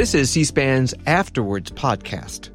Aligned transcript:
This 0.00 0.14
is 0.14 0.30
C 0.30 0.44
SPAN's 0.44 0.94
After 1.04 1.42
Words 1.42 1.72
podcast. 1.72 2.48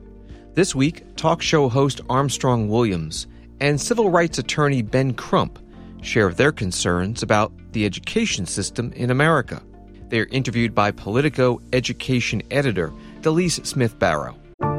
This 0.56 0.74
week, 0.74 1.16
talk 1.16 1.44
show 1.44 1.70
host 1.70 2.02
Armstrong 2.10 2.70
Williams 2.70 3.28
and 3.60 3.80
civil 3.80 4.10
rights 4.10 4.40
attorney 4.40 4.82
Ben 4.82 5.14
Crump 5.14 5.60
share 6.02 6.30
their 6.30 6.52
concerns 6.52 7.22
about 7.22 7.54
the 7.74 7.86
education 7.86 8.48
system 8.48 8.92
in 8.94 9.12
America. 9.12 9.62
They're 10.10 10.26
interviewed 10.32 10.74
by 10.74 10.90
Politico 10.90 11.62
education 11.72 12.42
editor 12.50 12.92
Delece 13.22 13.64
Smith 13.64 14.00
Barrow. 14.00 14.36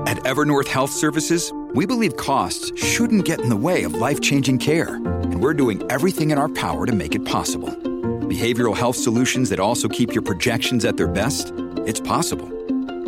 At 0.09 0.17
Evernorth 0.25 0.67
Health 0.67 0.91
Services, 0.91 1.53
we 1.73 1.87
believe 1.87 2.17
costs 2.17 2.77
shouldn't 2.77 3.27
get 3.27 3.41
in 3.41 3.49
the 3.49 3.55
way 3.55 3.85
of 3.85 3.95
life 3.95 4.21
changing 4.21 4.59
care, 4.59 4.97
and 4.97 5.41
we're 5.41 5.55
doing 5.55 5.89
everything 5.89 6.33
in 6.33 6.39
our 6.39 6.49
power 6.49 6.85
to 6.85 6.93
make 6.93 7.15
it 7.15 7.25
possible. 7.25 7.71
Behavioral 8.27 8.77
health 8.77 8.97
solutions 8.97 9.51
that 9.51 9.61
also 9.61 9.89
keep 9.89 10.13
your 10.13 10.23
projections 10.23 10.85
at 10.85 10.97
their 10.97 11.07
best? 11.07 11.53
It's 11.87 12.01
possible. 12.01 12.56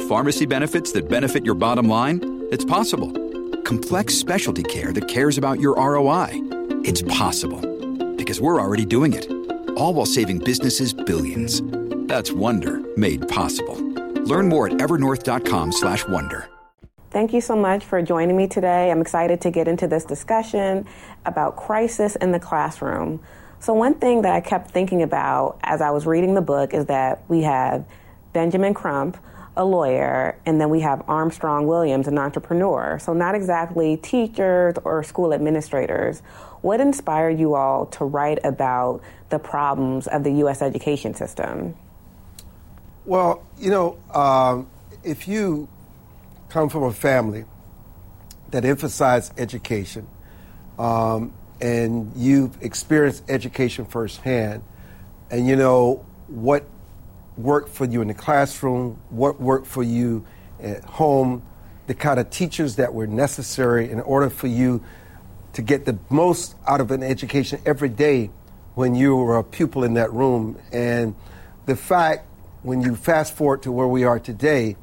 Pharmacy 0.08 0.46
benefits 0.46 0.90
that 0.92 1.06
benefit 1.06 1.44
your 1.44 1.54
bottom 1.54 1.86
line? 1.86 2.46
It's 2.50 2.64
possible. 2.64 3.12
Complex 3.64 4.14
specialty 4.14 4.62
care 4.62 4.90
that 4.94 5.06
cares 5.06 5.36
about 5.36 5.60
your 5.60 5.76
ROI? 5.76 6.28
It's 6.82 7.02
possible. 7.02 7.60
Because 8.16 8.40
we're 8.40 8.58
already 8.58 8.86
doing 8.86 9.12
it. 9.12 9.30
All 9.76 9.92
while 9.92 10.06
saving 10.06 10.38
businesses 10.38 10.94
billions. 10.94 11.60
That's 12.08 12.32
Wonder 12.32 12.80
made 12.96 13.28
possible. 13.28 13.76
Learn 14.24 14.48
more 14.48 14.68
at 14.68 14.78
evernorth.com/wonder. 14.78 16.48
Thank 17.10 17.34
you 17.34 17.42
so 17.42 17.54
much 17.54 17.84
for 17.84 18.00
joining 18.00 18.34
me 18.34 18.46
today. 18.48 18.90
I'm 18.90 19.02
excited 19.02 19.42
to 19.42 19.50
get 19.50 19.68
into 19.68 19.86
this 19.86 20.06
discussion 20.06 20.86
about 21.26 21.56
crisis 21.56 22.16
in 22.16 22.32
the 22.32 22.40
classroom. 22.40 23.20
So, 23.60 23.74
one 23.74 23.92
thing 23.92 24.22
that 24.22 24.32
I 24.32 24.40
kept 24.40 24.70
thinking 24.70 25.02
about 25.02 25.58
as 25.64 25.82
I 25.82 25.90
was 25.90 26.06
reading 26.06 26.32
the 26.32 26.40
book 26.40 26.72
is 26.72 26.86
that 26.86 27.24
we 27.28 27.42
have 27.42 27.84
Benjamin 28.32 28.72
Crump, 28.72 29.18
a 29.58 29.64
lawyer, 29.64 30.38
and 30.46 30.60
then 30.60 30.70
we 30.70 30.80
have 30.80 31.02
Armstrong 31.08 31.66
Williams, 31.66 32.06
an 32.06 32.16
entrepreneur. 32.16 32.98
So, 33.00 33.12
not 33.12 33.34
exactly 33.34 33.96
teachers 33.98 34.76
or 34.84 35.02
school 35.02 35.34
administrators. 35.34 36.20
What 36.62 36.80
inspired 36.80 37.38
you 37.38 37.54
all 37.54 37.86
to 37.86 38.04
write 38.04 38.38
about 38.44 39.02
the 39.28 39.38
problems 39.38 40.06
of 40.06 40.24
the 40.24 40.30
U.S. 40.34 40.62
education 40.62 41.12
system? 41.14 41.76
Well, 43.04 43.42
you 43.58 43.70
know, 43.70 43.98
um, 44.14 44.68
if 45.02 45.26
you 45.26 45.68
come 46.48 46.68
from 46.68 46.84
a 46.84 46.92
family 46.92 47.44
that 48.50 48.64
emphasizes 48.64 49.32
education 49.36 50.06
um, 50.78 51.32
and 51.60 52.12
you've 52.14 52.62
experienced 52.62 53.24
education 53.28 53.84
firsthand, 53.84 54.62
and 55.30 55.46
you 55.46 55.56
know 55.56 56.06
what 56.28 56.64
worked 57.38 57.70
for 57.70 57.84
you 57.84 58.02
in 58.02 58.08
the 58.08 58.14
classroom, 58.14 58.98
what 59.10 59.40
worked 59.40 59.66
for 59.66 59.82
you 59.82 60.26
at 60.60 60.84
home, 60.84 61.42
the 61.86 61.94
kind 61.94 62.20
of 62.20 62.28
teachers 62.30 62.76
that 62.76 62.92
were 62.92 63.06
necessary 63.06 63.90
in 63.90 64.00
order 64.00 64.28
for 64.28 64.48
you 64.48 64.82
to 65.52 65.62
get 65.62 65.84
the 65.86 65.98
most 66.10 66.54
out 66.66 66.80
of 66.80 66.90
an 66.90 67.02
education 67.02 67.60
every 67.64 67.88
day 67.88 68.30
when 68.74 68.94
you 68.94 69.16
were 69.16 69.38
a 69.38 69.44
pupil 69.44 69.84
in 69.84 69.94
that 69.94 70.12
room. 70.12 70.58
And 70.72 71.14
the 71.66 71.76
fact, 71.76 72.26
when 72.62 72.82
you 72.82 72.96
fast 72.96 73.34
forward 73.34 73.62
to 73.62 73.72
where 73.72 73.86
we 73.86 74.04
are 74.04 74.18
today, 74.18 74.76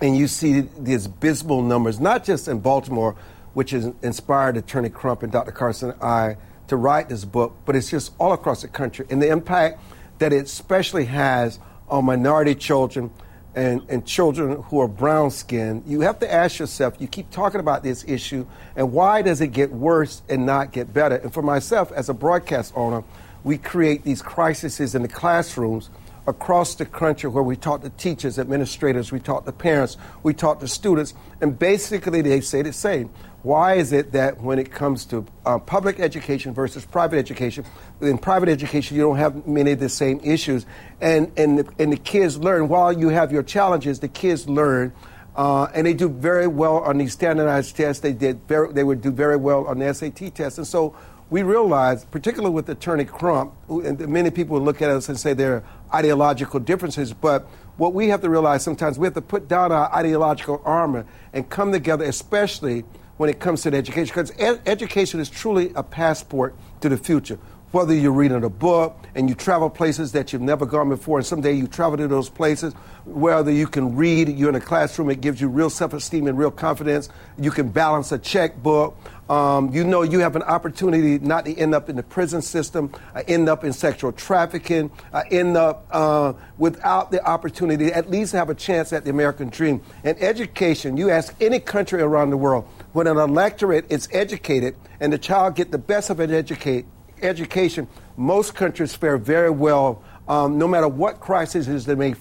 and 0.00 0.16
you 0.16 0.28
see 0.28 0.62
these 0.78 1.06
abysmal 1.06 1.62
numbers, 1.62 2.00
not 2.00 2.24
just 2.24 2.48
in 2.48 2.60
Baltimore, 2.60 3.16
which 3.54 3.72
has 3.72 3.92
inspired 4.02 4.56
Attorney 4.56 4.88
Crump 4.88 5.22
and 5.22 5.32
Dr. 5.32 5.52
Carson 5.52 5.90
and 5.90 6.02
I 6.02 6.36
to 6.68 6.76
write 6.76 7.08
this 7.08 7.24
book, 7.24 7.56
but 7.66 7.74
it's 7.74 7.90
just 7.90 8.12
all 8.18 8.32
across 8.32 8.62
the 8.62 8.68
country. 8.68 9.04
And 9.10 9.20
the 9.20 9.28
impact 9.28 9.80
that 10.20 10.32
it 10.32 10.44
especially 10.44 11.06
has 11.06 11.58
on 11.88 12.04
minority 12.04 12.54
children 12.54 13.10
and, 13.54 13.82
and 13.88 14.06
children 14.06 14.62
who 14.64 14.78
are 14.80 14.86
brown 14.86 15.30
skinned, 15.30 15.82
you 15.86 16.02
have 16.02 16.20
to 16.20 16.32
ask 16.32 16.60
yourself, 16.60 16.94
you 17.00 17.08
keep 17.08 17.30
talking 17.30 17.58
about 17.58 17.82
this 17.82 18.04
issue, 18.06 18.46
and 18.76 18.92
why 18.92 19.22
does 19.22 19.40
it 19.40 19.48
get 19.48 19.72
worse 19.72 20.22
and 20.28 20.46
not 20.46 20.72
get 20.72 20.92
better? 20.92 21.16
And 21.16 21.34
for 21.34 21.42
myself, 21.42 21.90
as 21.90 22.08
a 22.08 22.14
broadcast 22.14 22.72
owner, 22.76 23.02
we 23.42 23.58
create 23.58 24.04
these 24.04 24.22
crises 24.22 24.94
in 24.94 25.02
the 25.02 25.08
classrooms 25.08 25.90
across 26.26 26.74
the 26.74 26.84
country 26.84 27.28
where 27.30 27.42
we 27.42 27.56
talk 27.56 27.82
to 27.82 27.90
teachers, 27.90 28.38
administrators, 28.38 29.10
we 29.10 29.18
talk 29.18 29.46
to 29.46 29.52
parents, 29.52 29.96
we 30.22 30.34
talk 30.34 30.60
to 30.60 30.68
students, 30.68 31.14
and 31.40 31.58
basically 31.58 32.22
they 32.22 32.40
say 32.40 32.62
the 32.62 32.72
same. 32.72 33.10
Why 33.42 33.74
is 33.74 33.92
it 33.92 34.12
that 34.12 34.40
when 34.42 34.58
it 34.58 34.70
comes 34.70 35.06
to 35.06 35.24
uh, 35.46 35.58
public 35.58 35.98
education 35.98 36.52
versus 36.52 36.84
private 36.84 37.18
education, 37.18 37.64
in 38.02 38.18
private 38.18 38.50
education 38.50 38.96
you 38.96 39.02
don't 39.02 39.16
have 39.16 39.46
many 39.46 39.72
of 39.72 39.80
the 39.80 39.88
same 39.88 40.20
issues, 40.22 40.66
and 41.00 41.32
and 41.38 41.60
the, 41.60 41.72
and 41.78 41.90
the 41.92 41.96
kids 41.96 42.36
learn 42.36 42.68
while 42.68 42.92
you 42.92 43.08
have 43.08 43.32
your 43.32 43.42
challenges, 43.42 44.00
the 44.00 44.08
kids 44.08 44.48
learn. 44.48 44.92
Uh, 45.36 45.70
and 45.74 45.86
they 45.86 45.94
do 45.94 46.08
very 46.08 46.48
well 46.48 46.78
on 46.78 46.98
these 46.98 47.12
standardized 47.12 47.76
tests. 47.76 48.02
They 48.02 48.12
did 48.12 48.40
very, 48.48 48.72
they 48.72 48.82
would 48.82 49.00
do 49.00 49.12
very 49.12 49.36
well 49.36 49.64
on 49.68 49.78
the 49.78 49.94
SAT 49.94 50.34
tests. 50.34 50.58
And 50.58 50.66
so 50.66 50.94
we 51.30 51.44
realize, 51.44 52.04
particularly 52.04 52.52
with 52.52 52.68
Attorney 52.68 53.04
Crump, 53.04 53.54
and 53.68 54.08
many 54.08 54.30
people 54.30 54.60
look 54.60 54.82
at 54.82 54.90
us 54.90 55.08
and 55.08 55.18
say 55.18 55.32
there 55.32 55.54
are 55.54 55.62
ideological 55.94 56.58
differences, 56.58 57.14
but 57.14 57.46
what 57.76 57.94
we 57.94 58.08
have 58.08 58.20
to 58.22 58.28
realize 58.28 58.64
sometimes 58.64 58.98
we 58.98 59.06
have 59.06 59.14
to 59.14 59.22
put 59.22 59.46
down 59.46 59.70
our 59.70 59.90
ideological 59.94 60.60
armor 60.64 61.06
and 61.32 61.48
come 61.48 61.70
together, 61.70 62.04
especially 62.04 62.84
when 63.20 63.28
it 63.28 63.38
comes 63.38 63.60
to 63.60 63.70
the 63.70 63.76
education, 63.76 64.06
because 64.06 64.32
ed- 64.38 64.62
education 64.64 65.20
is 65.20 65.28
truly 65.28 65.72
a 65.76 65.82
passport 65.82 66.54
to 66.80 66.88
the 66.88 66.96
future 66.96 67.38
whether 67.72 67.94
you're 67.94 68.10
reading 68.10 68.42
a 68.42 68.50
book 68.50 68.96
and 69.14 69.28
you 69.28 69.34
travel 69.34 69.70
places 69.70 70.12
that 70.12 70.32
you've 70.32 70.42
never 70.42 70.66
gone 70.66 70.88
before, 70.88 71.18
and 71.18 71.26
someday 71.26 71.52
you 71.52 71.68
travel 71.68 71.96
to 71.96 72.08
those 72.08 72.28
places, 72.28 72.74
whether 73.04 73.50
you 73.50 73.66
can 73.66 73.94
read, 73.94 74.28
you're 74.28 74.48
in 74.48 74.56
a 74.56 74.60
classroom, 74.60 75.08
it 75.08 75.20
gives 75.20 75.40
you 75.40 75.48
real 75.48 75.70
self 75.70 75.92
esteem 75.92 76.26
and 76.26 76.36
real 76.36 76.50
confidence. 76.50 77.08
You 77.38 77.50
can 77.50 77.68
balance 77.68 78.12
a 78.12 78.18
checkbook. 78.18 78.96
Um, 79.28 79.72
you 79.72 79.84
know 79.84 80.02
you 80.02 80.18
have 80.18 80.34
an 80.34 80.42
opportunity 80.42 81.20
not 81.20 81.44
to 81.44 81.56
end 81.56 81.72
up 81.72 81.88
in 81.88 81.94
the 81.94 82.02
prison 82.02 82.42
system, 82.42 82.92
uh, 83.14 83.22
end 83.28 83.48
up 83.48 83.62
in 83.62 83.72
sexual 83.72 84.10
trafficking, 84.10 84.90
uh, 85.12 85.22
end 85.30 85.56
up 85.56 85.86
uh, 85.92 86.32
without 86.58 87.12
the 87.12 87.24
opportunity, 87.24 87.92
at 87.92 88.10
least 88.10 88.32
have 88.32 88.50
a 88.50 88.56
chance 88.56 88.92
at 88.92 89.04
the 89.04 89.10
American 89.10 89.48
dream. 89.48 89.80
And 90.02 90.20
education, 90.20 90.96
you 90.96 91.10
ask 91.10 91.32
any 91.40 91.60
country 91.60 92.02
around 92.02 92.30
the 92.30 92.36
world, 92.36 92.66
when 92.92 93.06
an 93.06 93.16
electorate 93.16 93.90
is 93.90 94.08
educated 94.12 94.74
and 95.00 95.12
the 95.12 95.18
child 95.18 95.54
get 95.54 95.70
the 95.70 95.78
best 95.78 96.10
of 96.10 96.20
an 96.20 96.32
educate, 96.32 96.86
education, 97.22 97.86
most 98.16 98.54
countries 98.54 98.94
fare 98.94 99.18
very 99.18 99.50
well, 99.50 100.02
um, 100.28 100.58
no 100.58 100.68
matter 100.68 100.88
what 100.88 101.20
crises 101.20 101.86
they 101.86 101.94
may, 101.94 102.14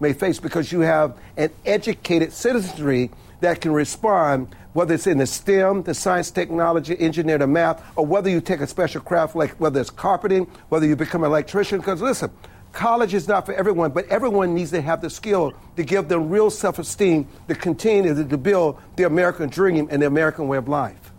may 0.00 0.12
face, 0.12 0.38
because 0.38 0.70
you 0.70 0.80
have 0.80 1.16
an 1.36 1.50
educated 1.64 2.32
citizenry 2.32 3.10
that 3.40 3.60
can 3.60 3.72
respond, 3.72 4.54
whether 4.72 4.94
it's 4.94 5.06
in 5.06 5.18
the 5.18 5.26
STEM, 5.26 5.82
the 5.82 5.94
science, 5.94 6.30
technology, 6.30 6.98
engineer, 6.98 7.38
the 7.38 7.46
math, 7.46 7.82
or 7.96 8.04
whether 8.04 8.28
you 8.28 8.40
take 8.40 8.60
a 8.60 8.66
special 8.66 9.00
craft 9.00 9.36
like 9.36 9.50
whether 9.52 9.80
it's 9.80 9.90
carpeting, 9.90 10.44
whether 10.68 10.86
you 10.86 10.96
become 10.96 11.22
an 11.22 11.30
electrician. 11.30 11.78
Because 11.78 12.02
listen, 12.02 12.30
college 12.74 13.14
is 13.14 13.26
not 13.26 13.46
for 13.46 13.54
everyone, 13.54 13.92
but 13.92 14.06
everyone 14.08 14.54
needs 14.54 14.70
to 14.72 14.82
have 14.82 15.00
the 15.00 15.08
skill 15.08 15.54
to 15.76 15.82
give 15.82 16.08
them 16.08 16.28
real 16.28 16.50
self 16.50 16.78
esteem 16.78 17.26
to 17.48 17.54
continue 17.54 18.14
to 18.14 18.36
build 18.36 18.78
the 18.96 19.04
American 19.04 19.48
dream 19.48 19.88
and 19.90 20.02
the 20.02 20.06
American 20.06 20.48
way 20.48 20.58
of 20.58 20.68
life. 20.68 21.12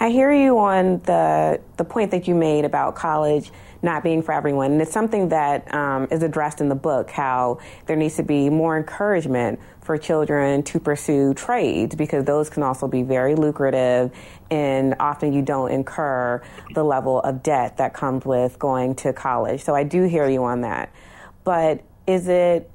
I 0.00 0.10
hear 0.10 0.32
you 0.32 0.58
on 0.58 1.00
the 1.00 1.60
the 1.76 1.84
point 1.84 2.10
that 2.10 2.28
you 2.28 2.34
made 2.34 2.64
about 2.64 2.94
college 2.94 3.50
not 3.80 4.02
being 4.02 4.22
for 4.22 4.32
everyone, 4.32 4.72
and 4.72 4.82
it's 4.82 4.92
something 4.92 5.28
that 5.28 5.72
um, 5.72 6.08
is 6.10 6.22
addressed 6.22 6.60
in 6.60 6.68
the 6.68 6.74
book. 6.74 7.10
How 7.10 7.58
there 7.86 7.96
needs 7.96 8.16
to 8.16 8.22
be 8.22 8.50
more 8.50 8.76
encouragement 8.76 9.60
for 9.88 9.96
children 9.96 10.62
to 10.62 10.78
pursue 10.78 11.32
trades 11.32 11.94
because 11.94 12.22
those 12.26 12.50
can 12.50 12.62
also 12.62 12.86
be 12.86 13.02
very 13.02 13.34
lucrative, 13.34 14.12
and 14.50 14.94
often 15.00 15.32
you 15.32 15.40
don't 15.40 15.70
incur 15.70 16.42
the 16.74 16.84
level 16.84 17.20
of 17.20 17.42
debt 17.42 17.78
that 17.78 17.94
comes 17.94 18.26
with 18.26 18.58
going 18.58 18.94
to 18.94 19.14
college. 19.14 19.62
So 19.64 19.74
I 19.74 19.84
do 19.84 20.02
hear 20.02 20.28
you 20.28 20.44
on 20.44 20.60
that, 20.60 20.92
but 21.42 21.82
is 22.06 22.28
it 22.28 22.70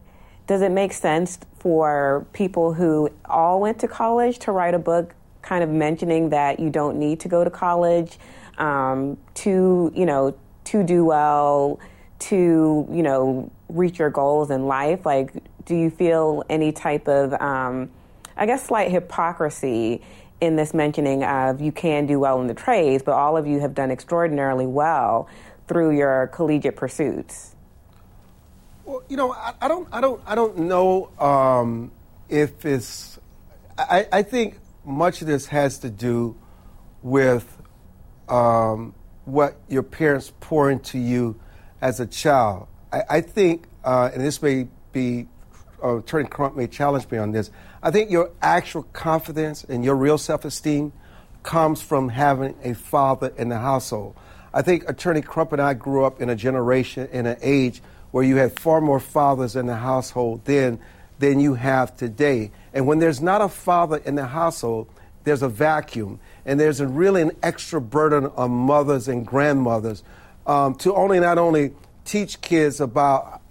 does 0.47 0.63
it 0.63 0.71
make 0.71 0.91
sense 0.91 1.37
for 1.59 2.25
people 2.33 2.73
who 2.73 3.11
all 3.25 3.61
went 3.61 3.77
to 3.81 3.87
college 3.87 4.39
to 4.39 4.51
write 4.51 4.73
a 4.73 4.79
book 4.79 5.13
kind 5.43 5.63
of 5.63 5.69
mentioning 5.69 6.31
that 6.31 6.59
you 6.59 6.71
don't 6.71 6.97
need 6.97 7.19
to 7.19 7.27
go 7.27 7.43
to 7.43 7.51
college 7.51 8.17
um, 8.57 9.19
to, 9.35 9.91
you 9.93 10.07
know, 10.07 10.33
to 10.63 10.83
do 10.83 11.05
well, 11.05 11.79
to, 12.17 12.87
you 12.91 13.03
know, 13.03 13.51
reach 13.69 13.99
your 13.99 14.09
goals 14.09 14.49
in 14.49 14.65
life? 14.65 15.05
Like, 15.05 15.31
do 15.65 15.75
you 15.75 15.89
feel 15.89 16.43
any 16.49 16.71
type 16.71 17.07
of, 17.07 17.33
um, 17.41 17.89
I 18.35 18.45
guess, 18.45 18.65
slight 18.65 18.91
hypocrisy 18.91 20.01
in 20.41 20.55
this 20.55 20.73
mentioning 20.73 21.23
of 21.23 21.61
you 21.61 21.71
can 21.71 22.05
do 22.05 22.19
well 22.19 22.41
in 22.41 22.47
the 22.47 22.53
trades, 22.53 23.03
but 23.03 23.13
all 23.13 23.37
of 23.37 23.47
you 23.47 23.59
have 23.61 23.73
done 23.73 23.91
extraordinarily 23.91 24.67
well 24.67 25.29
through 25.67 25.95
your 25.95 26.27
collegiate 26.27 26.75
pursuits? 26.75 27.55
Well, 28.85 29.03
you 29.07 29.15
know, 29.15 29.31
I, 29.31 29.53
I 29.61 29.67
don't, 29.67 29.87
I 29.91 30.01
don't, 30.01 30.21
I 30.25 30.35
don't 30.35 30.57
know 30.57 31.09
um, 31.19 31.91
if 32.27 32.65
it's. 32.65 33.17
I, 33.77 34.07
I 34.11 34.23
think 34.23 34.59
much 34.83 35.21
of 35.21 35.27
this 35.27 35.47
has 35.47 35.79
to 35.79 35.89
do 35.89 36.35
with 37.01 37.57
um, 38.27 38.93
what 39.25 39.55
your 39.69 39.83
parents 39.83 40.33
pour 40.41 40.69
into 40.69 40.97
you 40.97 41.39
as 41.81 41.99
a 41.99 42.05
child. 42.05 42.67
I, 42.91 43.03
I 43.09 43.21
think, 43.21 43.65
uh, 43.83 44.11
and 44.13 44.23
this 44.23 44.41
may 44.41 44.67
be 44.91 45.27
uh, 45.83 45.97
Attorney 45.97 46.29
Crump 46.29 46.55
may 46.55 46.67
challenge 46.67 47.09
me 47.11 47.17
on 47.17 47.31
this. 47.31 47.51
I 47.81 47.91
think 47.91 48.09
your 48.09 48.31
actual 48.41 48.83
confidence 48.93 49.63
and 49.63 49.83
your 49.83 49.95
real 49.95 50.17
self-esteem 50.17 50.93
comes 51.43 51.81
from 51.81 52.09
having 52.09 52.55
a 52.63 52.73
father 52.73 53.33
in 53.37 53.49
the 53.49 53.59
household. 53.59 54.15
I 54.53 54.61
think 54.61 54.87
Attorney 54.87 55.21
Crump 55.21 55.51
and 55.51 55.61
I 55.61 55.73
grew 55.73 56.05
up 56.05 56.21
in 56.21 56.29
a 56.29 56.35
generation, 56.35 57.09
in 57.11 57.25
an 57.25 57.37
age 57.41 57.81
where 58.11 58.23
you 58.23 58.37
had 58.37 58.57
far 58.59 58.79
more 58.79 58.99
fathers 58.99 59.55
in 59.55 59.65
the 59.65 59.75
household 59.75 60.45
than, 60.45 60.79
than 61.19 61.39
you 61.39 61.55
have 61.55 61.97
today. 61.97 62.51
And 62.73 62.87
when 62.87 62.99
there's 62.99 63.21
not 63.21 63.41
a 63.41 63.49
father 63.49 63.97
in 63.97 64.15
the 64.15 64.27
household, 64.27 64.87
there's 65.23 65.41
a 65.41 65.49
vacuum. 65.49 66.19
And 66.45 66.59
there's 66.59 66.79
a 66.79 66.87
really 66.87 67.21
an 67.23 67.31
extra 67.41 67.81
burden 67.81 68.27
on 68.35 68.51
mothers 68.51 69.07
and 69.07 69.25
grandmothers 69.25 70.03
um, 70.45 70.75
to 70.75 70.93
only 70.93 71.19
not 71.19 71.37
only 71.37 71.73
teach 72.05 72.41
kids 72.41 72.79
about 72.79 73.41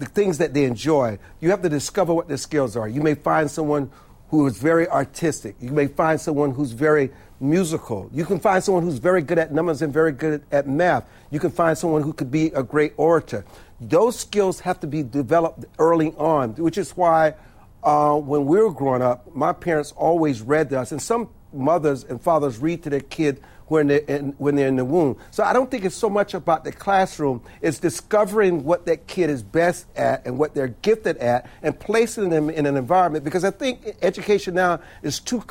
the 0.00 0.06
things 0.06 0.38
that 0.38 0.54
they 0.54 0.64
enjoy, 0.64 1.18
you 1.40 1.50
have 1.50 1.60
to 1.60 1.68
discover 1.68 2.14
what 2.14 2.26
their 2.26 2.38
skills 2.38 2.74
are. 2.74 2.88
You 2.88 3.02
may 3.02 3.14
find 3.14 3.50
someone 3.50 3.90
who 4.30 4.46
is 4.46 4.56
very 4.56 4.88
artistic. 4.88 5.56
You 5.60 5.72
may 5.72 5.88
find 5.88 6.18
someone 6.18 6.52
who's 6.52 6.72
very 6.72 7.10
musical. 7.38 8.08
You 8.12 8.24
can 8.24 8.40
find 8.40 8.64
someone 8.64 8.82
who's 8.82 8.98
very 8.98 9.20
good 9.20 9.38
at 9.38 9.52
numbers 9.52 9.82
and 9.82 9.92
very 9.92 10.12
good 10.12 10.42
at 10.50 10.66
math. 10.66 11.06
You 11.30 11.38
can 11.38 11.50
find 11.50 11.76
someone 11.76 12.02
who 12.02 12.14
could 12.14 12.30
be 12.30 12.46
a 12.46 12.62
great 12.62 12.94
orator. 12.96 13.44
Those 13.78 14.18
skills 14.18 14.60
have 14.60 14.80
to 14.80 14.86
be 14.86 15.02
developed 15.02 15.66
early 15.78 16.14
on, 16.16 16.54
which 16.54 16.78
is 16.78 16.92
why 16.92 17.34
uh, 17.82 18.16
when 18.16 18.46
we 18.46 18.58
were 18.58 18.72
growing 18.72 19.02
up, 19.02 19.34
my 19.34 19.52
parents 19.52 19.92
always 19.92 20.40
read 20.40 20.70
to 20.70 20.80
us, 20.80 20.92
and 20.92 21.02
some 21.02 21.28
mothers 21.52 22.04
and 22.04 22.22
fathers 22.22 22.58
read 22.58 22.82
to 22.84 22.90
their 22.90 23.00
kid 23.00 23.42
when 23.70 23.86
they're, 23.86 23.98
in, 24.00 24.34
when 24.38 24.56
they're 24.56 24.66
in 24.66 24.74
the 24.74 24.84
womb. 24.84 25.16
So 25.30 25.44
I 25.44 25.52
don't 25.52 25.70
think 25.70 25.84
it's 25.84 25.94
so 25.94 26.10
much 26.10 26.34
about 26.34 26.64
the 26.64 26.72
classroom. 26.72 27.40
It's 27.62 27.78
discovering 27.78 28.64
what 28.64 28.84
that 28.86 29.06
kid 29.06 29.30
is 29.30 29.44
best 29.44 29.86
at 29.94 30.26
and 30.26 30.38
what 30.38 30.54
they're 30.54 30.74
gifted 30.82 31.18
at 31.18 31.48
and 31.62 31.78
placing 31.78 32.30
them 32.30 32.50
in 32.50 32.66
an 32.66 32.76
environment 32.76 33.24
because 33.24 33.44
I 33.44 33.52
think 33.52 33.96
education 34.02 34.54
now 34.54 34.80
is 35.02 35.20
too, 35.20 35.44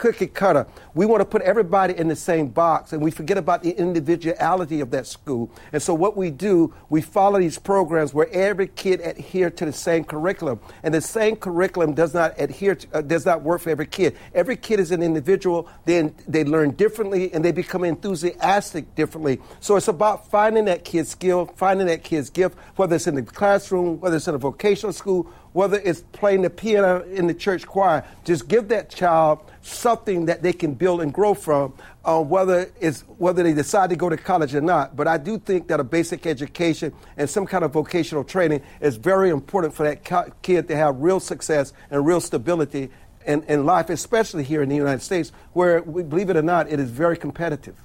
cookie 0.00 0.26
cutter. 0.26 0.66
We 0.94 1.04
want 1.04 1.20
to 1.20 1.26
put 1.26 1.42
everybody 1.42 1.96
in 1.96 2.08
the 2.08 2.16
same 2.16 2.48
box 2.48 2.94
and 2.94 3.02
we 3.02 3.10
forget 3.10 3.36
about 3.36 3.62
the 3.62 3.72
individuality 3.72 4.80
of 4.80 4.90
that 4.92 5.06
school. 5.06 5.50
And 5.72 5.82
so 5.82 5.92
what 5.92 6.16
we 6.16 6.30
do, 6.30 6.72
we 6.88 7.02
follow 7.02 7.38
these 7.38 7.58
programs 7.58 8.14
where 8.14 8.28
every 8.30 8.68
kid 8.68 9.00
adhere 9.02 9.50
to 9.50 9.66
the 9.66 9.72
same 9.72 10.04
curriculum. 10.04 10.58
And 10.82 10.94
the 10.94 11.02
same 11.02 11.36
curriculum 11.36 11.92
does 11.92 12.14
not 12.14 12.34
adhere 12.40 12.76
to, 12.76 12.88
uh, 12.94 13.02
does 13.02 13.26
not 13.26 13.42
work 13.42 13.60
for 13.60 13.70
every 13.70 13.86
kid. 13.86 14.16
Every 14.34 14.56
kid 14.56 14.80
is 14.80 14.90
an 14.90 15.02
individual. 15.02 15.68
Then 15.84 16.14
they 16.26 16.44
learn 16.44 16.70
differently 16.72 17.32
and 17.34 17.44
they 17.44 17.52
become 17.52 17.84
enthusiastic 17.84 18.94
differently. 18.94 19.38
So 19.60 19.76
it's 19.76 19.88
about 19.88 20.30
finding 20.30 20.64
that 20.64 20.84
kid's 20.84 21.10
skill, 21.10 21.46
finding 21.56 21.88
that 21.88 22.02
kid's 22.04 22.30
gift, 22.30 22.56
whether 22.76 22.96
it's 22.96 23.06
in 23.06 23.16
the 23.16 23.22
classroom, 23.22 24.00
whether 24.00 24.16
it's 24.16 24.28
in 24.28 24.34
a 24.34 24.38
vocational 24.38 24.94
school, 24.94 25.30
whether 25.52 25.78
it's 25.78 26.02
playing 26.12 26.42
the 26.42 26.50
piano 26.50 27.02
in 27.04 27.26
the 27.26 27.34
church 27.34 27.66
choir, 27.66 28.04
just 28.24 28.48
give 28.48 28.68
that 28.68 28.88
child 28.88 29.40
something 29.62 30.26
that 30.26 30.42
they 30.42 30.52
can 30.52 30.74
build 30.74 31.00
and 31.00 31.12
grow 31.12 31.34
from, 31.34 31.74
uh, 32.04 32.22
whether 32.22 32.72
it's 32.80 33.00
whether 33.18 33.42
they 33.42 33.52
decide 33.52 33.90
to 33.90 33.96
go 33.96 34.08
to 34.08 34.16
college 34.16 34.54
or 34.54 34.60
not. 34.60 34.96
But 34.96 35.08
I 35.08 35.18
do 35.18 35.38
think 35.38 35.68
that 35.68 35.80
a 35.80 35.84
basic 35.84 36.26
education 36.26 36.92
and 37.16 37.28
some 37.28 37.46
kind 37.46 37.64
of 37.64 37.72
vocational 37.72 38.24
training 38.24 38.62
is 38.80 38.96
very 38.96 39.30
important 39.30 39.74
for 39.74 39.82
that 39.82 40.04
kid 40.42 40.68
to 40.68 40.76
have 40.76 41.00
real 41.00 41.20
success 41.20 41.72
and 41.90 42.06
real 42.06 42.20
stability 42.20 42.90
in, 43.26 43.42
in 43.44 43.66
life, 43.66 43.90
especially 43.90 44.44
here 44.44 44.62
in 44.62 44.68
the 44.68 44.76
United 44.76 45.02
States, 45.02 45.32
where, 45.52 45.82
believe 45.82 46.30
it 46.30 46.36
or 46.36 46.42
not, 46.42 46.70
it 46.70 46.80
is 46.80 46.90
very 46.90 47.16
competitive. 47.16 47.76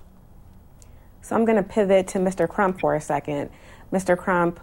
So 1.21 1.35
I'm 1.35 1.43
going 1.43 1.57
to 1.57 1.63
pivot 1.63 2.07
to 2.09 2.19
Mr. 2.19 2.47
Crump 2.47 2.79
for 2.79 2.95
a 2.95 3.01
second. 3.01 3.49
Mr. 3.91 4.17
Crump, 4.17 4.59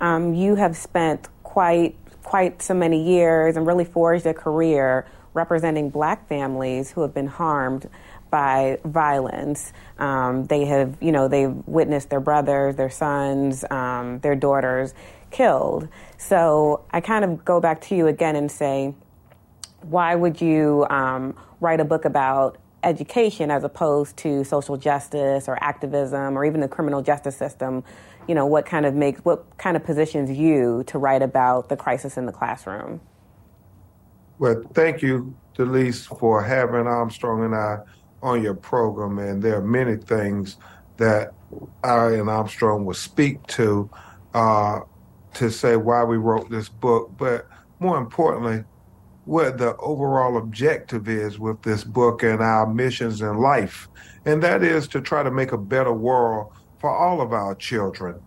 um, 0.00 0.34
you 0.34 0.54
have 0.54 0.76
spent 0.76 1.28
quite 1.42 1.96
quite 2.26 2.60
so 2.60 2.74
many 2.74 3.04
years 3.04 3.56
and 3.56 3.68
really 3.68 3.84
forged 3.84 4.26
a 4.26 4.34
career 4.34 5.06
representing 5.32 5.90
black 5.90 6.28
families 6.28 6.90
who 6.90 7.02
have 7.02 7.14
been 7.14 7.28
harmed 7.28 7.88
by 8.32 8.80
violence. 8.84 9.72
Um, 9.96 10.44
they 10.46 10.64
have, 10.64 10.96
you 11.00 11.12
know, 11.12 11.28
they've 11.28 11.54
witnessed 11.68 12.10
their 12.10 12.18
brothers, 12.18 12.74
their 12.74 12.90
sons, 12.90 13.64
um, 13.70 14.18
their 14.20 14.34
daughters 14.34 14.92
killed. 15.30 15.86
So 16.18 16.84
I 16.90 17.00
kind 17.00 17.24
of 17.24 17.44
go 17.44 17.60
back 17.60 17.80
to 17.82 17.94
you 17.94 18.08
again 18.08 18.34
and 18.34 18.50
say, 18.50 18.92
why 19.82 20.16
would 20.16 20.40
you 20.40 20.84
um, 20.90 21.36
write 21.60 21.78
a 21.78 21.84
book 21.84 22.04
about 22.04 22.58
education 22.82 23.52
as 23.52 23.62
opposed 23.62 24.16
to 24.16 24.42
social 24.42 24.76
justice 24.76 25.46
or 25.46 25.62
activism 25.62 26.36
or 26.36 26.44
even 26.44 26.60
the 26.60 26.68
criminal 26.68 27.02
justice 27.02 27.36
system 27.36 27.84
you 28.28 28.34
know, 28.34 28.46
what 28.46 28.66
kind 28.66 28.86
of 28.86 28.94
makes, 28.94 29.20
what 29.20 29.44
kind 29.58 29.76
of 29.76 29.84
positions 29.84 30.30
you 30.30 30.84
to 30.86 30.98
write 30.98 31.22
about 31.22 31.68
the 31.68 31.76
crisis 31.76 32.16
in 32.16 32.26
the 32.26 32.32
classroom? 32.32 33.00
Well, 34.38 34.62
thank 34.74 35.02
you, 35.02 35.34
Delece, 35.56 36.06
for 36.18 36.42
having 36.42 36.86
Armstrong 36.86 37.44
and 37.44 37.54
I 37.54 37.78
on 38.22 38.42
your 38.42 38.54
program. 38.54 39.18
And 39.18 39.42
there 39.42 39.56
are 39.56 39.62
many 39.62 39.96
things 39.96 40.56
that 40.96 41.32
I 41.84 42.08
and 42.08 42.28
Armstrong 42.28 42.84
will 42.84 42.94
speak 42.94 43.46
to 43.48 43.88
uh, 44.34 44.80
to 45.34 45.50
say 45.50 45.76
why 45.76 46.02
we 46.02 46.16
wrote 46.16 46.50
this 46.50 46.68
book, 46.68 47.12
but 47.18 47.46
more 47.78 47.98
importantly, 47.98 48.64
what 49.26 49.58
the 49.58 49.76
overall 49.76 50.38
objective 50.38 51.08
is 51.08 51.38
with 51.38 51.60
this 51.62 51.84
book 51.84 52.22
and 52.22 52.40
our 52.40 52.66
missions 52.66 53.20
in 53.20 53.36
life. 53.38 53.88
And 54.24 54.42
that 54.42 54.62
is 54.62 54.88
to 54.88 55.00
try 55.00 55.22
to 55.22 55.30
make 55.30 55.52
a 55.52 55.58
better 55.58 55.92
world 55.92 56.52
for 56.78 56.90
all 56.90 57.20
of 57.20 57.32
our 57.32 57.54
children. 57.54 58.20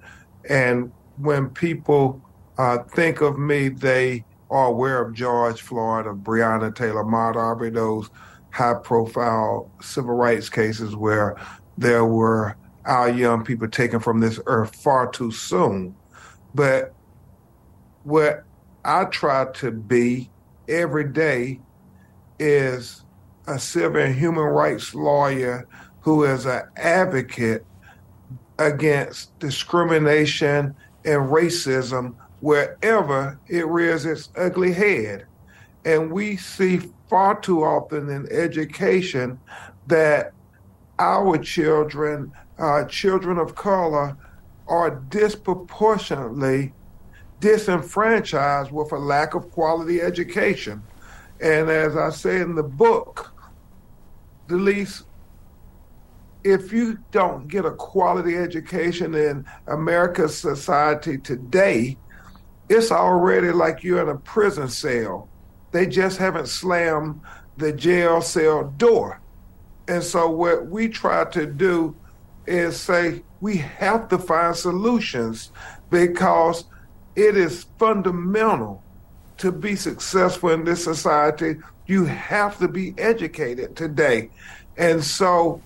And 0.50 0.92
when 1.18 1.50
people 1.50 2.22
uh, 2.58 2.80
think 2.84 3.22
of 3.22 3.38
me, 3.38 3.70
they 3.70 4.26
are 4.50 4.68
aware 4.68 5.02
of 5.02 5.14
George 5.14 5.62
Floyd, 5.62 6.08
of 6.08 6.18
Breonna 6.18 6.74
Taylor, 6.74 7.04
Ahmaud 7.04 7.74
those 7.74 8.10
high 8.52 8.74
profile 8.74 9.70
civil 9.82 10.16
rights 10.16 10.50
cases 10.50 10.96
where 10.96 11.36
there 11.78 12.06
were 12.06 12.56
our 12.86 13.10
young 13.10 13.44
people 13.44 13.68
taken 13.68 14.00
from 14.00 14.20
this 14.20 14.40
earth 14.48 14.76
far 14.76 15.12
too 15.12 15.32
soon. 15.32 15.96
But 16.56 16.94
what 18.04 18.44
I 18.84 19.06
try 19.06 19.46
to 19.54 19.72
be 19.72 20.32
every 20.68 21.04
day 21.04 21.60
is 22.40 23.04
a 23.48 23.60
civil 23.60 24.02
and 24.02 24.16
human 24.16 24.44
rights 24.44 24.96
lawyer 24.96 25.68
who 26.02 26.24
is 26.24 26.46
an 26.46 26.64
advocate 26.78 27.66
against 28.60 29.38
discrimination 29.40 30.76
and 31.06 31.22
racism 31.32 32.14
wherever 32.42 33.40
it 33.48 33.66
rears 33.66 34.06
its 34.06 34.30
ugly 34.38 34.74
head. 34.74 35.26
And 35.86 36.12
we 36.12 36.38
see 36.38 36.82
far 37.10 37.40
too 37.40 37.64
often 37.64 38.10
in 38.10 38.32
education 38.32 39.40
that 39.88 40.34
our 41.00 41.38
children, 41.38 42.32
uh, 42.60 42.84
children 42.86 43.40
of 43.40 43.56
color, 43.56 44.16
are 44.68 44.92
disproportionately 45.10 46.74
disenfranchised 47.40 48.72
with 48.72 48.92
a 48.92 48.98
lack 48.98 49.34
of 49.34 49.50
quality 49.52 50.02
education. 50.02 50.84
And 51.42 51.70
as 51.70 51.96
I 51.96 52.10
say 52.10 52.42
in 52.42 52.56
the 52.56 52.64
book, 52.64 53.34
Delece, 54.48 55.04
if 56.44 56.72
you 56.72 56.98
don't 57.12 57.48
get 57.48 57.66
a 57.66 57.72
quality 57.72 58.36
education 58.38 59.14
in 59.14 59.46
America's 59.68 60.38
society 60.38 61.18
today, 61.18 61.98
it's 62.70 62.92
already 62.92 63.52
like 63.52 63.84
you're 63.84 64.02
in 64.02 64.10
a 64.10 64.18
prison 64.18 64.70
cell. 64.70 65.28
They 65.72 65.86
just 65.86 66.18
haven't 66.18 66.48
slammed 66.48 67.22
the 67.58 67.74
jail 67.74 68.22
cell 68.22 68.74
door. 68.78 69.22
And 69.88 70.04
so, 70.04 70.30
what 70.30 70.68
we 70.68 70.88
try 70.88 71.26
to 71.26 71.46
do 71.46 71.96
is 72.46 72.80
say 72.80 73.24
we 73.42 73.58
have 73.58 74.08
to 74.10 74.18
find 74.18 74.56
solutions 74.56 75.52
because 75.90 76.66
it 77.16 77.36
is 77.36 77.66
fundamental 77.78 78.84
to 79.38 79.52
be 79.52 79.76
successful 79.76 80.50
in 80.50 80.64
this 80.64 80.84
society. 80.84 81.58
You 81.88 82.06
have 82.06 82.60
to 82.60 82.68
be 82.68 82.94
educated 82.98 83.76
today. 83.76 84.30
And 84.78 85.04
so, 85.04 85.62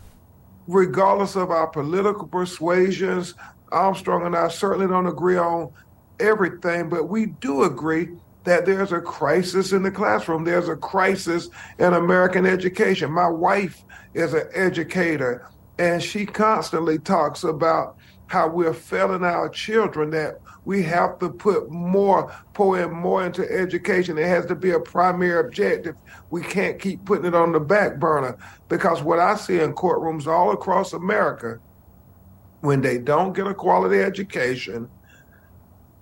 regardless 0.67 1.36
of 1.36 1.51
our 1.51 1.67
political 1.67 2.27
persuasions. 2.27 3.34
Armstrong 3.72 4.25
and 4.25 4.36
I 4.36 4.50
certainly 4.50 4.88
don't 4.88 5.08
agree 5.08 5.38
on 5.38 5.72
everything, 6.20 6.89
but 6.89 7.10
we 7.10 7.27
do 7.27 7.63
agree 7.63 8.10
that 8.43 8.65
there's 8.65 8.91
a 8.91 9.00
crisis 9.00 9.72
in 9.72 9.84
the 9.84 9.91
classroom. 9.91 10.43
There's 10.43 10.70
a 10.70 10.75
crisis 10.75 11.50
in 11.79 11.93
American 11.93 12.46
education. 12.46 13.12
My 13.12 13.29
wife 13.29 13.84
is 14.13 14.34
an 14.34 14.48
educator, 14.53 15.50
and 15.79 16.03
she 16.03 16.25
constantly 16.25 17.00
talks 17.00 17.43
about 17.43 17.96
how 18.27 18.48
we're 18.48 18.74
failing 18.74 19.24
our 19.24 19.50
children, 19.50 20.10
that 20.12 20.39
we 20.65 20.84
have 20.84 21.20
to 21.20 21.29
put 21.29 21.70
more, 21.70 22.34
pour 22.53 22.88
more 22.89 23.25
into 23.25 23.50
education. 23.51 24.17
It 24.17 24.27
has 24.27 24.46
to 24.48 24.55
be 24.55 24.72
a 24.72 24.79
primary 24.79 25.39
objective. 25.39 25.96
We 26.29 26.41
can't 26.41 26.79
keep 26.79 27.03
putting 27.05 27.25
it 27.25 27.36
on 27.36 27.51
the 27.51 27.60
back 27.60 28.00
burner 28.00 28.38
because 28.70 29.01
what 29.01 29.20
I 29.20 29.36
see 29.36 29.60
in 29.60 29.74
courtrooms 29.74 30.27
all 30.27 30.51
across 30.51 30.93
America, 30.93 31.60
when 32.62 32.82
they 32.82 32.98
don't 32.98 33.34
get 33.34 33.48
a 33.48 33.53
quality 33.53 34.00
education, 34.00 34.89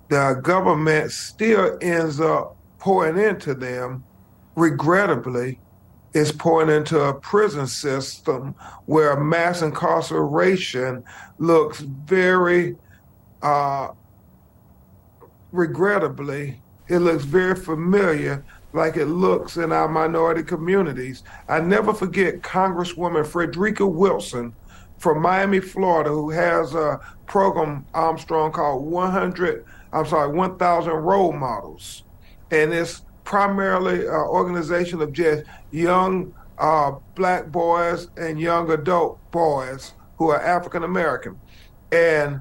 the 0.08 0.38
government 0.42 1.10
still 1.10 1.78
ends 1.80 2.20
up 2.20 2.56
pouring 2.78 3.18
into 3.18 3.54
them, 3.54 4.04
regrettably, 4.54 5.58
is 6.12 6.30
pouring 6.30 6.68
into 6.68 7.00
a 7.00 7.14
prison 7.14 7.66
system 7.66 8.54
where 8.86 9.18
mass 9.18 9.62
incarceration 9.62 11.02
looks 11.38 11.80
very, 11.80 12.76
uh, 13.40 13.88
regrettably, 15.52 16.60
it 16.88 16.98
looks 16.98 17.24
very 17.24 17.54
familiar 17.54 18.44
like 18.72 18.96
it 18.96 19.06
looks 19.06 19.56
in 19.56 19.70
our 19.70 19.88
minority 19.88 20.42
communities. 20.42 21.22
I 21.48 21.60
never 21.60 21.92
forget 21.92 22.40
Congresswoman 22.42 23.26
Frederica 23.26 23.86
Wilson 23.86 24.54
from 24.98 25.20
Miami, 25.20 25.60
Florida, 25.60 26.10
who 26.10 26.30
has 26.30 26.74
a 26.74 27.00
program, 27.26 27.84
Armstrong, 27.92 28.52
called 28.52 28.84
100, 28.84 29.64
I'm 29.92 30.06
sorry, 30.06 30.32
1,000 30.32 30.92
Role 30.92 31.32
Models. 31.32 32.04
And 32.50 32.72
it's 32.72 33.02
primarily 33.24 34.06
an 34.06 34.12
organization 34.12 35.02
of 35.02 35.12
just 35.12 35.44
young 35.70 36.34
uh, 36.58 36.92
black 37.14 37.48
boys 37.48 38.08
and 38.16 38.40
young 38.40 38.70
adult 38.70 39.18
boys 39.30 39.94
who 40.16 40.30
are 40.30 40.40
African 40.40 40.84
American. 40.84 41.38
And 41.90 42.40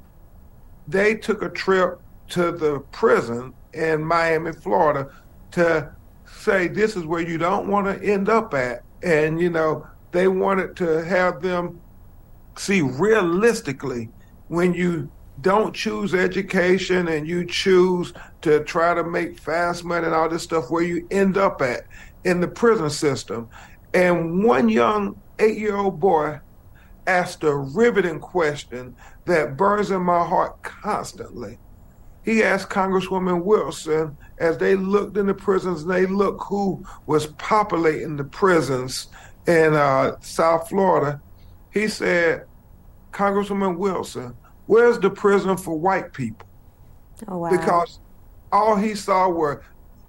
they 0.87 1.15
took 1.15 1.41
a 1.41 1.49
trip 1.49 1.99
to 2.31 2.51
the 2.51 2.79
prison 2.91 3.53
in 3.73 4.03
Miami, 4.03 4.51
Florida 4.51 5.09
to 5.51 5.93
say 6.25 6.67
this 6.67 6.95
is 6.95 7.05
where 7.05 7.21
you 7.21 7.37
don't 7.37 7.67
want 7.67 7.85
to 7.87 8.05
end 8.05 8.29
up 8.29 8.53
at. 8.53 8.83
And, 9.03 9.39
you 9.39 9.49
know, 9.49 9.85
they 10.11 10.27
wanted 10.27 10.75
to 10.77 11.03
have 11.03 11.41
them 11.41 11.79
see 12.57 12.81
realistically 12.81 14.09
when 14.47 14.73
you 14.73 15.09
don't 15.41 15.73
choose 15.73 16.13
education 16.13 17.07
and 17.07 17.27
you 17.27 17.45
choose 17.45 18.13
to 18.41 18.63
try 18.63 18.93
to 18.93 19.03
make 19.03 19.39
fast 19.39 19.83
money 19.83 20.05
and 20.05 20.13
all 20.13 20.29
this 20.29 20.43
stuff 20.43 20.69
where 20.69 20.83
you 20.83 21.07
end 21.09 21.37
up 21.37 21.61
at 21.61 21.85
in 22.23 22.39
the 22.39 22.47
prison 22.47 22.89
system. 22.89 23.49
And 23.93 24.43
one 24.43 24.69
young 24.69 25.19
eight 25.39 25.57
year 25.57 25.75
old 25.75 25.99
boy 25.99 26.39
asked 27.07 27.43
a 27.43 27.55
riveting 27.55 28.19
question 28.19 28.95
that 29.25 29.57
burns 29.57 29.91
in 29.91 30.01
my 30.01 30.25
heart 30.25 30.61
constantly. 30.61 31.57
He 32.23 32.43
asked 32.43 32.69
Congresswoman 32.69 33.43
Wilson 33.43 34.15
as 34.37 34.57
they 34.57 34.75
looked 34.75 35.17
in 35.17 35.27
the 35.27 35.33
prisons 35.33 35.83
and 35.83 35.91
they 35.91 36.05
looked 36.05 36.43
who 36.43 36.85
was 37.05 37.27
populating 37.27 38.17
the 38.17 38.23
prisons 38.23 39.07
in 39.47 39.73
uh, 39.73 40.17
South 40.21 40.69
Florida. 40.69 41.21
He 41.71 41.87
said, 41.87 42.45
Congresswoman 43.11 43.77
Wilson, 43.77 44.35
where's 44.67 44.99
the 44.99 45.09
prison 45.09 45.57
for 45.57 45.77
white 45.77 46.13
people? 46.13 46.47
Oh, 47.27 47.39
wow. 47.39 47.49
Because 47.49 47.99
all 48.51 48.75
he 48.75 48.95
saw 48.95 49.29
were 49.29 49.63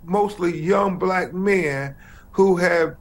mostly 0.04 0.58
young 0.58 0.98
black 0.98 1.32
men 1.32 1.94
who 2.32 2.56
have, 2.56 2.96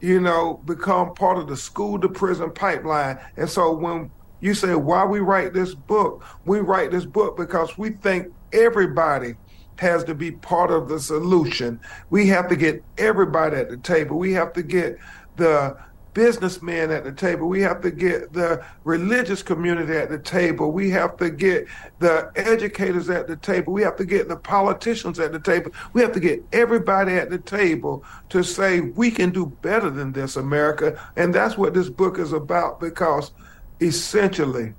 you 0.00 0.20
know, 0.20 0.60
become 0.64 1.14
part 1.14 1.38
of 1.38 1.48
the 1.48 1.56
school 1.56 1.98
to 2.00 2.08
prison 2.08 2.50
pipeline. 2.50 3.18
And 3.36 3.48
so 3.48 3.72
when 3.72 4.10
you 4.40 4.54
say, 4.54 4.74
why 4.74 5.04
we 5.04 5.20
write 5.20 5.52
this 5.52 5.74
book, 5.74 6.24
we 6.44 6.60
write 6.60 6.90
this 6.90 7.04
book 7.04 7.36
because 7.36 7.78
we 7.78 7.90
think 7.90 8.32
everybody 8.52 9.34
has 9.78 10.04
to 10.04 10.14
be 10.14 10.30
part 10.30 10.70
of 10.70 10.88
the 10.88 11.00
solution. 11.00 11.80
We 12.10 12.28
have 12.28 12.48
to 12.48 12.56
get 12.56 12.84
everybody 12.98 13.56
at 13.56 13.68
the 13.68 13.78
table. 13.78 14.18
We 14.18 14.32
have 14.32 14.52
to 14.52 14.62
get 14.62 14.98
the 15.36 15.76
businessmen 16.14 16.90
at 16.90 17.04
the 17.04 17.12
table. 17.12 17.48
We 17.48 17.62
have 17.62 17.80
to 17.82 17.90
get 17.90 18.32
the 18.32 18.64
religious 18.84 19.42
community 19.42 19.94
at 19.94 20.10
the 20.10 20.18
table. 20.18 20.70
We 20.72 20.90
have 20.90 21.16
to 21.18 21.30
get 21.30 21.66
the 22.00 22.30
educators 22.36 23.08
at 23.08 23.26
the 23.26 23.36
table. 23.36 23.72
We 23.72 23.82
have 23.82 23.96
to 23.96 24.04
get 24.04 24.28
the 24.28 24.36
politicians 24.36 25.18
at 25.18 25.32
the 25.32 25.40
table. 25.40 25.72
We 25.92 26.02
have 26.02 26.12
to 26.12 26.20
get 26.20 26.44
everybody 26.52 27.14
at 27.14 27.30
the 27.30 27.38
table 27.38 28.04
to 28.28 28.42
say 28.42 28.80
we 28.80 29.10
can 29.10 29.30
do 29.30 29.46
better 29.62 29.90
than 29.90 30.12
this, 30.12 30.36
America. 30.36 31.02
And 31.16 31.34
that's 31.34 31.56
what 31.56 31.74
this 31.74 31.88
book 31.88 32.18
is 32.18 32.32
about 32.32 32.78
because 32.78 33.32
essentially 33.80 34.74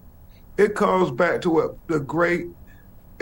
it 0.57 0.75
comes 0.75 1.09
back 1.09 1.41
to 1.41 1.49
what 1.49 1.87
the 1.87 1.99
great 1.99 2.47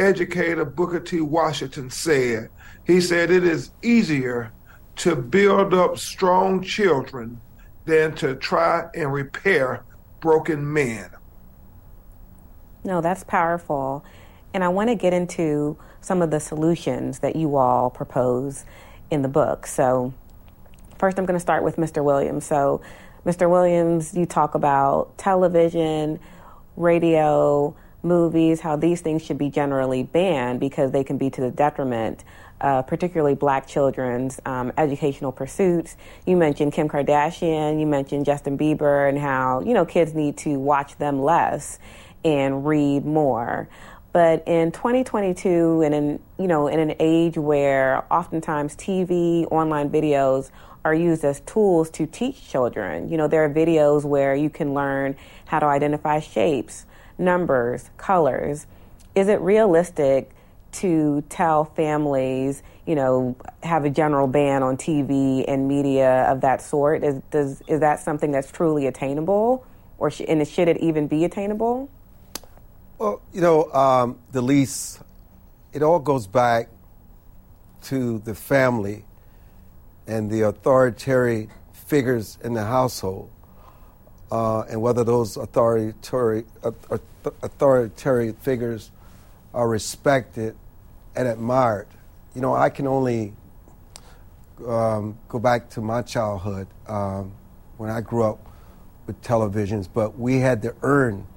educator 0.01 0.65
Booker 0.65 0.99
T. 0.99 1.21
Washington 1.21 1.89
said. 1.89 2.49
He 2.85 2.99
said 2.99 3.29
it 3.29 3.43
is 3.43 3.71
easier 3.83 4.51
to 4.97 5.15
build 5.15 5.73
up 5.73 5.97
strong 5.97 6.63
children 6.63 7.39
than 7.85 8.13
to 8.15 8.35
try 8.35 8.89
and 8.95 9.13
repair 9.13 9.83
broken 10.19 10.73
men. 10.73 11.09
No, 12.83 13.01
that's 13.01 13.23
powerful. 13.23 14.03
And 14.53 14.63
I 14.63 14.69
want 14.69 14.89
to 14.89 14.95
get 14.95 15.13
into 15.13 15.77
some 16.01 16.21
of 16.21 16.31
the 16.31 16.39
solutions 16.39 17.19
that 17.19 17.35
you 17.35 17.55
all 17.55 17.89
propose 17.89 18.65
in 19.09 19.21
the 19.21 19.27
book. 19.27 19.67
So, 19.67 20.13
first, 20.97 21.19
I'm 21.19 21.25
going 21.25 21.35
to 21.35 21.39
start 21.39 21.63
with 21.63 21.77
Mr. 21.77 22.03
Williams. 22.03 22.45
So, 22.45 22.81
Mr. 23.25 23.49
Williams, 23.49 24.15
you 24.15 24.25
talk 24.25 24.55
about 24.55 25.15
television, 25.17 26.19
radio, 26.75 27.75
movies, 28.03 28.61
how 28.61 28.75
these 28.75 29.01
things 29.01 29.23
should 29.23 29.37
be 29.37 29.49
generally 29.49 30.03
banned 30.03 30.59
because 30.59 30.91
they 30.91 31.03
can 31.03 31.17
be 31.17 31.29
to 31.29 31.41
the 31.41 31.51
detriment 31.51 32.23
uh, 32.61 32.83
particularly 32.83 33.35
black 33.35 33.67
children's 33.67 34.39
um, 34.45 34.71
educational 34.77 35.31
pursuits. 35.31 35.97
You 36.25 36.37
mentioned 36.37 36.73
Kim 36.73 36.87
Kardashian, 36.87 37.79
you 37.79 37.87
mentioned 37.87 38.25
Justin 38.25 38.57
Bieber, 38.57 39.09
and 39.09 39.17
how, 39.17 39.61
you 39.61 39.73
know, 39.73 39.83
kids 39.83 40.13
need 40.13 40.37
to 40.37 40.59
watch 40.59 40.97
them 40.97 41.21
less 41.21 41.79
and 42.23 42.65
read 42.65 43.03
more. 43.03 43.67
But 44.13 44.47
in 44.47 44.71
2022, 44.71 45.81
and 45.81 45.95
in 45.95 46.19
you 46.37 46.47
know, 46.47 46.67
in 46.67 46.79
an 46.79 46.95
age 46.99 47.37
where 47.37 48.05
oftentimes 48.13 48.75
TV, 48.75 49.47
online 49.51 49.89
videos 49.89 50.51
are 50.83 50.93
used 50.93 51.23
as 51.23 51.39
tools 51.41 51.89
to 51.91 52.05
teach 52.05 52.47
children, 52.47 53.09
you 53.09 53.17
know, 53.17 53.27
there 53.27 53.43
are 53.43 53.49
videos 53.49 54.03
where 54.03 54.35
you 54.35 54.49
can 54.49 54.73
learn 54.73 55.15
how 55.45 55.59
to 55.59 55.65
identify 55.65 56.19
shapes, 56.19 56.85
numbers, 57.21 57.89
colors. 57.97 58.65
Is 59.15 59.27
it 59.27 59.39
realistic 59.41 60.31
to 60.73 61.23
tell 61.29 61.65
families, 61.65 62.63
you 62.85 62.95
know, 62.95 63.35
have 63.63 63.85
a 63.85 63.89
general 63.89 64.27
ban 64.27 64.63
on 64.63 64.77
TV 64.77 65.45
and 65.47 65.67
media 65.67 66.23
of 66.23 66.41
that 66.41 66.61
sort? 66.61 67.03
Is, 67.03 67.21
does, 67.29 67.61
is 67.67 67.79
that 67.81 67.99
something 67.99 68.31
that's 68.31 68.51
truly 68.51 68.87
attainable? 68.87 69.65
Or 69.97 70.09
sh- 70.09 70.21
and 70.27 70.45
should 70.47 70.67
it 70.67 70.77
even 70.77 71.07
be 71.07 71.25
attainable? 71.25 71.89
Well, 72.97 73.21
you 73.33 73.41
know, 73.41 73.71
um, 73.71 74.19
Delece, 74.31 75.01
it 75.73 75.83
all 75.83 75.99
goes 75.99 76.27
back 76.27 76.69
to 77.83 78.19
the 78.19 78.35
family 78.35 79.05
and 80.07 80.29
the 80.29 80.41
authoritarian 80.41 81.49
figures 81.73 82.37
in 82.43 82.53
the 82.53 82.63
household, 82.63 83.29
uh, 84.31 84.61
and 84.61 84.81
whether 84.81 85.03
those 85.03 85.35
authoritarian, 85.35 86.45
authoritarian 87.43 88.33
figures 88.35 88.89
are 89.53 89.67
respected 89.67 90.55
and 91.15 91.27
admired. 91.27 91.87
You 92.33 92.41
know, 92.41 92.55
I 92.55 92.69
can 92.69 92.87
only 92.87 93.33
um, 94.65 95.17
go 95.27 95.37
back 95.37 95.69
to 95.71 95.81
my 95.81 96.01
childhood 96.01 96.67
um, 96.87 97.33
when 97.77 97.89
I 97.89 97.99
grew 97.99 98.23
up 98.23 98.39
with 99.05 99.21
televisions, 99.21 99.89
but 99.93 100.17
we 100.17 100.39
had 100.39 100.61
to 100.61 100.73
earn 100.81 101.27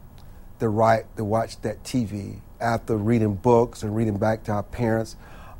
the 0.60 0.68
right 0.68 1.04
to 1.16 1.24
watch 1.24 1.60
that 1.62 1.82
TV 1.82 2.36
after 2.60 2.96
reading 2.96 3.34
books 3.34 3.82
and 3.82 3.96
reading 3.96 4.16
back 4.16 4.44
to 4.44 4.52
our 4.52 4.62
parents, 4.62 5.16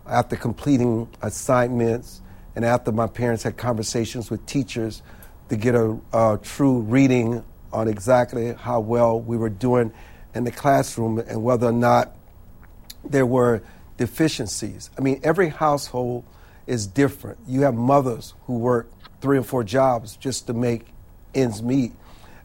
after 0.07 0.37
completing 0.37 1.09
assignments, 1.21 2.21
and 2.55 2.65
after 2.65 2.93
my 2.93 3.09
parents 3.09 3.43
had 3.43 3.57
conversations 3.57 4.31
with 4.31 4.47
teachers 4.47 5.03
to 5.49 5.57
get 5.57 5.75
a, 5.75 5.99
a 6.13 6.39
true 6.43 6.81
reading 6.81 7.45
on 7.73 7.89
exactly 7.89 8.53
how 8.55 8.81
well 8.81 9.21
we 9.21 9.37
were 9.37 9.51
doing 9.51 9.93
in 10.35 10.45
the 10.45 10.51
classroom 10.51 11.19
and 11.19 11.43
whether 11.43 11.67
or 11.69 11.73
not 11.73 12.17
there 13.05 13.27
were 13.27 13.63
deficiencies. 13.97 14.91
I 14.97 15.01
mean, 15.01 15.21
every 15.23 15.49
household 15.49 16.25
is 16.67 16.87
different. 16.87 17.39
You 17.47 17.63
have 17.63 17.75
mothers 17.75 18.35
who 18.47 18.59
work 18.59 18.91
three 19.21 19.39
or 19.39 19.43
four 19.43 19.65
jobs 19.65 20.17
just 20.17 20.47
to 20.47 20.55
make 20.55 20.87
ends 21.35 21.63
meet. 21.63 21.93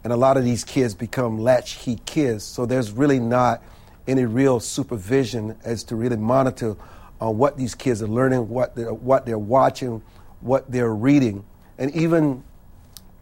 And 0.04 0.14
a 0.14 0.18
lot 0.18 0.38
of 0.38 0.44
these 0.44 0.64
kids 0.64 0.94
become 0.94 1.40
latchkey 1.40 2.00
kids. 2.06 2.44
So 2.44 2.66
there's 2.66 2.92
really 2.92 3.20
not 3.20 3.62
any 4.08 4.26
real 4.26 4.60
supervision 4.60 5.56
as 5.64 5.84
to 5.86 5.96
really 5.96 6.18
monitor 6.18 6.76
on 7.22 7.38
what 7.38 7.58
these 7.58 7.76
kids 7.76 8.02
are 8.02 8.08
learning, 8.08 8.50
what 8.50 8.76
they're, 8.76 8.94
what 8.94 9.26
they're 9.26 9.38
watching, 9.38 10.02
what 10.42 10.72
they're 10.72 10.94
reading. 10.94 11.44
And 11.78 11.94
even 11.96 12.44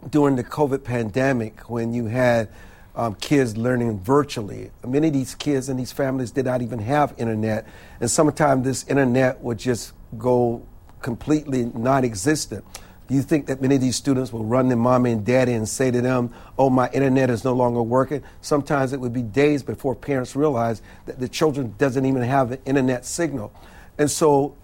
during 0.08 0.36
the 0.36 0.44
COVID 0.44 0.84
pandemic, 0.84 1.68
when 1.68 1.92
you 1.92 2.06
had 2.06 2.48
um, 2.94 3.14
kids 3.14 3.56
learning 3.56 4.00
virtually. 4.00 4.70
Many 4.86 5.06
of 5.06 5.12
these 5.12 5.34
kids 5.36 5.68
and 5.68 5.78
these 5.78 5.92
families 5.92 6.32
did 6.32 6.46
not 6.46 6.62
even 6.62 6.80
have 6.80 7.14
internet, 7.16 7.66
and 8.00 8.10
sometimes 8.10 8.64
this 8.64 8.86
internet 8.88 9.40
would 9.40 9.58
just 9.58 9.92
go 10.18 10.66
completely 11.00 11.66
non 11.66 12.04
existent. 12.04 12.64
Do 13.06 13.14
you 13.14 13.22
think 13.22 13.46
that 13.46 13.62
many 13.62 13.76
of 13.76 13.80
these 13.80 13.96
students 13.96 14.32
will 14.32 14.44
run 14.44 14.68
to 14.68 14.76
mommy 14.76 15.12
and 15.12 15.24
daddy 15.24 15.54
and 15.54 15.66
say 15.66 15.90
to 15.90 16.02
them, 16.02 16.34
oh, 16.58 16.68
my 16.68 16.90
internet 16.90 17.30
is 17.30 17.42
no 17.42 17.54
longer 17.54 17.80
working? 17.80 18.22
Sometimes 18.42 18.92
it 18.92 19.00
would 19.00 19.14
be 19.14 19.22
days 19.22 19.62
before 19.62 19.94
parents 19.94 20.36
realize 20.36 20.82
that 21.06 21.18
the 21.18 21.28
children 21.28 21.74
doesn't 21.78 22.04
even 22.04 22.20
have 22.20 22.52
an 22.52 22.58
internet 22.66 23.06
signal. 23.06 23.50
And 23.96 24.10
so 24.10 24.56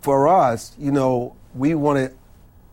for 0.00 0.26
us, 0.26 0.74
you 0.78 0.90
know, 0.90 1.36
we 1.54 1.74
wanted 1.74 2.16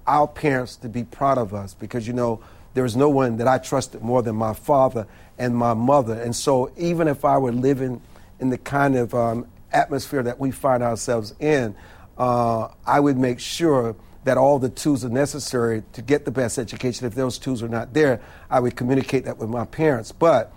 our 0.07 0.27
parents 0.27 0.75
to 0.77 0.89
be 0.89 1.03
proud 1.03 1.37
of 1.37 1.53
us 1.53 1.73
because, 1.73 2.07
you 2.07 2.13
know, 2.13 2.41
there 2.73 2.83
was 2.83 2.95
no 2.95 3.09
one 3.09 3.37
that 3.37 3.47
I 3.47 3.57
trusted 3.57 4.01
more 4.01 4.21
than 4.21 4.35
my 4.35 4.53
father 4.53 5.07
and 5.37 5.55
my 5.55 5.73
mother. 5.73 6.19
And 6.19 6.35
so 6.35 6.71
even 6.77 7.07
if 7.07 7.25
I 7.25 7.37
were 7.37 7.51
living 7.51 8.01
in 8.39 8.49
the 8.49 8.57
kind 8.57 8.95
of 8.95 9.13
um, 9.13 9.47
atmosphere 9.71 10.23
that 10.23 10.39
we 10.39 10.51
find 10.51 10.83
ourselves 10.83 11.33
in, 11.39 11.75
uh, 12.17 12.69
I 12.85 12.99
would 12.99 13.17
make 13.17 13.39
sure 13.39 13.95
that 14.23 14.37
all 14.37 14.59
the 14.59 14.69
tools 14.69 15.05
are 15.05 15.09
necessary 15.09 15.83
to 15.93 16.01
get 16.01 16.25
the 16.25 16.31
best 16.31 16.57
education. 16.57 17.07
If 17.07 17.15
those 17.15 17.37
tools 17.37 17.63
are 17.63 17.69
not 17.69 17.93
there, 17.93 18.21
I 18.49 18.59
would 18.59 18.75
communicate 18.75 19.25
that 19.25 19.37
with 19.37 19.49
my 19.49 19.65
parents. 19.65 20.11
But 20.11 20.53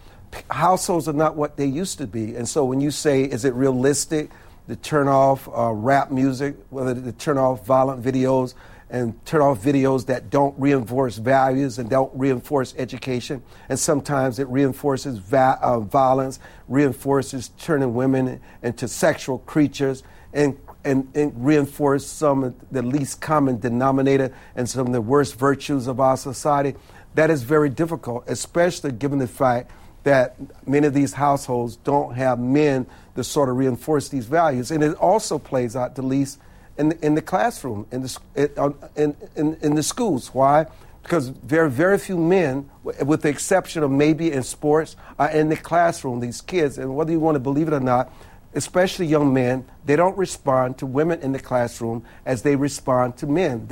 households 0.50 1.08
are 1.08 1.12
not 1.12 1.36
what 1.36 1.56
they 1.56 1.66
used 1.66 1.98
to 1.98 2.06
be. 2.06 2.34
And 2.34 2.48
so 2.48 2.64
when 2.64 2.80
you 2.80 2.90
say, 2.90 3.22
is 3.22 3.44
it 3.44 3.54
realistic 3.54 4.30
to 4.68 4.76
turn 4.76 5.08
off 5.08 5.48
uh, 5.48 5.72
rap 5.72 6.10
music, 6.10 6.56
whether 6.70 6.94
to 6.94 7.12
turn 7.12 7.38
off 7.38 7.64
violent 7.64 8.02
videos, 8.02 8.54
and 8.90 9.24
turn 9.24 9.40
off 9.40 9.62
videos 9.62 10.06
that 10.06 10.30
don't 10.30 10.54
reinforce 10.58 11.16
values 11.16 11.78
and 11.78 11.88
don't 11.88 12.10
reinforce 12.14 12.74
education. 12.76 13.42
And 13.68 13.78
sometimes 13.78 14.38
it 14.38 14.48
reinforces 14.48 15.18
va- 15.18 15.58
uh, 15.62 15.80
violence, 15.80 16.40
reinforces 16.68 17.50
turning 17.58 17.94
women 17.94 18.40
into 18.62 18.88
sexual 18.88 19.38
creatures, 19.38 20.02
and 20.32 20.58
and, 20.84 21.14
and 21.14 21.44
reinforce 21.44 22.06
some 22.06 22.42
of 22.42 22.54
the 22.70 22.82
least 22.82 23.20
common 23.20 23.58
denominator 23.58 24.34
and 24.56 24.68
some 24.68 24.86
of 24.86 24.92
the 24.94 25.00
worst 25.00 25.38
virtues 25.38 25.86
of 25.86 26.00
our 26.00 26.16
society. 26.16 26.74
That 27.14 27.30
is 27.30 27.42
very 27.42 27.68
difficult, 27.68 28.24
especially 28.26 28.92
given 28.92 29.18
the 29.18 29.28
fact 29.28 29.70
that 30.04 30.36
many 30.66 30.86
of 30.86 30.94
these 30.94 31.12
households 31.12 31.76
don't 31.76 32.14
have 32.14 32.38
men 32.38 32.86
to 33.14 33.22
sort 33.22 33.50
of 33.50 33.56
reinforce 33.56 34.08
these 34.08 34.24
values. 34.24 34.70
And 34.70 34.82
it 34.82 34.94
also 34.96 35.38
plays 35.38 35.76
out 35.76 35.96
the 35.96 36.02
least 36.02 36.38
in 36.78 36.90
the, 36.90 37.04
in 37.04 37.14
the 37.14 37.22
classroom, 37.22 37.86
in 37.90 38.02
the, 38.02 38.74
in, 38.96 39.16
in, 39.36 39.56
in 39.60 39.74
the 39.74 39.82
schools. 39.82 40.34
Why? 40.34 40.66
Because 41.02 41.30
are 41.52 41.68
very 41.68 41.98
few 41.98 42.18
men, 42.18 42.70
with 42.82 43.22
the 43.22 43.28
exception 43.28 43.82
of 43.82 43.90
maybe 43.90 44.32
in 44.32 44.42
sports, 44.42 44.96
are 45.18 45.30
in 45.30 45.48
the 45.48 45.56
classroom, 45.56 46.20
these 46.20 46.40
kids. 46.40 46.78
And 46.78 46.94
whether 46.94 47.10
you 47.10 47.20
want 47.20 47.36
to 47.36 47.40
believe 47.40 47.68
it 47.68 47.74
or 47.74 47.80
not, 47.80 48.12
especially 48.54 49.06
young 49.06 49.32
men, 49.32 49.64
they 49.84 49.96
don't 49.96 50.16
respond 50.16 50.78
to 50.78 50.86
women 50.86 51.20
in 51.20 51.32
the 51.32 51.38
classroom 51.38 52.04
as 52.26 52.42
they 52.42 52.56
respond 52.56 53.16
to 53.18 53.26
men. 53.26 53.68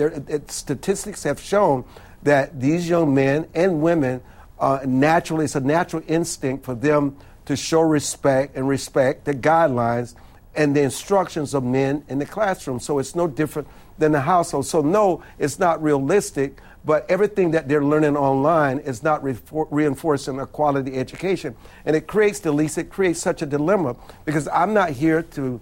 Statistics 0.49 1.23
have 1.25 1.41
shown 1.41 1.85
that 2.23 2.61
these 2.61 2.89
young 2.89 3.15
men 3.15 3.47
and 3.55 3.83
women 3.83 4.21
uh, 4.59 4.81
naturally, 4.85 5.45
it's 5.45 5.55
a 5.55 5.61
natural 5.61 6.03
instinct 6.09 6.65
for 6.65 6.75
them 6.75 7.17
to 7.45 7.57
show 7.57 7.81
respect 7.81 8.57
and 8.57 8.69
respect 8.69 9.25
the 9.25 9.35
guidelines 9.35 10.15
and 10.59 10.75
the 10.75 10.83
instructions 10.83 11.55
of 11.55 11.63
men 11.63 12.05
in 12.09 12.19
the 12.19 12.27
classroom. 12.27 12.81
So 12.81 12.99
it's 12.99 13.15
no 13.15 13.29
different 13.29 13.69
than 13.97 14.11
the 14.11 14.21
household. 14.21 14.67
So, 14.67 14.83
no, 14.83 15.23
it's 15.39 15.61
not 15.61 15.81
realistic, 15.81 16.61
but 16.85 17.09
everything 17.09 17.53
that 17.53 17.69
they're 17.69 17.85
learning 17.85 18.17
online 18.17 18.81
is 18.81 19.05
not 19.05 19.23
re- 19.23 19.39
reinforcing 19.53 20.41
a 20.41 20.47
quality 20.47 20.97
education. 20.97 21.55
And 21.85 21.95
it 21.95 22.09
creates, 22.09 22.41
Delece, 22.41 22.77
it 22.77 22.91
creates 22.91 23.21
such 23.21 23.41
a 23.41 23.47
dilemma 23.47 23.95
because 24.25 24.49
I'm 24.49 24.75
not 24.75 24.91
here 24.91 25.23
to 25.23 25.61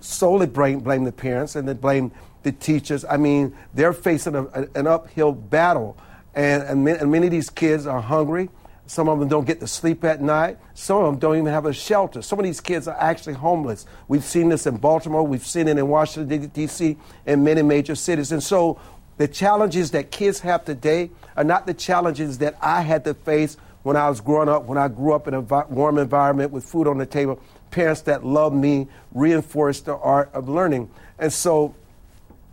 solely 0.00 0.46
blame, 0.46 0.80
blame 0.80 1.04
the 1.04 1.12
parents 1.12 1.54
and 1.54 1.68
then 1.68 1.76
blame 1.76 2.10
the 2.42 2.52
teachers. 2.52 3.04
I 3.04 3.18
mean, 3.18 3.54
they're 3.74 3.92
facing 3.92 4.34
a, 4.34 4.44
a, 4.44 4.66
an 4.74 4.86
uphill 4.86 5.32
battle. 5.32 5.98
And, 6.34 6.62
and, 6.62 6.88
and 6.88 7.12
many 7.12 7.26
of 7.26 7.32
these 7.32 7.50
kids 7.50 7.86
are 7.86 8.00
hungry. 8.00 8.48
Some 8.88 9.06
of 9.10 9.20
them 9.20 9.28
don't 9.28 9.46
get 9.46 9.60
to 9.60 9.66
sleep 9.66 10.02
at 10.02 10.22
night. 10.22 10.56
Some 10.72 10.96
of 10.96 11.04
them 11.04 11.18
don't 11.18 11.36
even 11.36 11.52
have 11.52 11.66
a 11.66 11.74
shelter. 11.74 12.22
Some 12.22 12.38
of 12.38 12.46
these 12.46 12.62
kids 12.62 12.88
are 12.88 12.96
actually 12.98 13.34
homeless. 13.34 13.84
We've 14.08 14.24
seen 14.24 14.48
this 14.48 14.66
in 14.66 14.78
Baltimore. 14.78 15.22
We've 15.22 15.46
seen 15.46 15.68
it 15.68 15.76
in 15.76 15.86
Washington, 15.88 16.46
D.C., 16.46 16.96
and 17.26 17.44
many 17.44 17.60
major 17.60 17.94
cities. 17.94 18.32
And 18.32 18.42
so 18.42 18.80
the 19.18 19.28
challenges 19.28 19.90
that 19.90 20.10
kids 20.10 20.40
have 20.40 20.64
today 20.64 21.10
are 21.36 21.44
not 21.44 21.66
the 21.66 21.74
challenges 21.74 22.38
that 22.38 22.56
I 22.62 22.80
had 22.80 23.04
to 23.04 23.12
face 23.12 23.58
when 23.82 23.94
I 23.94 24.08
was 24.08 24.22
growing 24.22 24.48
up, 24.48 24.64
when 24.64 24.78
I 24.78 24.88
grew 24.88 25.12
up 25.12 25.28
in 25.28 25.34
a 25.34 25.40
warm 25.40 25.98
environment 25.98 26.50
with 26.50 26.64
food 26.64 26.86
on 26.86 26.96
the 26.96 27.06
table. 27.06 27.42
Parents 27.70 28.00
that 28.02 28.24
loved 28.24 28.56
me 28.56 28.88
reinforced 29.12 29.84
the 29.84 29.96
art 29.96 30.30
of 30.32 30.48
learning. 30.48 30.88
And 31.18 31.30
so 31.30 31.74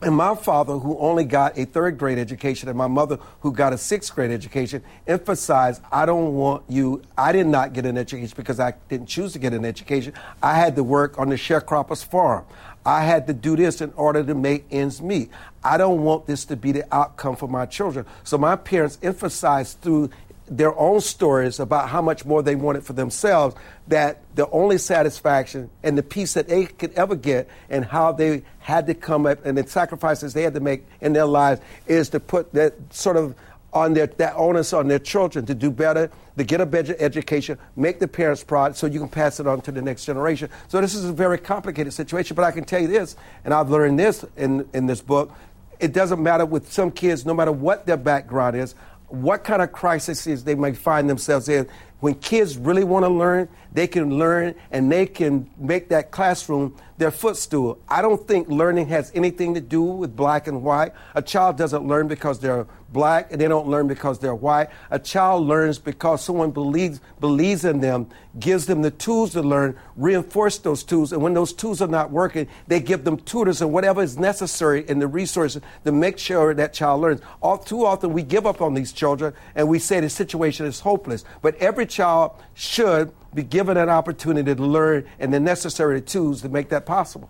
and 0.05 0.15
my 0.15 0.35
father, 0.35 0.77
who 0.77 0.97
only 0.99 1.23
got 1.23 1.57
a 1.57 1.65
third 1.65 1.97
grade 1.97 2.19
education, 2.19 2.69
and 2.69 2.77
my 2.77 2.85
mother, 2.85 3.17
who 3.41 3.51
got 3.51 3.73
a 3.73 3.77
sixth 3.77 4.13
grade 4.13 4.29
education, 4.29 4.83
emphasized 5.07 5.81
I 5.91 6.05
don't 6.05 6.35
want 6.35 6.63
you, 6.69 7.01
I 7.17 7.31
did 7.31 7.47
not 7.47 7.73
get 7.73 7.87
an 7.87 7.97
education 7.97 8.33
because 8.37 8.59
I 8.59 8.75
didn't 8.87 9.07
choose 9.07 9.33
to 9.33 9.39
get 9.39 9.53
an 9.53 9.65
education. 9.65 10.13
I 10.43 10.59
had 10.59 10.75
to 10.75 10.83
work 10.83 11.17
on 11.17 11.29
the 11.29 11.35
sharecropper's 11.35 12.03
farm. 12.03 12.45
I 12.85 13.03
had 13.03 13.25
to 13.25 13.33
do 13.33 13.55
this 13.55 13.81
in 13.81 13.91
order 13.95 14.23
to 14.23 14.35
make 14.35 14.65
ends 14.69 15.01
meet. 15.01 15.31
I 15.63 15.77
don't 15.77 16.03
want 16.03 16.27
this 16.27 16.45
to 16.45 16.55
be 16.55 16.71
the 16.71 16.85
outcome 16.95 17.35
for 17.35 17.49
my 17.49 17.65
children. 17.65 18.05
So 18.23 18.37
my 18.37 18.55
parents 18.55 18.99
emphasized 19.01 19.81
through 19.81 20.11
their 20.47 20.77
own 20.77 21.01
stories 21.01 21.60
about 21.60 21.89
how 21.89 22.01
much 22.01 22.25
more 22.25 22.43
they 22.43 22.55
wanted 22.55 22.84
for 22.84 22.93
themselves, 22.93 23.55
that 23.88 24.21
the 24.36 24.47
only 24.49 24.77
satisfaction 24.77 25.69
and 25.84 25.97
the 25.97 26.03
peace 26.03 26.34
that 26.34 26.47
they 26.47 26.65
could 26.65 26.93
ever 26.93 27.15
get 27.15 27.49
and 27.69 27.84
how 27.84 28.12
they 28.12 28.43
had 28.60 28.86
to 28.88 28.93
come 28.93 29.25
up 29.25 29.43
and 29.45 29.58
the 29.58 29.67
sacrifices 29.67 30.34
they 30.34 30.43
had 30.43 30.53
to 30.53 30.60
make 30.60 30.86
in 31.01 31.13
their 31.13 31.25
lives 31.25 31.62
is 31.88 32.10
to 32.10 32.19
put 32.19 32.53
that 32.53 32.75
sort 32.93 33.17
of 33.17 33.36
on 33.73 33.93
their 33.93 34.08
that 34.08 34.34
onus 34.36 34.71
on 34.71 34.88
their 34.88 34.99
children 34.99 35.45
to 35.45 35.53
do 35.53 35.69
better, 35.69 36.10
to 36.38 36.43
get 36.43 36.62
a 36.62 36.65
better 36.65 36.95
education, 36.97 37.58
make 37.75 37.99
the 37.99 38.08
parents 38.08 38.41
proud, 38.43 38.75
so 38.75 38.88
you 38.88 38.99
can 38.99 39.10
pass 39.10 39.39
it 39.39 39.47
on 39.47 39.60
to 39.60 39.71
the 39.71 39.81
next 39.81 40.05
generation. 40.05 40.49
So 40.69 40.79
this 40.79 40.95
is 40.95 41.03
a 41.03 41.12
very 41.12 41.38
complicated 41.38 41.91
situation, 41.91 42.36
but 42.36 42.45
I 42.45 42.51
can 42.51 42.63
tell 42.63 42.81
you 42.81 42.88
this, 42.88 43.17
and 43.43 43.53
I've 43.53 43.69
learned 43.69 43.99
this 43.99 44.23
in, 44.38 44.67
in 44.73 44.86
this 44.86 45.01
book. 45.01 45.34
It 45.77 45.91
doesn't 45.91 46.23
matter 46.23 46.45
with 46.45 46.71
some 46.71 46.89
kids, 46.89 47.25
no 47.25 47.34
matter 47.34 47.51
what 47.51 47.86
their 47.86 47.97
background 47.97 48.55
is 48.55 48.75
what 49.21 49.43
kind 49.43 49.62
of 49.62 49.71
crises 49.71 50.43
they 50.43 50.56
might 50.56 50.78
find 50.78 51.10
themselves 51.10 51.49
in. 51.49 51.67
When 51.99 52.15
kids 52.15 52.58
really 52.58 52.84
want 52.84 53.05
to 53.05 53.10
learn, 53.10 53.49
they 53.71 53.88
can 53.88 54.17
learn 54.17 54.55
and 54.71 54.91
they 54.91 55.05
can 55.05 55.49
make 55.58 55.89
that 55.89 56.12
classroom 56.12 56.75
their 56.97 57.12
footstool. 57.12 57.77
I 57.89 58.01
don't 58.01 58.25
think 58.25 58.47
learning 58.47 58.88
has 58.88 59.12
anything 59.13 59.53
to 59.55 59.62
do 59.62 59.81
with 59.81 60.15
black 60.15 60.47
and 60.47 60.63
white. 60.63 60.93
A 61.13 61.21
child 61.21 61.58
doesn't 61.58 61.86
learn 61.86 62.08
because 62.08 62.39
they're 62.39 62.67
black 62.95 63.31
and 63.31 63.41
they 63.41 63.47
don't 63.49 63.67
learn 63.67 63.88
because 63.88 64.19
they're 64.19 64.34
white. 64.34 64.69
A 64.89 64.97
child 64.97 65.45
learns 65.45 65.77
because 65.77 66.23
someone 66.23 66.51
believes, 66.51 67.01
believes 67.19 67.65
in 67.65 67.81
them, 67.81 68.08
gives 68.39 68.65
them 68.65 68.81
the 68.81 68.91
tools 68.91 69.34
to 69.34 69.41
learn, 69.41 69.77
reinforce 69.97 70.58
those 70.60 70.84
tools, 70.84 71.12
and 71.12 71.21
when 71.21 71.34
those 71.34 71.51
tools 71.51 71.81
are 71.81 71.88
not 71.88 72.12
working, 72.12 72.47
they 72.67 72.79
give 72.79 73.03
them 73.03 73.17
tutors 73.17 73.62
and 73.62 73.73
whatever 73.73 74.01
is 74.01 74.17
necessary 74.17 74.88
in 74.88 74.99
the 74.99 75.08
resources 75.08 75.62
to 75.84 75.91
make 75.91 76.17
sure 76.17 76.53
that 76.53 76.73
child 76.73 77.01
learns. 77.01 77.21
All 77.41 77.58
too 77.58 77.86
often 77.86 78.13
we 78.13 78.23
give 78.23 78.45
up 78.47 78.62
on 78.62 78.73
these 78.73 78.93
children 78.93 79.34
and 79.55 79.67
we 79.67 79.79
say 79.79 79.99
the 79.99 80.10
situation 80.10 80.65
is 80.65 80.79
hopeless. 80.79 81.25
But 81.41 81.55
every 81.58 81.84
child 81.85 82.31
should 82.53 83.13
be 83.33 83.43
given 83.43 83.77
an 83.77 83.89
opportunity 83.89 84.55
to 84.55 84.63
learn 84.63 85.05
and 85.19 85.33
the 85.33 85.39
necessary 85.39 86.01
tools 86.01 86.41
to 86.41 86.49
make 86.49 86.69
that 86.69 86.85
possible. 86.85 87.29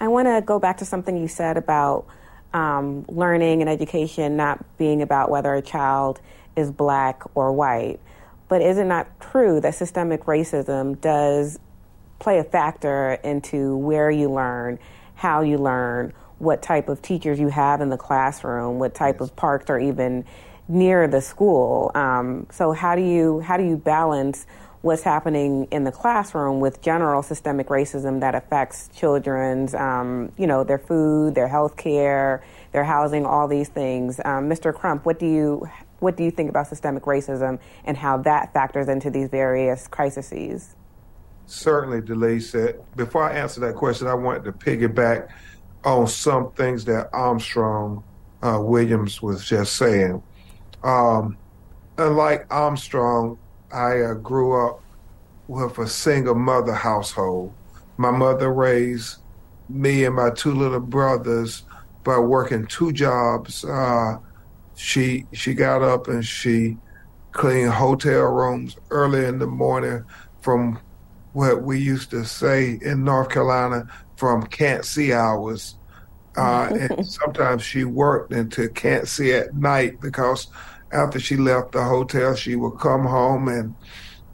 I 0.00 0.08
want 0.08 0.26
to 0.26 0.42
go 0.44 0.58
back 0.58 0.78
to 0.78 0.84
something 0.84 1.16
you 1.16 1.28
said 1.28 1.56
about 1.56 2.06
um, 2.52 3.04
learning 3.08 3.60
and 3.60 3.68
education 3.68 4.36
not 4.36 4.64
being 4.78 5.02
about 5.02 5.30
whether 5.30 5.54
a 5.54 5.62
child 5.62 6.20
is 6.56 6.70
black 6.70 7.22
or 7.34 7.52
white. 7.52 8.00
But 8.48 8.62
is 8.62 8.78
it 8.78 8.84
not 8.84 9.20
true 9.20 9.60
that 9.60 9.74
systemic 9.74 10.24
racism 10.24 11.00
does 11.00 11.58
play 12.18 12.38
a 12.38 12.44
factor 12.44 13.18
into 13.22 13.76
where 13.76 14.10
you 14.10 14.30
learn, 14.30 14.78
how 15.14 15.42
you 15.42 15.58
learn, 15.58 16.12
what 16.38 16.62
type 16.62 16.88
of 16.88 17.02
teachers 17.02 17.38
you 17.38 17.48
have 17.48 17.80
in 17.80 17.90
the 17.90 17.96
classroom, 17.96 18.78
what 18.78 18.94
type 18.94 19.20
of 19.20 19.34
parks 19.36 19.68
are 19.68 19.78
even 19.78 20.24
near 20.68 21.08
the 21.08 21.20
school. 21.20 21.90
Um, 21.94 22.46
so 22.50 22.72
how 22.72 22.94
do 22.94 23.02
you 23.02 23.40
how 23.40 23.56
do 23.56 23.64
you 23.64 23.76
balance 23.76 24.46
what's 24.82 25.02
happening 25.02 25.66
in 25.70 25.84
the 25.84 25.90
classroom 25.90 26.60
with 26.60 26.80
general 26.80 27.22
systemic 27.22 27.66
racism 27.66 28.20
that 28.20 28.34
affects 28.34 28.88
children's 28.94 29.74
um, 29.74 30.30
you 30.36 30.46
know 30.46 30.62
their 30.62 30.78
food, 30.78 31.34
their 31.34 31.48
health 31.48 31.76
care, 31.76 32.44
their 32.72 32.84
housing, 32.84 33.26
all 33.26 33.48
these 33.48 33.68
things. 33.68 34.20
Um, 34.24 34.48
Mr. 34.48 34.74
Crump, 34.74 35.04
what 35.04 35.18
do 35.18 35.26
you 35.26 35.68
what 36.00 36.16
do 36.16 36.22
you 36.22 36.30
think 36.30 36.48
about 36.50 36.68
systemic 36.68 37.04
racism 37.04 37.58
and 37.84 37.96
how 37.96 38.18
that 38.18 38.52
factors 38.52 38.88
into 38.88 39.10
these 39.10 39.28
various 39.28 39.88
crises? 39.88 40.76
Certainly, 41.46 42.02
Delece. 42.02 42.78
Before 42.94 43.28
I 43.28 43.32
answer 43.38 43.60
that 43.60 43.74
question, 43.74 44.06
I 44.06 44.14
wanted 44.14 44.44
to 44.44 44.52
piggyback 44.52 45.28
on 45.84 46.06
some 46.06 46.52
things 46.52 46.84
that 46.84 47.08
Armstrong 47.12 48.04
uh, 48.42 48.58
Williams 48.60 49.22
was 49.22 49.44
just 49.48 49.76
saying. 49.76 50.22
Um, 50.82 51.36
unlike 51.96 52.46
Armstrong, 52.50 53.38
I 53.72 54.00
uh, 54.00 54.14
grew 54.14 54.66
up 54.66 54.80
with 55.48 55.78
a 55.78 55.88
single 55.88 56.34
mother 56.34 56.74
household. 56.74 57.52
My 57.96 58.10
mother 58.10 58.52
raised 58.52 59.16
me 59.68 60.04
and 60.04 60.14
my 60.14 60.30
two 60.30 60.52
little 60.52 60.80
brothers 60.80 61.64
by 62.04 62.18
working 62.18 62.66
two 62.66 62.92
jobs. 62.92 63.64
Uh, 63.64 64.18
she 64.76 65.26
she 65.32 65.54
got 65.54 65.82
up 65.82 66.08
and 66.08 66.24
she 66.24 66.76
cleaned 67.32 67.70
hotel 67.70 68.22
rooms 68.22 68.76
early 68.90 69.24
in 69.24 69.38
the 69.38 69.46
morning 69.46 70.04
from 70.40 70.78
what 71.32 71.62
we 71.62 71.78
used 71.78 72.10
to 72.10 72.24
say 72.24 72.78
in 72.82 73.04
North 73.04 73.28
Carolina 73.30 73.86
from 74.16 74.42
can't 74.44 74.84
see 74.84 75.12
hours. 75.12 75.77
Uh, 76.38 76.68
and 76.72 77.06
sometimes 77.20 77.62
she 77.62 77.84
worked 77.84 78.32
until 78.32 78.68
can't 78.68 79.08
see 79.08 79.32
at 79.32 79.54
night 79.54 80.00
because 80.00 80.46
after 80.92 81.18
she 81.18 81.36
left 81.36 81.72
the 81.72 81.82
hotel, 81.82 82.34
she 82.34 82.56
would 82.56 82.78
come 82.78 83.04
home 83.04 83.48
and 83.48 83.74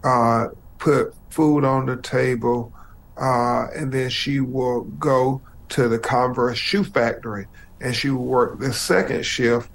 uh, 0.04 0.48
put 0.78 1.14
food 1.30 1.64
on 1.64 1.86
the 1.86 1.96
table, 1.96 2.72
uh, 3.16 3.66
and 3.74 3.90
then 3.90 4.10
she 4.10 4.40
will 4.40 4.82
go 4.82 5.40
to 5.70 5.88
the 5.88 5.98
Converse 5.98 6.58
shoe 6.58 6.84
factory 6.84 7.46
and 7.80 7.94
she 7.94 8.10
would 8.10 8.22
work 8.22 8.58
the 8.60 8.72
second 8.72 9.24
shift 9.24 9.70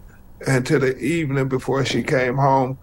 until 0.47 0.79
the 0.79 0.97
evening 0.97 1.47
before 1.47 1.83
she 1.83 2.01
came 2.01 2.37
home. 2.37 2.77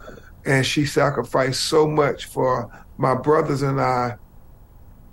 And 0.44 0.64
she 0.64 0.86
sacrificed 0.86 1.64
so 1.64 1.88
much 1.88 2.26
for 2.26 2.70
my 2.98 3.14
brothers 3.14 3.62
and 3.62 3.80
I 3.80 4.16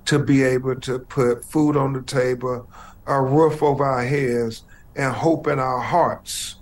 to 0.06 0.20
be 0.20 0.44
able 0.44 0.76
to 0.82 1.00
put 1.00 1.46
food 1.46 1.78
on 1.78 1.94
the 1.94 2.02
table, 2.02 2.70
a 3.08 3.22
roof 3.22 3.62
over 3.62 3.84
our 3.84 4.04
heads, 4.04 4.64
and 4.96 5.14
hope 5.14 5.48
in 5.48 5.60
our 5.60 5.80
hearts. 5.80 6.56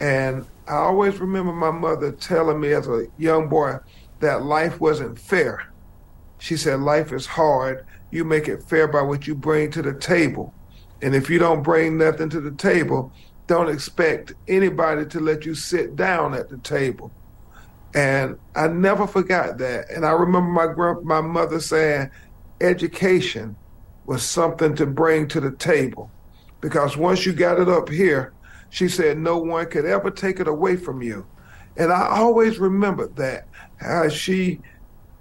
And 0.00 0.46
I 0.66 0.76
always 0.76 1.18
remember 1.18 1.52
my 1.52 1.70
mother 1.70 2.12
telling 2.12 2.60
me 2.60 2.72
as 2.72 2.88
a 2.88 3.06
young 3.18 3.48
boy 3.48 3.76
that 4.20 4.44
life 4.44 4.80
wasn't 4.80 5.18
fair. 5.18 5.70
She 6.38 6.56
said, 6.56 6.80
Life 6.80 7.12
is 7.12 7.26
hard. 7.26 7.86
You 8.10 8.24
make 8.24 8.48
it 8.48 8.62
fair 8.62 8.88
by 8.88 9.02
what 9.02 9.26
you 9.26 9.34
bring 9.34 9.70
to 9.72 9.82
the 9.82 9.94
table. 9.94 10.54
And 11.02 11.14
if 11.14 11.28
you 11.28 11.38
don't 11.38 11.62
bring 11.62 11.98
nothing 11.98 12.30
to 12.30 12.40
the 12.40 12.52
table, 12.52 13.12
don't 13.46 13.68
expect 13.68 14.32
anybody 14.48 15.04
to 15.06 15.20
let 15.20 15.44
you 15.44 15.54
sit 15.54 15.96
down 15.96 16.32
at 16.34 16.48
the 16.48 16.56
table. 16.58 17.10
And 17.94 18.38
I 18.56 18.68
never 18.68 19.06
forgot 19.06 19.58
that. 19.58 19.90
And 19.90 20.04
I 20.04 20.12
remember 20.12 20.50
my 20.50 20.94
my 21.02 21.20
mother 21.20 21.60
saying, 21.60 22.10
education 22.60 23.56
was 24.06 24.22
something 24.22 24.74
to 24.76 24.86
bring 24.86 25.28
to 25.28 25.40
the 25.40 25.52
table, 25.52 26.10
because 26.60 26.96
once 26.96 27.24
you 27.24 27.32
got 27.32 27.60
it 27.60 27.68
up 27.68 27.88
here, 27.88 28.32
she 28.70 28.88
said 28.88 29.18
no 29.18 29.38
one 29.38 29.66
could 29.70 29.84
ever 29.84 30.10
take 30.10 30.40
it 30.40 30.48
away 30.48 30.76
from 30.76 31.02
you. 31.02 31.26
And 31.76 31.92
I 31.92 32.08
always 32.08 32.58
remembered 32.58 33.16
that. 33.16 33.46
How 33.76 34.08
she 34.08 34.60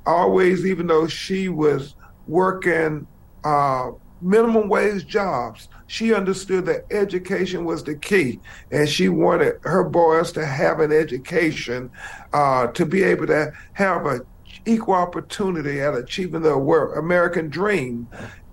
always, 0.06 0.66
even 0.66 0.88
though 0.88 1.08
she 1.08 1.50
was 1.50 1.96
working 2.28 3.08
uh, 3.44 3.92
minimum 4.22 4.70
wage 4.70 5.06
jobs, 5.06 5.70
she 5.88 6.14
understood 6.14 6.66
that 6.66 6.86
education 6.92 7.66
was 7.66 7.84
the 7.84 7.96
key. 7.96 8.40
And 8.72 8.88
she 8.88 9.10
wanted 9.10 9.60
her 9.64 9.84
boys 9.84 10.32
to 10.34 10.46
have 10.46 10.80
an 10.80 10.92
education 10.92 11.92
uh, 12.34 12.68
to 12.68 12.86
be 12.86 13.04
able 13.04 13.28
to 13.28 13.54
have 13.74 14.06
a 14.06 14.22
equal 14.66 14.94
opportunity 14.94 15.82
at 15.82 15.94
achieving 15.94 16.42
the 16.42 16.54
American 16.54 17.50
dream. 17.50 18.08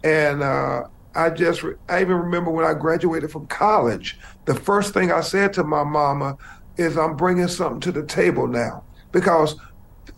And 0.05 0.43
uh, 0.43 0.85
I 1.15 1.31
just, 1.31 1.65
I 1.89 2.01
even 2.01 2.17
remember 2.17 2.51
when 2.51 2.65
I 2.65 2.75
graduated 2.75 3.31
from 3.31 3.47
college, 3.47 4.19
the 4.45 4.55
first 4.55 4.95
thing 4.95 5.13
I 5.13 5.21
said 5.21 5.53
to 5.55 5.65
my 5.65 5.85
mama 5.85 6.37
is, 6.77 6.97
I'm 6.97 7.17
bringing 7.17 7.49
something 7.49 7.81
to 7.81 7.93
the 7.93 8.05
table 8.05 8.47
now. 8.47 8.85
Because 9.13 9.57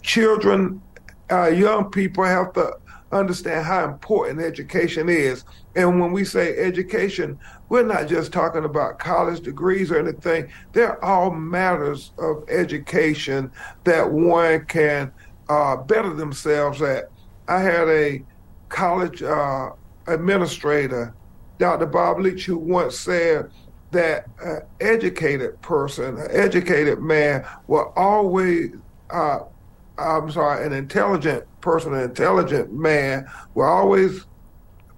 children, 0.03 0.83
uh, 1.31 1.49
young 1.49 1.91
people 1.91 2.25
have 2.25 2.53
to 2.55 2.77
understand 3.11 3.65
how 3.65 3.85
important 3.85 4.41
education 4.41 5.09
is. 5.09 5.45
And 5.77 6.01
when 6.01 6.13
we 6.13 6.25
say 6.25 6.57
education, 6.59 7.39
we're 7.69 7.83
not 7.83 8.09
just 8.09 8.33
talking 8.33 8.65
about 8.65 8.99
college 8.99 9.41
degrees 9.41 9.91
or 9.91 9.99
anything. 9.99 10.51
They're 10.73 11.03
all 11.05 11.31
matters 11.31 12.13
of 12.19 12.45
education 12.49 13.51
that 13.85 14.11
one 14.11 14.65
can 14.67 15.13
uh, 15.49 15.77
better 15.77 16.13
themselves 16.15 16.83
at. 16.83 17.11
I 17.49 17.61
had 17.61 17.89
a 17.89 18.23
college 18.73 19.23
uh, 19.23 19.71
administrator, 20.09 21.15
Dr. 21.59 21.87
Bob 21.87 22.19
Leach, 22.19 22.47
who 22.47 22.59
once 22.59 22.99
said 22.99 23.51
that 23.93 24.27
an 24.43 24.63
educated 24.81 25.61
person, 25.61 26.17
an 26.17 26.29
educated 26.31 26.99
man, 27.01 27.47
will 27.69 27.93
always, 27.95 28.71
uh, 29.11 29.41
I'm 29.99 30.31
sorry, 30.31 30.67
an 30.67 30.73
intelligent 30.73 31.45
person, 31.61 31.95
an 31.95 32.03
intelligent 32.03 32.73
man, 32.73 33.27
will 33.55 33.67
always 33.67 34.25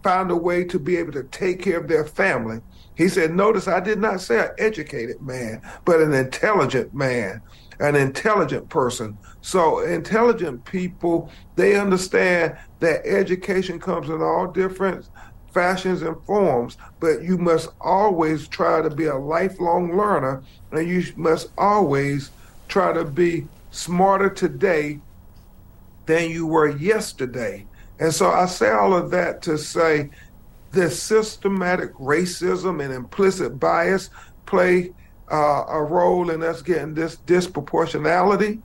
find 0.03 0.31
a 0.31 0.37
way 0.37 0.65
to 0.65 0.79
be 0.79 0.97
able 0.97 1.13
to 1.13 1.25
take 1.25 1.61
care 1.61 1.79
of 1.79 1.89
their 1.89 2.07
family. 2.07 2.61
He 2.97 3.09
said, 3.09 3.35
Notice 3.35 3.67
I 3.67 3.81
did 3.81 3.99
not 3.99 4.21
say 4.21 4.39
an 4.39 4.51
educated 4.59 5.21
man, 5.21 5.61
but 5.85 6.01
an 6.01 6.13
intelligent 6.13 6.95
man, 6.95 7.43
an 7.81 7.97
intelligent 7.97 8.69
person 8.69 9.19
so 9.45 9.81
intelligent 9.81 10.65
people, 10.65 11.31
they 11.55 11.79
understand 11.79 12.57
that 12.85 13.07
education 13.07 13.79
comes 13.79 14.09
in 14.09 14.21
all 14.21 14.47
different 14.47 15.09
fashions 15.53 16.03
and 16.03 16.21
forms, 16.25 16.77
but 17.01 17.23
you 17.23 17.39
must 17.39 17.69
always 17.81 18.49
try 18.49 18.83
to 18.83 18.91
be 18.91 19.07
a 19.07 19.17
lifelong 19.17 19.97
learner 19.97 20.43
and 20.73 20.89
you 20.89 21.05
must 21.17 21.49
always 21.57 22.31
try 22.69 22.93
to 22.93 23.05
be 23.05 23.47
smarter 23.71 24.29
today 24.29 25.01
than 26.07 26.31
you 26.31 26.47
were 26.47 26.69
yesterday. 26.69 27.65
And 28.01 28.13
so 28.13 28.31
I 28.31 28.47
say 28.47 28.71
all 28.71 28.95
of 28.95 29.11
that 29.13 29.43
to 29.43 29.57
say 29.57 30.11
the 30.73 30.91
systematic 30.91 31.95
racism 31.95 32.85
and 32.85 32.93
implicit 32.93 33.61
bias 33.61 34.11
play 34.47 34.93
uh, 35.31 35.65
a 35.69 35.83
role 35.83 36.31
in 36.31 36.43
us 36.43 36.63
getting 36.63 36.95
this 36.95 37.17
disproportionality 37.27 38.61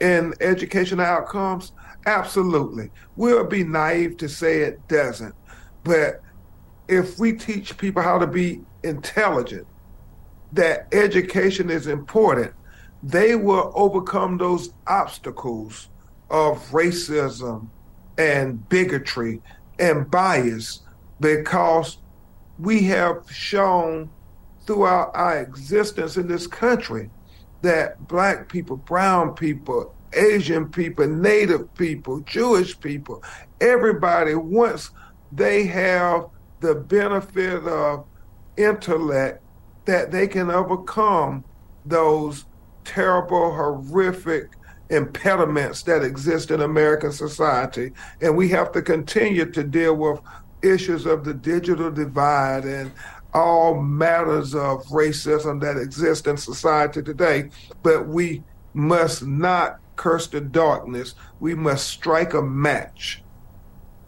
in 0.00 0.34
education 0.40 1.00
outcomes? 1.00 1.72
Absolutely. 2.06 2.90
We'll 3.16 3.46
be 3.46 3.64
naive 3.64 4.16
to 4.18 4.28
say 4.28 4.62
it 4.62 4.86
doesn't. 4.88 5.34
But 5.84 6.20
if 6.88 7.18
we 7.18 7.32
teach 7.32 7.76
people 7.78 8.02
how 8.02 8.18
to 8.18 8.26
be 8.26 8.60
intelligent, 8.82 9.66
that 10.52 10.86
education 10.92 11.70
is 11.70 11.86
important, 11.86 12.52
they 13.02 13.34
will 13.34 13.72
overcome 13.74 14.38
those 14.38 14.72
obstacles 14.86 15.88
of 16.30 16.58
racism 16.70 17.68
and 18.18 18.66
bigotry 18.68 19.42
and 19.78 20.10
bias 20.10 20.80
because 21.20 21.98
we 22.58 22.82
have 22.84 23.24
shown 23.30 24.08
throughout 24.66 25.10
our 25.14 25.38
existence 25.38 26.16
in 26.16 26.26
this 26.26 26.46
country 26.46 27.10
that 27.62 28.06
black 28.08 28.48
people, 28.48 28.76
brown 28.76 29.34
people, 29.34 29.94
Asian 30.16 30.68
people, 30.68 31.06
Native 31.06 31.72
people, 31.74 32.20
Jewish 32.20 32.78
people, 32.78 33.22
everybody, 33.60 34.34
once 34.34 34.90
they 35.32 35.66
have 35.66 36.26
the 36.60 36.74
benefit 36.74 37.64
of 37.64 38.06
intellect, 38.56 39.42
that 39.84 40.10
they 40.10 40.26
can 40.26 40.50
overcome 40.50 41.44
those 41.84 42.46
terrible, 42.84 43.54
horrific 43.54 44.50
impediments 44.90 45.82
that 45.82 46.02
exist 46.02 46.50
in 46.50 46.60
American 46.60 47.12
society. 47.12 47.92
And 48.20 48.36
we 48.36 48.48
have 48.50 48.72
to 48.72 48.82
continue 48.82 49.50
to 49.50 49.64
deal 49.64 49.94
with 49.94 50.20
issues 50.62 51.06
of 51.06 51.24
the 51.24 51.34
digital 51.34 51.90
divide 51.90 52.64
and 52.64 52.90
all 53.34 53.74
matters 53.82 54.54
of 54.54 54.84
racism 54.86 55.60
that 55.60 55.76
exist 55.76 56.26
in 56.26 56.36
society 56.36 57.02
today, 57.02 57.50
but 57.82 58.06
we 58.06 58.42
must 58.74 59.26
not 59.26 59.80
curse 59.96 60.26
the 60.26 60.40
darkness. 60.40 61.14
We 61.40 61.54
must 61.54 61.86
strike 61.88 62.34
a 62.34 62.42
match 62.42 63.22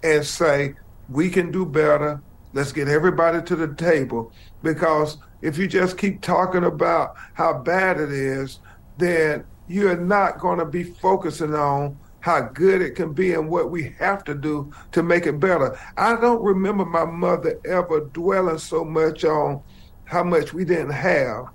and 0.02 0.24
say, 0.24 0.74
we 1.08 1.30
can 1.30 1.50
do 1.50 1.64
better. 1.64 2.22
Let's 2.52 2.72
get 2.72 2.88
everybody 2.88 3.42
to 3.42 3.56
the 3.56 3.74
table. 3.74 4.32
Because 4.62 5.18
if 5.42 5.58
you 5.58 5.66
just 5.66 5.98
keep 5.98 6.22
talking 6.22 6.64
about 6.64 7.16
how 7.34 7.58
bad 7.58 8.00
it 8.00 8.10
is, 8.12 8.60
then 8.98 9.44
you're 9.68 9.96
not 9.96 10.38
going 10.38 10.58
to 10.58 10.64
be 10.64 10.84
focusing 10.84 11.54
on 11.54 11.98
how 12.20 12.40
good 12.40 12.82
it 12.82 12.96
can 12.96 13.12
be 13.12 13.34
and 13.34 13.48
what 13.48 13.70
we 13.70 13.94
have 14.00 14.24
to 14.24 14.34
do 14.34 14.72
to 14.90 15.02
make 15.02 15.26
it 15.26 15.38
better. 15.38 15.78
I 15.96 16.16
don't 16.16 16.42
remember 16.42 16.84
my 16.84 17.04
mother 17.04 17.60
ever 17.64 18.00
dwelling 18.00 18.58
so 18.58 18.84
much 18.84 19.24
on 19.24 19.62
how 20.04 20.24
much 20.24 20.52
we 20.52 20.64
didn't 20.64 20.90
have 20.90 21.46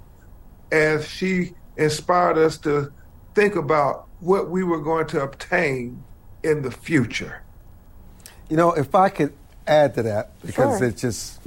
as 0.71 1.05
she 1.05 1.53
inspired 1.75 2.37
us 2.37 2.57
to 2.59 2.91
think 3.35 3.55
about 3.55 4.07
what 4.21 4.49
we 4.49 4.63
were 4.63 4.79
going 4.79 5.07
to 5.07 5.21
obtain 5.21 6.03
in 6.43 6.61
the 6.61 6.71
future. 6.71 7.41
You 8.49 8.57
know, 8.57 8.71
if 8.71 8.95
I 8.95 9.09
could 9.09 9.33
add 9.67 9.95
to 9.95 10.03
that, 10.03 10.31
because 10.45 10.79
sure. 10.79 10.87
it 10.87 10.97
just 10.97 11.39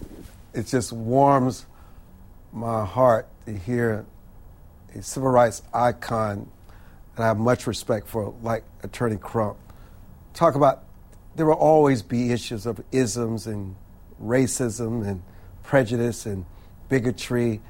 it 0.52 0.66
just 0.66 0.92
warms 0.92 1.66
my 2.52 2.84
heart 2.84 3.26
to 3.46 3.56
hear 3.56 4.04
a 4.94 5.02
civil 5.02 5.30
rights 5.30 5.62
icon 5.72 6.48
and 7.16 7.24
I 7.24 7.28
have 7.28 7.38
much 7.38 7.66
respect 7.66 8.08
for, 8.08 8.34
like 8.42 8.64
Attorney 8.82 9.16
Crump, 9.16 9.56
talk 10.32 10.54
about 10.54 10.84
there 11.37 11.46
will 11.46 11.54
always 11.54 12.02
be 12.02 12.32
issues 12.32 12.66
of 12.66 12.82
isms 12.92 13.46
and 13.46 13.76
racism 14.22 15.06
and 15.06 15.22
prejudice 15.62 16.26
and 16.26 16.44
bigotry, 16.88 17.60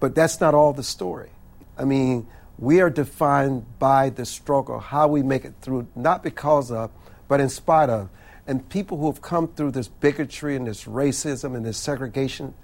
but 0.00 0.14
that's 0.14 0.40
not 0.40 0.54
all 0.54 0.72
the 0.72 0.82
story. 0.82 1.30
I 1.76 1.84
mean, 1.84 2.26
we 2.58 2.80
are 2.80 2.90
defined 2.90 3.66
by 3.78 4.10
the 4.10 4.24
struggle, 4.24 4.78
how 4.78 5.08
we 5.08 5.22
make 5.22 5.44
it 5.44 5.54
through, 5.60 5.86
not 5.94 6.22
because 6.22 6.70
of, 6.70 6.90
but 7.28 7.40
in 7.40 7.48
spite 7.48 7.90
of. 7.90 8.08
And 8.46 8.68
people 8.68 8.98
who 8.98 9.06
have 9.06 9.22
come 9.22 9.48
through 9.48 9.72
this 9.72 9.88
bigotry 9.88 10.54
and 10.54 10.66
this 10.66 10.84
racism 10.84 11.56
and 11.56 11.64
this 11.64 11.78
segregation, 11.78 12.54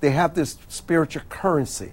they 0.00 0.10
have 0.10 0.34
this 0.34 0.58
spiritual 0.68 1.22
currency. 1.28 1.92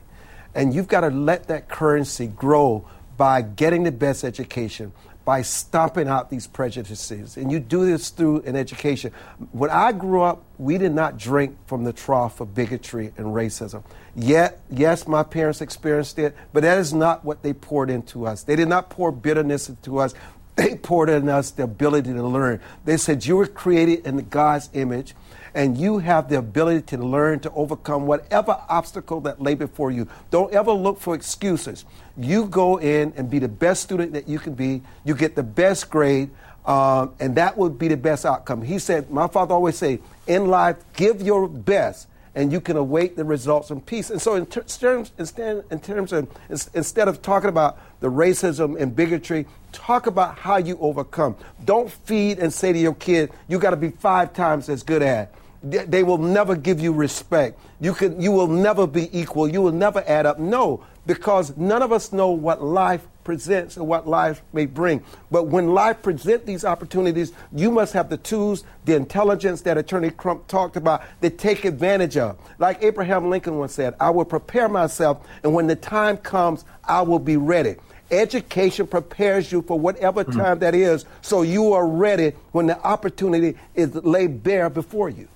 And 0.54 0.74
you've 0.74 0.88
got 0.88 1.02
to 1.02 1.10
let 1.10 1.48
that 1.48 1.70
currency 1.70 2.28
grow 2.28 2.86
by 3.18 3.42
getting 3.42 3.84
the 3.84 3.92
best 3.92 4.24
education, 4.24 4.92
by 5.26 5.42
stomping 5.42 6.08
out 6.08 6.30
these 6.30 6.48
prejudices. 6.48 7.38
And 7.38 7.52
you 7.52 7.60
do 7.60 7.86
this 7.86 8.10
through 8.10 8.42
an 8.42 8.56
education. 8.56 9.12
When 9.52 9.70
I 9.70 9.92
grew 9.92 10.22
up, 10.22 10.44
we 10.58 10.78
did 10.78 10.94
not 10.94 11.18
drink 11.18 11.58
from 11.68 11.84
the 11.84 11.94
trough 11.94 12.42
of 12.42 12.56
bigotry 12.56 13.14
and 13.18 13.28
racism. 13.28 13.84
Yet, 14.16 14.60
yes, 14.72 15.08
my 15.08 15.24
parents 15.24 15.62
experienced 15.62 16.18
it, 16.20 16.36
but 16.52 16.64
that 16.64 16.78
is 16.78 16.94
not 16.94 17.24
what 17.24 17.44
they 17.44 17.54
poured 17.54 17.90
into 17.90 18.26
us. 18.26 18.44
They 18.44 18.56
did 18.56 18.68
not 18.68 18.90
pour 18.90 19.12
bitterness 19.12 19.70
into 19.70 20.00
us. 20.00 20.14
They 20.56 20.76
poured 20.76 21.10
in 21.10 21.30
us 21.30 21.52
the 21.52 21.64
ability 21.64 22.12
to 22.12 22.22
learn. 22.22 22.60
They 22.84 22.98
said, 22.98 23.26
You 23.26 23.38
were 23.38 23.48
created 23.48 24.06
in 24.06 24.28
God's 24.28 24.70
image 24.74 25.16
and 25.54 25.78
you 25.78 26.00
have 26.00 26.30
the 26.30 26.38
ability 26.38 26.82
to 26.96 26.98
learn 26.98 27.40
to 27.42 27.52
overcome 27.52 28.06
whatever 28.06 28.60
obstacle 28.68 29.22
that 29.22 29.42
lay 29.42 29.56
before 29.56 29.92
you. 29.92 30.08
Don't 30.32 30.54
ever 30.54 30.72
look 30.72 31.00
for 31.00 31.16
excuses. 31.16 31.86
You 32.18 32.46
go 32.46 32.78
in 32.78 33.14
and 33.16 33.30
be 33.30 33.40
the 33.40 33.48
best 33.48 33.84
student 33.84 34.14
that 34.14 34.28
you 34.28 34.40
can 34.40 34.54
be. 34.54 34.82
You 35.06 35.16
get 35.16 35.36
the 35.36 35.44
best 35.44 35.90
grade, 35.90 36.30
um, 36.66 37.14
and 37.20 37.36
that 37.36 37.58
would 37.58 37.80
be 37.80 37.88
the 37.88 37.98
best 37.98 38.26
outcome. 38.26 38.62
He 38.62 38.80
said, 38.80 39.10
my 39.10 39.28
father 39.28 39.54
always 39.54 39.78
say, 39.78 40.02
in 40.28 40.48
life, 40.48 40.76
give 40.94 41.22
your 41.22 41.48
best 41.48 42.09
and 42.36 42.52
you 42.52 42.62
can 42.62 42.78
await 42.78 43.16
the 43.16 43.24
results 43.24 43.72
in 43.72 43.82
peace. 43.82 44.10
And 44.10 44.22
so, 44.22 44.36
in, 44.36 44.46
ter- 44.46 44.64
terms, 44.64 45.12
in 45.18 45.80
terms 45.80 46.14
of 46.14 46.28
instead 46.74 47.08
of 47.08 47.22
talking 47.22 47.50
about 47.50 47.80
the 48.00 48.10
racism 48.10 48.80
and 48.80 48.96
bigotry, 48.96 49.46
talk 49.72 50.08
about 50.08 50.38
how 50.38 50.58
you 50.58 50.78
overcome. 50.80 51.36
Don't 51.66 51.92
feed 51.92 52.40
and 52.40 52.54
say 52.54 52.74
to 52.74 52.80
your 52.80 52.96
kid, 52.96 53.32
"You 53.48 53.60
got 53.60 53.72
to 53.72 53.78
be 53.78 53.90
five 53.90 54.34
times 54.34 54.70
as 54.70 54.84
good 54.84 55.02
at." 55.02 55.34
They 55.62 56.04
will 56.04 56.18
never 56.18 56.56
give 56.56 56.80
you 56.80 56.94
respect. 56.94 57.60
You, 57.82 57.94
can, 57.94 58.22
you 58.22 58.32
will 58.32 58.48
never 58.48 58.88
be 58.88 59.10
equal. 59.18 59.46
You 59.46 59.62
will 59.62 59.74
never 59.74 60.02
add 60.08 60.26
up. 60.26 60.40
No, 60.40 60.86
because 61.06 61.58
none 61.58 61.82
of 61.82 61.92
us 61.92 62.14
know 62.14 62.30
what 62.30 62.64
life 62.64 63.06
presents 63.30 63.78
and 63.78 63.88
what 63.88 64.08
life 64.08 64.42
may 64.54 64.66
bring. 64.66 65.04
But 65.30 65.46
when 65.46 65.76
life 65.76 66.02
presents 66.02 66.48
these 66.48 66.66
opportunities, 66.66 67.32
you 67.54 67.70
must 67.70 67.94
have 67.94 68.10
the 68.10 68.18
tools, 68.18 68.64
the 68.86 68.96
intelligence 68.96 69.62
that 69.62 69.78
Attorney 69.78 70.10
Crump 70.10 70.48
talked 70.48 70.76
about 70.76 71.04
to 71.22 71.30
take 71.30 71.64
advantage 71.64 72.18
of. 72.18 72.40
Like 72.58 72.84
Abraham 72.84 73.30
Lincoln 73.30 73.60
once 73.60 73.74
said, 73.74 73.94
I 74.00 74.10
will 74.10 74.26
prepare 74.26 74.68
myself, 74.68 75.28
and 75.44 75.54
when 75.54 75.68
the 75.68 75.76
time 75.76 76.18
comes, 76.18 76.66
I 76.84 77.04
will 77.04 77.20
be 77.20 77.38
ready. 77.38 77.76
Education 78.10 78.88
prepares 78.88 79.52
you 79.52 79.62
for 79.62 79.80
whatever 79.80 80.24
mm-hmm. 80.24 80.40
time 80.40 80.58
that 80.60 80.74
is, 80.74 81.06
so 81.22 81.44
you 81.44 81.74
are 81.74 81.86
ready 81.86 82.34
when 82.52 82.66
the 82.66 82.82
opportunity 82.82 83.60
is 83.76 83.94
laid 83.94 84.42
bare 84.42 84.72
before 84.72 85.10
you. 85.10 85.28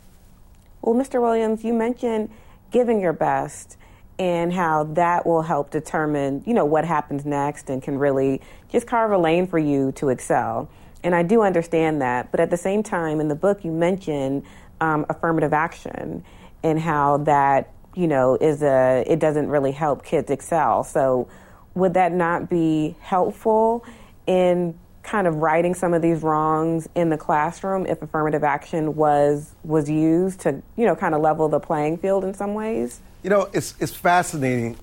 Well, 0.81 0.95
Mr. 0.95 1.21
Williams, 1.21 1.63
you 1.63 1.75
mentioned 1.75 2.31
giving 2.71 2.99
your 2.99 3.13
best 3.13 3.77
and 4.19 4.53
how 4.53 4.83
that 4.83 5.25
will 5.25 5.41
help 5.41 5.71
determine, 5.71 6.43
you 6.45 6.53
know, 6.53 6.65
what 6.65 6.85
happens 6.85 7.25
next 7.25 7.69
and 7.69 7.81
can 7.81 7.97
really 7.97 8.41
just 8.69 8.85
carve 8.85 9.11
a 9.11 9.17
lane 9.17 9.47
for 9.47 9.59
you 9.59 9.91
to 9.93 10.09
excel. 10.09 10.69
And 11.03 11.15
I 11.15 11.23
do 11.23 11.41
understand 11.41 12.01
that, 12.01 12.31
but 12.31 12.39
at 12.39 12.49
the 12.49 12.57
same 12.57 12.83
time, 12.83 13.19
in 13.19 13.27
the 13.27 13.35
book, 13.35 13.65
you 13.65 13.71
mention 13.71 14.43
um, 14.79 15.05
affirmative 15.09 15.51
action 15.51 16.23
and 16.63 16.79
how 16.79 17.17
that, 17.17 17.71
you 17.95 18.07
know, 18.07 18.37
is 18.39 18.61
a 18.63 19.03
it 19.05 19.19
doesn't 19.19 19.49
really 19.49 19.71
help 19.71 20.05
kids 20.05 20.31
excel. 20.31 20.83
So, 20.83 21.27
would 21.75 21.95
that 21.95 22.13
not 22.13 22.49
be 22.49 22.95
helpful 23.01 23.83
in 24.27 24.77
kind 25.01 25.27
of 25.27 25.35
righting 25.37 25.73
some 25.73 25.93
of 25.93 26.01
these 26.01 26.23
wrongs 26.23 26.87
in 26.95 27.09
the 27.09 27.17
classroom 27.17 27.85
if 27.85 28.01
affirmative 28.01 28.43
action 28.43 28.95
was 28.95 29.53
was 29.63 29.89
used 29.89 30.39
to 30.39 30.61
you 30.77 30.85
know 30.85 30.95
kind 30.95 31.13
of 31.13 31.21
level 31.21 31.49
the 31.49 31.59
playing 31.59 31.97
field 31.97 32.23
in 32.23 32.33
some 32.33 32.53
ways 32.53 33.01
you 33.23 33.29
know 33.29 33.49
it's 33.53 33.73
it's 33.79 33.93
fascinating 33.93 34.77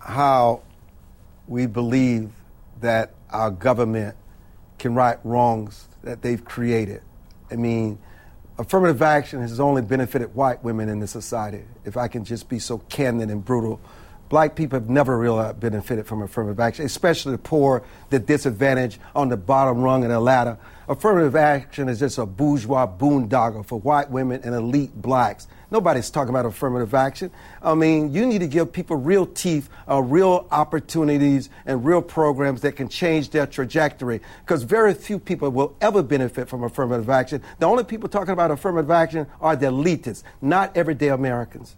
how 0.00 0.60
we 1.46 1.66
believe 1.66 2.30
that 2.80 3.14
our 3.30 3.50
government 3.50 4.16
can 4.78 4.94
right 4.94 5.18
wrongs 5.24 5.88
that 6.02 6.20
they've 6.20 6.44
created 6.44 7.00
i 7.50 7.54
mean 7.54 7.98
affirmative 8.58 9.00
action 9.00 9.40
has 9.40 9.60
only 9.60 9.80
benefited 9.80 10.34
white 10.34 10.62
women 10.64 10.88
in 10.88 10.98
the 10.98 11.06
society 11.06 11.62
if 11.84 11.96
i 11.96 12.08
can 12.08 12.24
just 12.24 12.48
be 12.48 12.58
so 12.58 12.78
candid 12.78 13.30
and 13.30 13.44
brutal 13.44 13.80
Black 14.28 14.56
people 14.56 14.80
have 14.80 14.88
never 14.88 15.18
really 15.18 15.52
benefited 15.52 16.06
from 16.06 16.22
affirmative 16.22 16.58
action, 16.58 16.84
especially 16.86 17.32
the 17.32 17.38
poor, 17.38 17.82
the 18.10 18.18
disadvantaged 18.18 18.98
on 19.14 19.28
the 19.28 19.36
bottom 19.36 19.78
rung 19.82 20.02
of 20.02 20.10
the 20.10 20.18
ladder. 20.18 20.56
Affirmative 20.88 21.36
action 21.36 21.88
is 21.88 22.00
just 22.00 22.18
a 22.18 22.26
bourgeois 22.26 22.86
boondoggle 22.86 23.64
for 23.66 23.78
white 23.80 24.10
women 24.10 24.40
and 24.42 24.54
elite 24.54 24.94
blacks. 25.00 25.46
Nobody's 25.74 26.08
talking 26.08 26.28
about 26.28 26.46
affirmative 26.46 26.94
action. 26.94 27.32
I 27.60 27.74
mean, 27.74 28.14
you 28.14 28.26
need 28.26 28.38
to 28.38 28.46
give 28.46 28.72
people 28.72 28.94
real 28.94 29.26
teeth, 29.26 29.68
uh, 29.90 30.00
real 30.00 30.46
opportunities, 30.52 31.50
and 31.66 31.84
real 31.84 32.00
programs 32.00 32.60
that 32.60 32.76
can 32.76 32.88
change 32.88 33.30
their 33.30 33.44
trajectory. 33.44 34.20
Because 34.46 34.62
very 34.62 34.94
few 34.94 35.18
people 35.18 35.50
will 35.50 35.76
ever 35.80 36.00
benefit 36.04 36.48
from 36.48 36.62
affirmative 36.62 37.10
action. 37.10 37.42
The 37.58 37.66
only 37.66 37.82
people 37.82 38.08
talking 38.08 38.30
about 38.30 38.52
affirmative 38.52 38.92
action 38.92 39.26
are 39.40 39.56
the 39.56 39.66
elitists, 39.66 40.22
not 40.40 40.76
everyday 40.76 41.08
Americans. 41.08 41.74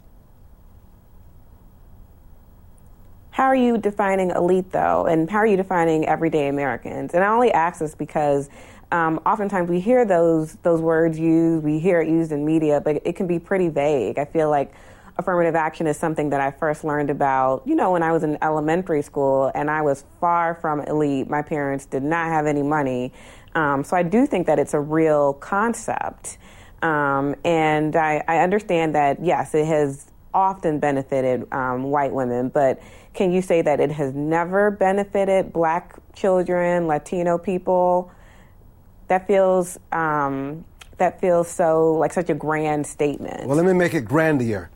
How 3.31 3.45
are 3.45 3.57
you 3.57 3.79
defining 3.79 4.31
elite, 4.31 4.73
though? 4.73 5.07
And 5.07 5.31
how 5.31 5.39
are 5.39 5.47
you 5.47 5.57
defining 5.57 6.07
everyday 6.07 6.49
Americans? 6.49 7.15
And 7.15 7.25
I 7.25 7.29
only 7.29 7.51
ask 7.51 7.81
this 7.81 7.95
because 7.95 8.51
um, 8.93 9.21
oftentimes 9.27 9.69
we 9.69 9.81
hear 9.81 10.05
those 10.05 10.55
those 10.63 10.81
words 10.81 11.19
used, 11.19 11.65
we 11.65 11.79
hear 11.79 12.01
it 12.01 12.09
used 12.09 12.33
in 12.33 12.45
media, 12.45 12.81
but 12.81 13.03
it 13.05 13.17
can 13.17 13.27
be 13.27 13.39
pretty 13.39 13.69
vague. 13.69 14.19
I 14.19 14.25
feel 14.25 14.49
like 14.49 14.73
affirmative 15.19 15.55
action 15.55 15.87
is 15.87 15.97
something 15.97 16.31
that 16.31 16.41
I 16.41 16.51
first 16.51 16.85
learned 16.85 17.11
about, 17.11 17.63
you 17.67 17.75
know, 17.75 17.93
when 17.93 18.03
I 18.03 18.13
was 18.13 18.23
in 18.23 18.39
elementary 18.43 19.03
school, 19.03 19.51
and 19.55 19.71
I 19.71 19.83
was 19.83 20.05
far 20.21 20.55
from 20.55 20.81
elite. 20.81 21.29
My 21.29 21.43
parents 21.43 21.87
did 21.87 22.03
not 22.03 22.27
have 22.27 22.47
any 22.47 22.63
money, 22.63 23.13
um, 23.55 23.83
so 23.83 23.97
I 23.97 24.03
do 24.03 24.27
think 24.27 24.47
that 24.47 24.59
it's 24.59 24.75
a 24.75 24.81
real 24.81 25.33
concept. 25.35 26.39
Um, 26.83 27.35
and 27.43 27.97
I, 27.97 28.23
I, 28.29 28.41
understand 28.41 28.95
that 28.95 29.25
yes, 29.25 29.55
it 29.55 29.65
has 29.65 30.13
often 30.35 30.79
benefited 30.79 31.51
um, 31.53 31.85
white 31.85 32.13
women, 32.13 32.51
but 32.51 32.83
can 33.15 33.33
you 33.33 33.41
say 33.41 33.63
that 33.63 33.81
it 33.81 33.91
has 33.91 34.13
never 34.15 34.71
benefited 34.71 35.55
black 35.55 35.99
children, 36.15 36.87
Latino 36.87 37.39
people? 37.39 38.13
That 39.09 39.27
feels 39.27 39.79
um, 39.93 40.65
that 40.99 41.21
feels 41.21 41.49
so 41.49 41.95
like 41.95 42.13
such 42.13 42.31
a 42.31 42.35
grand 42.35 42.87
statement. 42.87 43.47
Well, 43.47 43.57
let 43.57 43.67
me 43.67 43.73
make 43.73 43.95
it 43.95 44.05
grandier. 44.05 44.71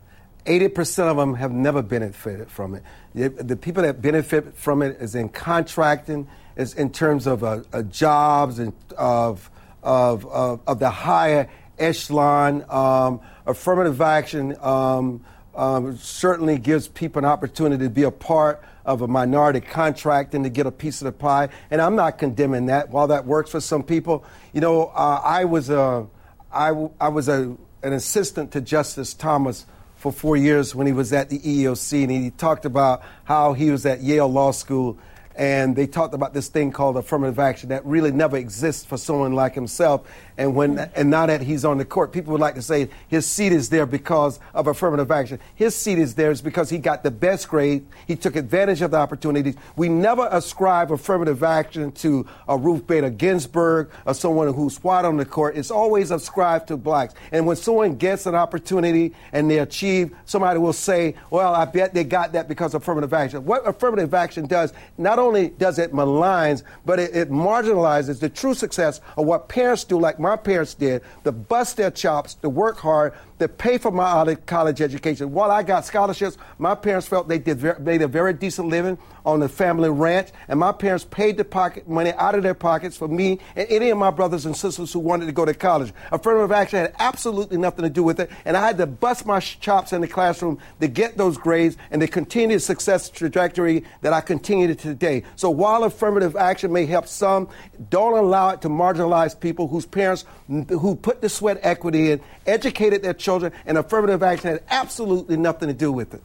80% 0.45 1.03
of 1.11 1.17
them 1.17 1.35
have 1.35 1.51
never 1.51 1.83
benefited 1.83 2.49
from 2.49 2.75
it. 2.75 2.83
The 3.13 3.55
people 3.55 3.83
that 3.83 4.01
benefit 4.01 4.55
from 4.55 4.81
it 4.81 4.97
is 4.99 5.13
in 5.13 5.29
contracting, 5.29 6.27
is 6.55 6.73
in 6.73 6.91
terms 6.91 7.27
of 7.27 7.43
uh, 7.43 7.61
uh, 7.71 7.83
jobs 7.83 8.57
and 8.57 8.73
of, 8.97 9.51
of, 9.83 10.25
of, 10.25 10.61
of, 10.65 10.79
the 10.79 10.89
higher 10.89 11.47
echelon, 11.77 12.65
um, 12.69 13.21
affirmative 13.45 14.01
action, 14.01 14.55
um, 14.61 15.23
um, 15.55 15.95
certainly 15.97 16.57
gives 16.57 16.87
people 16.87 17.19
an 17.19 17.25
opportunity 17.25 17.83
to 17.83 17.89
be 17.89 18.03
a 18.03 18.11
part 18.11 18.63
of 18.93 19.01
a 19.01 19.07
minority 19.07 19.61
contract 19.61 20.33
and 20.35 20.43
to 20.43 20.49
get 20.49 20.65
a 20.65 20.71
piece 20.71 21.01
of 21.01 21.05
the 21.05 21.11
pie. 21.11 21.49
And 21.69 21.81
I'm 21.81 21.95
not 21.95 22.17
condemning 22.17 22.67
that. 22.67 22.89
While 22.89 23.07
that 23.07 23.25
works 23.25 23.51
for 23.51 23.61
some 23.61 23.83
people, 23.83 24.25
you 24.53 24.61
know, 24.61 24.87
uh, 24.87 25.21
I 25.23 25.45
was 25.45 25.69
a, 25.69 26.07
I, 26.51 26.69
I 26.99 27.09
was 27.09 27.27
a, 27.27 27.55
an 27.83 27.93
assistant 27.93 28.51
to 28.51 28.61
Justice 28.61 29.13
Thomas 29.13 29.65
for 29.95 30.11
four 30.11 30.35
years 30.35 30.75
when 30.75 30.87
he 30.87 30.93
was 30.93 31.13
at 31.13 31.29
the 31.29 31.39
EEOC, 31.39 32.03
and 32.03 32.11
he 32.11 32.31
talked 32.31 32.65
about 32.65 33.03
how 33.23 33.53
he 33.53 33.69
was 33.69 33.85
at 33.85 34.01
Yale 34.01 34.27
Law 34.27 34.51
School 34.51 34.97
and 35.35 35.75
they 35.75 35.87
talked 35.87 36.13
about 36.13 36.33
this 36.33 36.49
thing 36.49 36.71
called 36.71 36.97
affirmative 36.97 37.39
action 37.39 37.69
that 37.69 37.85
really 37.85 38.11
never 38.11 38.37
exists 38.37 38.83
for 38.83 38.97
someone 38.97 39.33
like 39.33 39.55
himself. 39.55 40.07
And 40.41 40.55
when 40.55 40.79
and 40.95 41.11
now 41.11 41.27
that 41.27 41.41
he's 41.41 41.63
on 41.63 41.77
the 41.77 41.85
court, 41.85 42.11
people 42.11 42.31
would 42.31 42.41
like 42.41 42.55
to 42.55 42.63
say 42.63 42.89
his 43.07 43.27
seat 43.27 43.51
is 43.51 43.69
there 43.69 43.85
because 43.85 44.39
of 44.55 44.65
affirmative 44.65 45.11
action. 45.11 45.39
His 45.53 45.75
seat 45.75 45.99
is 45.99 46.15
there 46.15 46.31
is 46.31 46.41
because 46.41 46.67
he 46.71 46.79
got 46.79 47.03
the 47.03 47.11
best 47.11 47.47
grade. 47.47 47.85
He 48.07 48.15
took 48.15 48.35
advantage 48.35 48.81
of 48.81 48.89
the 48.89 48.97
opportunities. 48.97 49.53
We 49.75 49.87
never 49.87 50.27
ascribe 50.31 50.91
affirmative 50.91 51.43
action 51.43 51.91
to 51.91 52.25
a 52.47 52.57
Ruth 52.57 52.87
Bader 52.87 53.11
Ginsburg 53.11 53.91
or 54.07 54.15
someone 54.15 54.51
who's 54.51 54.83
white 54.83 55.05
on 55.05 55.17
the 55.17 55.25
court. 55.25 55.57
It's 55.57 55.69
always 55.69 56.09
ascribed 56.09 56.69
to 56.69 56.77
blacks. 56.77 57.13
And 57.31 57.45
when 57.45 57.55
someone 57.55 57.97
gets 57.97 58.25
an 58.25 58.33
opportunity 58.33 59.13
and 59.31 59.47
they 59.47 59.59
achieve, 59.59 60.09
somebody 60.25 60.57
will 60.57 60.73
say, 60.73 61.13
"Well, 61.29 61.53
I 61.53 61.65
bet 61.65 61.93
they 61.93 62.03
got 62.03 62.31
that 62.31 62.47
because 62.47 62.73
of 62.73 62.81
affirmative 62.81 63.13
action." 63.13 63.45
What 63.45 63.67
affirmative 63.67 64.15
action 64.15 64.47
does 64.47 64.73
not 64.97 65.19
only 65.19 65.49
does 65.49 65.77
it 65.77 65.93
maligns, 65.93 66.63
but 66.83 66.99
it, 66.99 67.15
it 67.15 67.29
marginalizes 67.29 68.19
the 68.19 68.29
true 68.29 68.55
success 68.55 69.01
of 69.15 69.27
what 69.27 69.47
parents 69.47 69.83
do, 69.83 69.99
like 69.99 70.19
my 70.19 70.30
parents 70.37 70.73
did, 70.73 71.01
to 71.23 71.31
bust 71.31 71.77
their 71.77 71.91
chops, 71.91 72.35
to 72.35 72.49
work 72.49 72.77
hard, 72.77 73.13
to 73.41 73.47
pay 73.47 73.77
for 73.79 73.91
my 73.91 74.35
college 74.45 74.81
education. 74.81 75.31
While 75.31 75.49
I 75.49 75.63
got 75.63 75.83
scholarships, 75.83 76.37
my 76.59 76.75
parents 76.75 77.07
felt 77.07 77.27
they 77.27 77.39
did 77.39 77.57
very, 77.57 77.79
made 77.79 78.01
a 78.03 78.07
very 78.07 78.33
decent 78.33 78.69
living 78.69 78.97
on 79.25 79.39
the 79.39 79.49
family 79.49 79.89
ranch, 79.89 80.29
and 80.47 80.59
my 80.59 80.71
parents 80.71 81.05
paid 81.05 81.37
the 81.37 81.45
pocket 81.45 81.87
money 81.87 82.11
out 82.13 82.35
of 82.35 82.43
their 82.43 82.53
pockets 82.53 82.97
for 82.97 83.07
me 83.07 83.39
and 83.55 83.67
any 83.69 83.89
of 83.89 83.97
my 83.97 84.09
brothers 84.09 84.45
and 84.45 84.55
sisters 84.55 84.93
who 84.93 84.99
wanted 84.99 85.25
to 85.25 85.31
go 85.31 85.45
to 85.45 85.53
college. 85.53 85.93
Affirmative 86.11 86.51
action 86.51 86.79
had 86.79 86.95
absolutely 86.99 87.57
nothing 87.57 87.83
to 87.83 87.89
do 87.89 88.03
with 88.03 88.19
it, 88.19 88.29
and 88.45 88.55
I 88.55 88.65
had 88.65 88.77
to 88.77 88.85
bust 88.85 89.25
my 89.25 89.39
chops 89.39 89.93
in 89.93 90.01
the 90.01 90.07
classroom 90.07 90.59
to 90.79 90.87
get 90.87 91.17
those 91.17 91.37
grades 91.37 91.77
and 91.89 92.01
the 92.01 92.07
continue 92.07 92.57
the 92.57 92.59
success 92.59 93.09
trajectory 93.09 93.83
that 94.01 94.13
I 94.13 94.21
continue 94.21 94.67
to 94.67 94.75
today. 94.75 95.23
So 95.35 95.49
while 95.49 95.83
affirmative 95.83 96.35
action 96.35 96.71
may 96.71 96.85
help 96.85 97.07
some, 97.07 97.49
don't 97.89 98.17
allow 98.17 98.49
it 98.49 98.61
to 98.61 98.69
marginalize 98.69 99.39
people 99.39 99.67
whose 99.67 99.85
parents 99.85 100.25
who 100.47 100.95
put 100.95 101.21
the 101.21 101.29
sweat 101.29 101.59
equity 101.61 102.11
in, 102.11 102.21
educated 102.45 103.01
their 103.01 103.13
children, 103.13 103.30
and 103.65 103.77
affirmative 103.77 104.23
action 104.23 104.51
had 104.51 104.63
absolutely 104.69 105.37
nothing 105.37 105.67
to 105.67 105.73
do 105.73 105.91
with 105.91 106.13
it. 106.13 106.21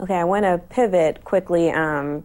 Okay, 0.00 0.14
I 0.14 0.24
want 0.24 0.44
to 0.44 0.58
pivot 0.70 1.24
quickly 1.24 1.70
um, 1.70 2.24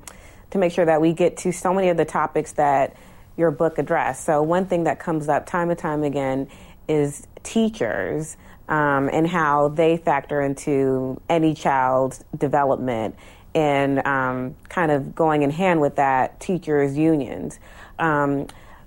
to 0.52 0.58
make 0.58 0.72
sure 0.72 0.86
that 0.86 1.02
we 1.02 1.14
get 1.14 1.38
to 1.38 1.52
so 1.52 1.74
many 1.74 1.90
of 1.90 1.98
the 1.98 2.06
topics 2.06 2.54
that 2.54 2.96
your 3.38 3.52
book 3.52 3.78
addressed. 3.78 4.26
So, 4.26 4.42
one 4.42 4.66
thing 4.66 4.84
that 4.86 5.00
comes 5.00 5.30
up 5.30 5.46
time 5.46 5.70
and 5.70 5.80
time 5.80 6.04
again 6.04 6.48
is 6.88 7.28
teachers 7.44 8.36
um, 8.68 9.10
and 9.12 9.28
how 9.28 9.70
they 9.70 9.98
factor 9.98 10.42
into 10.42 11.22
any 11.30 11.54
child's 11.54 12.24
development 12.38 13.16
and 13.56 14.06
um, 14.06 14.56
kind 14.68 14.92
of 14.92 15.16
going 15.16 15.42
in 15.44 15.50
hand 15.50 15.82
with 15.82 15.96
that, 15.96 16.40
teachers' 16.40 16.98
unions. 16.98 17.60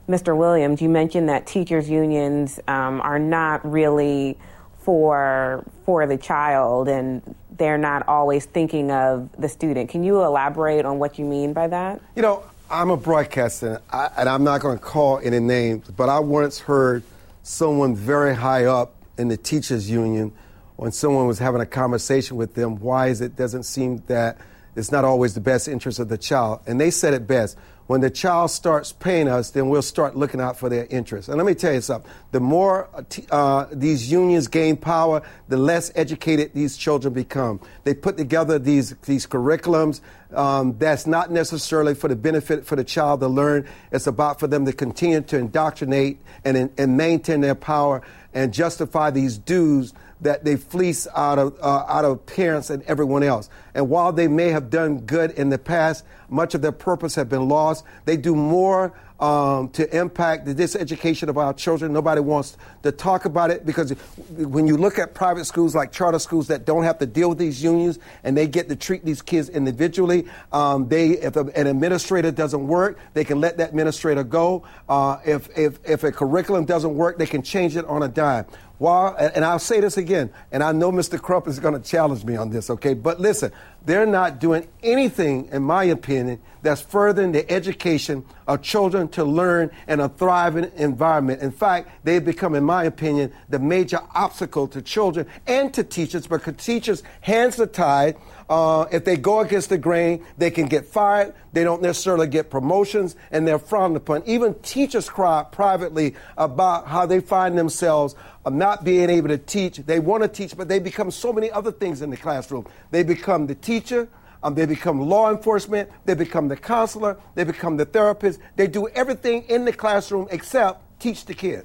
Mr. 0.08 0.36
Williams, 0.36 0.82
you 0.82 0.88
mentioned 0.88 1.28
that 1.28 1.46
teachers' 1.46 1.88
unions 1.88 2.58
um, 2.68 3.00
are 3.00 3.18
not 3.18 3.70
really 3.70 4.36
for 4.78 5.64
for 5.86 6.06
the 6.06 6.16
child 6.16 6.88
and 6.88 7.22
they're 7.56 7.78
not 7.78 8.08
always 8.08 8.44
thinking 8.46 8.90
of 8.90 9.30
the 9.38 9.48
student. 9.48 9.90
Can 9.90 10.02
you 10.02 10.22
elaborate 10.22 10.84
on 10.84 10.98
what 10.98 11.18
you 11.18 11.24
mean 11.24 11.52
by 11.52 11.68
that? 11.68 12.00
You 12.16 12.22
know, 12.22 12.42
I'm 12.70 12.90
a 12.90 12.96
broadcaster, 12.96 13.80
and 13.92 14.28
I'm 14.28 14.42
not 14.42 14.60
going 14.60 14.78
to 14.78 14.84
call 14.84 15.20
any 15.22 15.38
names, 15.38 15.88
but 15.90 16.08
I 16.08 16.18
once 16.18 16.58
heard 16.58 17.04
someone 17.42 17.94
very 17.94 18.34
high 18.34 18.64
up 18.64 18.94
in 19.18 19.28
the 19.28 19.36
teachers 19.36 19.90
union 19.90 20.32
when 20.76 20.92
someone 20.92 21.26
was 21.26 21.38
having 21.38 21.60
a 21.60 21.66
conversation 21.66 22.36
with 22.36 22.54
them 22.54 22.76
why 22.78 23.08
is 23.08 23.20
it 23.20 23.36
doesn't 23.36 23.64
seem 23.64 24.02
that 24.06 24.38
it's 24.74 24.90
not 24.90 25.04
always 25.04 25.34
the 25.34 25.40
best 25.40 25.68
interest 25.68 25.98
of 25.98 26.08
the 26.08 26.16
child 26.16 26.60
and 26.66 26.80
they 26.80 26.90
said 26.90 27.12
it 27.12 27.26
best 27.26 27.56
when 27.87 28.01
the 28.01 28.11
child 28.11 28.51
starts 28.51 28.92
paying 28.92 29.29
us, 29.29 29.51
then 29.51 29.68
we'll 29.68 29.83
start 29.83 30.16
looking 30.16 30.40
out 30.40 30.59
for 30.59 30.68
their 30.68 30.87
interests. 30.87 31.29
And 31.29 31.37
let 31.37 31.47
me 31.47 31.55
tell 31.55 31.73
you 31.73 31.81
something 31.81 32.11
the 32.31 32.40
more 32.40 32.88
uh, 32.95 33.03
uh, 33.31 33.68
these 33.73 34.11
unions 34.11 34.49
gain 34.49 34.77
power, 34.77 35.23
the 35.49 35.57
less 35.57 35.92
educated 35.95 36.53
these 36.55 36.77
children 36.77 37.12
become. 37.12 37.61
They 37.85 37.95
put 37.95 38.16
together 38.16 38.59
these, 38.59 38.95
these 39.03 39.27
curriculums 39.27 40.01
um, 40.35 40.77
that's 40.79 41.07
not 41.07 41.31
necessarily 41.31 41.95
for 41.95 42.09
the 42.09 42.16
benefit 42.16 42.64
for 42.64 42.77
the 42.77 42.85
child 42.85 43.21
to 43.21 43.29
learn, 43.29 43.68
it's 43.90 44.07
about 44.07 44.40
for 44.40 44.47
them 44.47 44.64
to 44.64 44.73
continue 44.73 45.21
to 45.21 45.37
indoctrinate 45.37 46.18
and, 46.45 46.71
and 46.79 46.97
maintain 46.97 47.40
their 47.40 47.55
power 47.55 48.03
and 48.33 48.53
justify 48.53 49.11
these 49.11 49.37
dues 49.37 49.92
that 50.22 50.44
they 50.44 50.56
fleece 50.56 51.06
out 51.14 51.38
of, 51.38 51.58
uh, 51.61 51.85
out 51.88 52.04
of 52.04 52.24
parents 52.26 52.70
and 52.70 52.82
everyone 52.85 53.22
else. 53.22 53.50
And 53.74 53.88
while 53.88 54.12
they 54.12 54.28
may 54.28 54.48
have 54.48 54.70
done 54.70 55.00
good 55.00 55.32
in 55.32 55.50
the 55.50 55.58
past, 55.58 56.04
much 56.28 56.54
of 56.54 56.62
their 56.62 56.72
purpose 56.72 57.14
have 57.16 57.28
been 57.28 57.48
lost. 57.48 57.85
They 58.04 58.16
do 58.16 58.35
more 58.35 58.94
um, 59.22 59.68
to 59.70 59.96
impact 59.96 60.46
the 60.46 60.54
diseducation 60.54 61.28
of 61.28 61.38
our 61.38 61.54
children. 61.54 61.92
Nobody 61.92 62.20
wants 62.20 62.56
to 62.82 62.90
talk 62.90 63.24
about 63.24 63.52
it 63.52 63.64
because 63.64 63.90
when 64.30 64.66
you 64.66 64.76
look 64.76 64.98
at 64.98 65.14
private 65.14 65.44
schools 65.44 65.76
like 65.76 65.92
charter 65.92 66.18
schools 66.18 66.48
that 66.48 66.64
don't 66.64 66.82
have 66.82 66.98
to 66.98 67.06
deal 67.06 67.28
with 67.28 67.38
these 67.38 67.62
unions 67.62 68.00
and 68.24 68.37
they 68.37 68.48
get 68.48 68.68
to 68.68 68.74
treat 68.74 69.04
these 69.04 69.22
kids 69.22 69.48
individually, 69.48 70.26
um, 70.52 70.88
they 70.88 71.11
if 71.11 71.37
a, 71.37 71.44
an 71.54 71.68
administrator 71.68 72.32
doesn't 72.32 72.66
work, 72.66 72.98
they 73.14 73.24
can 73.24 73.40
let 73.40 73.58
that 73.58 73.68
administrator 73.68 74.24
go. 74.24 74.64
Uh, 74.88 75.18
if, 75.24 75.56
if 75.56 75.78
if 75.85 76.02
a 76.02 76.11
curriculum 76.11 76.64
doesn't 76.64 76.96
work, 76.96 77.16
they 77.16 77.26
can 77.26 77.42
change 77.42 77.76
it 77.76 77.85
on 77.85 78.02
a 78.02 78.08
dime. 78.08 78.44
While, 78.83 79.14
and 79.16 79.45
I'll 79.45 79.61
say 79.61 79.79
this 79.79 79.97
again, 79.97 80.29
and 80.51 80.61
I 80.61 80.73
know 80.73 80.90
Mr. 80.90 81.16
Crump 81.16 81.47
is 81.47 81.61
going 81.61 81.81
to 81.81 81.88
challenge 81.88 82.25
me 82.25 82.35
on 82.35 82.51
this, 82.51 82.68
okay? 82.68 82.95
But 82.95 83.21
listen, 83.21 83.53
they're 83.85 84.07
not 84.07 84.40
doing 84.40 84.66
anything, 84.83 85.47
in 85.53 85.62
my 85.62 85.85
opinion, 85.85 86.40
that's 86.62 86.81
furthering 86.81 87.31
the 87.31 87.49
education 87.49 88.25
of 88.49 88.61
children 88.61 89.07
to 89.11 89.23
learn 89.23 89.71
in 89.87 90.01
a 90.01 90.09
thriving 90.09 90.73
environment. 90.75 91.42
In 91.42 91.53
fact, 91.53 91.90
they've 92.03 92.25
become, 92.25 92.57
in 92.57 92.64
my 92.64 92.83
opinion, 92.83 93.33
the 93.49 93.61
major 93.61 94.01
obstacle 94.16 94.66
to 94.66 94.83
children 94.83 95.29
and 95.47 95.73
to 95.75 95.85
teachers 95.85 96.27
because 96.27 96.57
teachers 96.57 97.05
hands 97.21 97.61
are 97.61 97.66
tied. 97.66 98.16
Uh, 98.52 98.86
if 98.92 99.02
they 99.06 99.16
go 99.16 99.40
against 99.40 99.70
the 99.70 99.78
grain, 99.78 100.22
they 100.36 100.50
can 100.50 100.66
get 100.66 100.84
fired. 100.84 101.32
They 101.54 101.64
don't 101.64 101.80
necessarily 101.80 102.26
get 102.26 102.50
promotions, 102.50 103.16
and 103.30 103.48
they're 103.48 103.58
frowned 103.58 103.96
upon. 103.96 104.24
Even 104.26 104.52
teachers 104.56 105.08
cry 105.08 105.42
privately 105.50 106.16
about 106.36 106.86
how 106.86 107.06
they 107.06 107.20
find 107.20 107.56
themselves 107.56 108.14
of 108.44 108.52
not 108.52 108.84
being 108.84 109.08
able 109.08 109.28
to 109.28 109.38
teach. 109.38 109.78
They 109.78 110.00
want 110.00 110.22
to 110.22 110.28
teach, 110.28 110.54
but 110.54 110.68
they 110.68 110.80
become 110.80 111.10
so 111.10 111.32
many 111.32 111.50
other 111.50 111.72
things 111.72 112.02
in 112.02 112.10
the 112.10 112.16
classroom. 112.18 112.66
They 112.90 113.02
become 113.02 113.46
the 113.46 113.54
teacher, 113.54 114.06
um, 114.42 114.54
they 114.54 114.66
become 114.66 115.00
law 115.00 115.30
enforcement, 115.30 115.88
they 116.04 116.12
become 116.12 116.48
the 116.48 116.56
counselor, 116.58 117.18
they 117.34 117.44
become 117.44 117.78
the 117.78 117.86
therapist. 117.86 118.38
They 118.56 118.66
do 118.66 118.86
everything 118.88 119.44
in 119.48 119.64
the 119.64 119.72
classroom 119.72 120.28
except 120.30 121.00
teach 121.00 121.24
the 121.24 121.32
kid. 121.32 121.64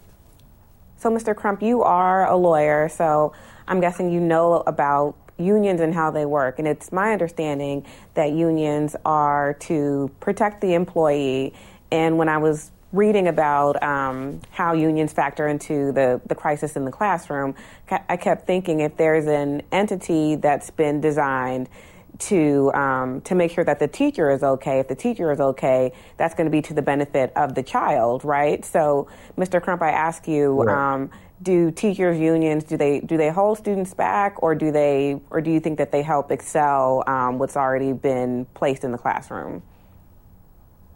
So, 0.96 1.10
Mr. 1.10 1.36
Crump, 1.36 1.62
you 1.62 1.84
are 1.84 2.26
a 2.26 2.38
lawyer, 2.38 2.88
so 2.88 3.34
I'm 3.68 3.82
guessing 3.82 4.10
you 4.10 4.22
know 4.22 4.64
about 4.66 5.27
unions 5.38 5.82
and 5.82 5.94
how 5.94 6.12
they 6.12 6.26
work. 6.26 6.60
And 6.60 6.68
it's 6.68 6.92
my 6.92 7.12
understanding 7.14 7.86
that 8.16 8.32
unions 8.32 8.96
are 9.06 9.54
to 9.62 10.12
protect 10.20 10.62
the 10.62 10.74
employee. 10.74 11.54
And 11.92 12.18
when 12.18 12.30
I 12.30 12.38
was 12.38 12.72
reading 12.94 13.28
about 13.28 13.82
um, 13.84 14.40
how 14.52 14.74
unions 14.74 15.14
factor 15.14 15.48
into 15.48 15.92
the, 15.92 16.22
the 16.26 16.36
crisis 16.36 16.76
in 16.76 16.86
the 16.86 16.92
classroom, 16.92 17.56
I 17.90 18.18
kept 18.18 18.48
thinking 18.48 18.80
if 18.80 18.98
there's 18.98 19.28
an 19.28 19.62
entity 19.72 20.36
that's 20.36 20.70
been 20.72 21.02
designed 21.02 21.70
to 22.20 22.72
um, 22.74 23.22
to 23.22 23.36
make 23.36 23.52
sure 23.52 23.64
that 23.64 23.80
the 23.80 23.88
teacher 23.88 24.32
is 24.32 24.44
okay. 24.44 24.80
If 24.80 24.88
the 24.88 24.96
teacher 24.96 25.32
is 25.32 25.40
okay, 25.40 25.92
that's 26.18 26.34
going 26.34 26.46
to 26.46 26.52
be 26.52 26.62
to 26.64 26.74
the 26.74 26.82
benefit 26.82 27.32
of 27.36 27.56
the 27.56 27.64
child, 27.64 28.24
right? 28.24 28.64
So, 28.66 29.08
Mr. 29.38 29.62
Crump, 29.62 29.82
I 29.82 29.92
ask 29.92 30.28
you, 30.28 30.64
right. 30.64 30.94
um, 30.96 31.12
do 31.42 31.72
teachers 31.72 32.18
unions 32.18 32.64
do 32.64 32.78
they 32.78 33.00
do 33.02 33.18
they 33.18 33.30
hold 33.30 33.58
students 33.58 33.94
back, 33.94 34.42
or 34.42 34.56
do 34.56 34.72
they 34.72 35.20
or 35.30 35.42
do 35.42 35.52
you 35.52 35.60
think 35.60 35.78
that 35.78 35.92
they 35.92 36.02
help 36.02 36.32
excel 36.32 37.04
um, 37.08 37.38
what's 37.38 37.56
already 37.56 37.94
been 37.94 38.46
placed 38.54 38.84
in 38.84 38.92
the 38.92 38.98
classroom? 38.98 39.62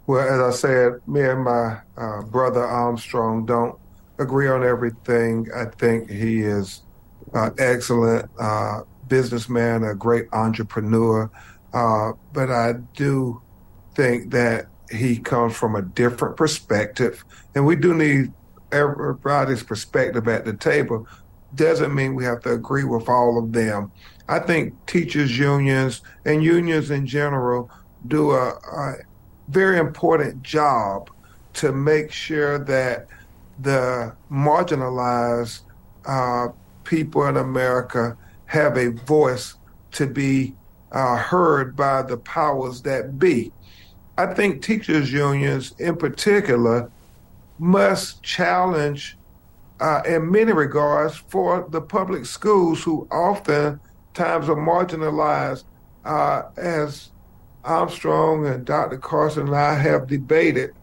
Well, 0.06 0.26
as 0.26 0.54
I 0.54 0.56
said, 0.58 1.00
me 1.06 1.22
and 1.22 1.44
my 1.44 1.78
uh, 1.96 2.22
brother 2.22 2.64
Armstrong 2.64 3.46
don't 3.46 3.78
agree 4.18 4.48
on 4.48 4.64
everything. 4.64 5.46
I 5.54 5.66
think 5.66 6.10
he 6.10 6.40
is 6.40 6.82
uh, 7.34 7.50
excellent 7.58 8.28
uh, 8.38 8.82
businessman, 9.06 9.84
a 9.84 9.94
great 9.94 10.26
entrepreneur, 10.32 11.30
uh, 11.72 12.12
but 12.32 12.50
I 12.50 12.72
do 12.94 13.40
think 13.94 14.32
that 14.32 14.66
he 14.90 15.18
comes 15.18 15.56
from 15.56 15.76
a 15.76 15.82
different 15.82 16.36
perspective, 16.36 17.24
and 17.54 17.64
we 17.64 17.76
do 17.76 17.94
need 17.94 18.32
everybody's 18.72 19.62
perspective 19.62 20.26
at 20.28 20.44
the 20.44 20.54
table. 20.54 21.06
Doesn't 21.54 21.94
mean 21.94 22.14
we 22.14 22.24
have 22.24 22.40
to 22.42 22.52
agree 22.52 22.84
with 22.84 23.08
all 23.08 23.38
of 23.38 23.52
them. 23.52 23.92
I 24.28 24.38
think 24.38 24.74
teachers' 24.86 25.38
unions 25.38 26.00
and 26.24 26.42
unions 26.42 26.90
in 26.90 27.06
general 27.06 27.70
do 28.08 28.32
a, 28.32 28.48
a 28.50 28.94
very 29.48 29.78
important 29.78 30.42
job 30.42 31.10
to 31.54 31.72
make 31.72 32.10
sure 32.10 32.58
that 32.58 33.06
the 33.60 34.14
marginalized 34.30 35.60
uh, 36.06 36.48
people 36.84 37.26
in 37.26 37.36
America 37.36 38.16
have 38.46 38.76
a 38.76 38.88
voice 38.88 39.54
to 39.92 40.06
be 40.06 40.54
uh, 40.92 41.16
heard 41.16 41.76
by 41.76 42.02
the 42.02 42.16
powers 42.16 42.82
that 42.82 43.18
be. 43.18 43.52
I 44.18 44.26
think 44.34 44.62
teachers' 44.62 45.12
unions, 45.12 45.74
in 45.78 45.96
particular, 45.96 46.90
must 47.58 48.22
challenge, 48.22 49.16
uh, 49.80 50.02
in 50.06 50.30
many 50.30 50.52
regards, 50.52 51.16
for 51.16 51.66
the 51.70 51.80
public 51.80 52.26
schools 52.26 52.82
who 52.82 53.06
often 53.10 53.80
times 54.14 54.48
are 54.48 54.56
marginalized 54.56 55.64
uh, 56.04 56.42
as 56.56 57.10
Armstrong 57.64 58.46
and 58.46 58.64
Dr. 58.64 58.98
Carson 58.98 59.46
and 59.46 59.56
I 59.56 59.74
have 59.74 60.06
debated, 60.06 60.74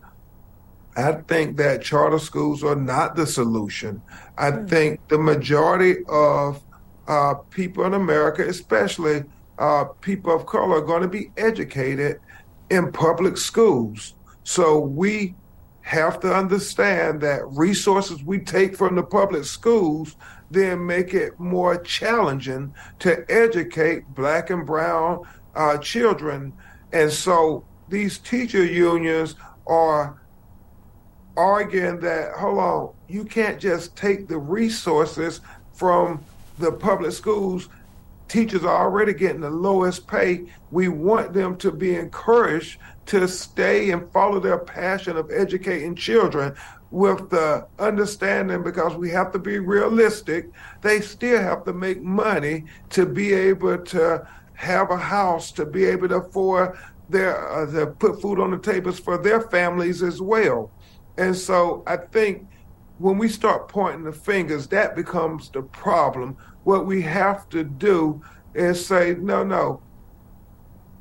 I 0.96 1.14
think 1.14 1.58
that 1.58 1.82
charter 1.82 2.20
schools 2.20 2.64
are 2.64 2.76
not 2.76 3.16
the 3.16 3.28
solution. 3.28 4.02
I 4.38 4.52
hmm. 4.52 4.66
think 4.68 5.08
the 5.08 5.18
majority 5.18 6.04
of 6.08 6.62
uh, 7.08 7.36
people 7.50 7.86
in 7.86 7.94
America, 7.94 8.48
especially 8.48 9.24
uh, 9.58 9.86
people 10.02 10.34
of 10.34 10.46
color, 10.46 10.78
are 10.78 10.82
going 10.82 11.02
to 11.02 11.08
be 11.08 11.32
educated 11.38 12.20
in 12.70 12.92
public 12.92 13.38
schools. 13.38 14.14
So 14.44 14.80
we 14.80 15.36
have 15.90 16.20
to 16.20 16.32
understand 16.32 17.20
that 17.20 17.42
resources 17.48 18.24
we 18.24 18.38
take 18.38 18.78
from 18.78 18.96
the 18.96 19.02
public 19.02 19.44
schools 19.44 20.16
then 20.52 20.86
make 20.86 21.16
it 21.16 21.40
more 21.40 21.78
challenging 21.80 22.72
to 23.00 23.26
educate 23.32 24.04
black 24.14 24.52
and 24.52 24.68
brown 24.68 25.24
uh, 25.56 25.80
children. 25.80 26.54
And 26.94 27.12
so 27.12 27.64
these 27.88 28.20
teacher 28.20 28.64
unions 28.64 29.34
are 29.66 30.22
arguing 31.36 32.00
that, 32.02 32.34
hold 32.34 32.60
on, 32.60 32.94
you 33.08 33.26
can't 33.26 33.60
just 33.60 33.96
take 33.96 34.28
the 34.28 34.38
resources 34.38 35.42
from 35.74 36.24
the 36.60 36.72
public 36.72 37.14
schools. 37.14 37.68
Teachers 38.28 38.64
are 38.64 38.86
already 38.86 39.14
getting 39.14 39.42
the 39.42 39.50
lowest 39.50 40.06
pay. 40.06 40.46
We 40.70 40.88
want 40.88 41.34
them 41.34 41.58
to 41.58 41.72
be 41.72 41.96
encouraged 41.96 42.78
to 43.10 43.28
stay 43.28 43.90
and 43.90 44.12
follow 44.12 44.40
their 44.40 44.60
passion 44.60 45.18
of 45.18 45.32
educating 45.32 45.96
children 45.96 46.56
with 46.92 47.30
the 47.32 47.68
understanding 47.80 48.64
because 48.64 48.96
we 48.96 49.10
have 49.10 49.32
to 49.32 49.40
be 49.40 49.58
realistic, 49.58 50.50
they 50.82 51.02
still 51.02 51.42
have 51.42 51.66
to 51.66 51.74
make 51.74 52.02
money 52.02 52.66
to 52.90 53.06
be 53.06 53.34
able 53.34 53.78
to 53.80 54.28
have 54.54 54.92
a 54.92 54.98
house, 54.98 55.52
to 55.52 55.66
be 55.66 55.86
able 55.86 56.08
to 56.08 56.18
afford 56.18 56.78
their 57.10 57.52
uh, 57.52 57.72
to 57.72 57.88
put 57.88 58.22
food 58.22 58.40
on 58.40 58.52
the 58.52 58.60
tables 58.60 59.00
for 59.00 59.18
their 59.18 59.42
families 59.42 60.04
as 60.04 60.22
well. 60.22 60.70
And 61.18 61.36
so 61.36 61.84
I 61.88 61.98
think 61.98 62.48
when 63.00 63.18
we 63.18 63.28
start 63.28 63.70
pointing 63.70 64.04
the 64.04 64.12
fingers, 64.12 64.68
that 64.68 64.96
becomes 64.96 65.50
the 65.50 65.64
problem. 65.64 66.38
What 66.64 66.86
we 66.86 67.02
have 67.04 67.50
to 67.50 67.64
do 67.64 68.22
is 68.54 68.86
say, 68.86 69.16
no, 69.20 69.44
no, 69.44 69.82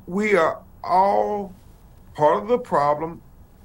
we 0.07 0.35
are 0.35 0.63
all 0.83 1.53
part 2.13 2.41
of 2.41 2.47
the 2.47 2.59
problem, 2.59 3.21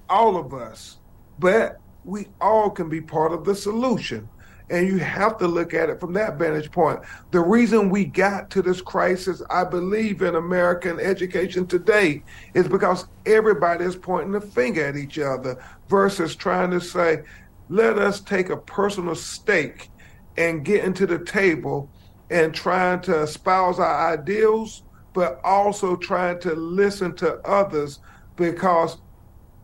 all 0.09 0.36
of 0.36 0.55
us. 0.55 0.99
But 1.38 1.80
we 2.05 2.28
all 2.40 2.70
can 2.70 2.88
be 2.88 3.01
part 3.01 3.32
of 3.32 3.45
the 3.45 3.55
solution. 3.55 4.28
And 4.70 4.88
you 4.88 4.99
have 4.99 5.36
to 5.38 5.47
look 5.47 5.74
at 5.74 5.90
it 5.90 6.01
from 6.01 6.14
that 6.14 6.38
vantage 6.38 6.70
point. 6.70 7.01
The 7.32 7.40
reason 7.40 7.90
we 7.90 8.07
got 8.07 8.49
to 8.51 8.62
this 8.62 8.80
crisis, 8.80 9.42
I 9.51 9.64
believe, 9.64 10.22
in 10.22 10.36
American 10.36 10.99
education 10.99 11.66
today 11.66 12.22
is 12.55 12.66
because 12.66 13.07
everybody 13.26 13.84
is 13.84 13.95
pointing 13.95 14.32
the 14.32 14.40
finger 14.40 14.86
at 14.86 14.97
each 14.97 15.18
other 15.18 15.62
versus 15.88 16.34
trying 16.34 16.70
to 16.70 16.80
say, 16.80 17.24
let 17.68 17.99
us 17.99 18.20
take 18.20 18.49
a 18.49 18.57
personal 18.57 19.14
stake 19.14 19.90
and 20.38 20.64
get 20.64 20.84
into 20.84 21.07
the 21.07 21.18
table 21.18 21.90
and 22.30 22.55
trying 22.55 23.01
to 23.03 23.22
espouse 23.22 23.78
our 23.78 24.12
ideals, 24.12 24.82
but 25.12 25.40
also 25.45 25.95
trying 25.95 26.40
to 26.40 26.55
listen 26.55 27.14
to 27.16 27.34
others 27.47 28.01
because 28.37 28.99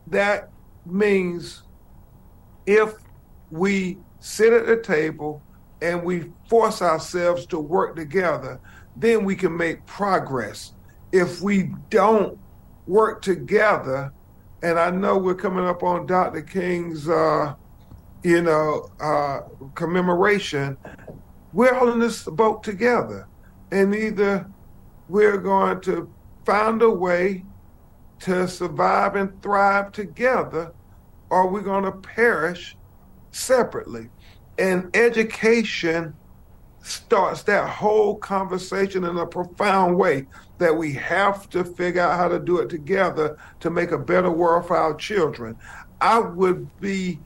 that 0.06 0.50
means 0.86 1.62
if 2.66 2.94
we 3.50 3.98
sit 4.20 4.52
at 4.52 4.66
the 4.66 4.76
table 4.76 5.42
and 5.82 6.02
we 6.02 6.30
force 6.48 6.82
ourselves 6.82 7.46
to 7.46 7.58
work 7.58 7.96
together, 7.96 8.60
then 8.96 9.24
we 9.24 9.34
can 9.34 9.56
make 9.56 9.84
progress. 9.86 10.72
If 11.12 11.40
we 11.40 11.72
don't 11.88 12.38
work 12.86 13.22
together, 13.22 14.12
and 14.62 14.78
I 14.78 14.90
know 14.90 15.16
we're 15.16 15.34
coming 15.34 15.66
up 15.66 15.82
on 15.82 16.06
Dr. 16.06 16.42
King's, 16.42 17.08
uh, 17.08 17.54
you 18.22 18.42
know, 18.42 18.90
uh, 19.00 19.40
commemoration, 19.74 20.76
we're 21.52 21.74
all 21.74 21.92
in 21.92 21.98
this 21.98 22.24
boat 22.24 22.62
together. 22.62 23.26
And 23.72 23.94
either 23.94 24.46
we're 25.08 25.38
going 25.38 25.80
to 25.82 26.12
find 26.44 26.82
a 26.82 26.90
way 26.90 27.44
to 28.20 28.46
survive 28.46 29.16
and 29.16 29.42
thrive 29.42 29.92
together, 29.92 30.72
or 31.30 31.48
we're 31.48 31.60
going 31.60 31.84
to 31.84 31.92
perish 31.92 32.76
separately. 33.30 34.10
And 34.58 34.94
education 34.94 36.14
starts 36.82 37.42
that 37.44 37.68
whole 37.68 38.16
conversation 38.16 39.04
in 39.04 39.16
a 39.16 39.26
profound 39.26 39.96
way 39.96 40.26
that 40.58 40.74
we 40.74 40.92
have 40.94 41.48
to 41.50 41.64
figure 41.64 42.02
out 42.02 42.16
how 42.16 42.28
to 42.28 42.38
do 42.38 42.58
it 42.58 42.68
together 42.68 43.38
to 43.60 43.70
make 43.70 43.92
a 43.92 43.98
better 43.98 44.30
world 44.30 44.66
for 44.66 44.76
our 44.76 44.94
children. 44.94 45.56
I 46.00 46.18
would 46.18 46.68
be, 46.80 47.20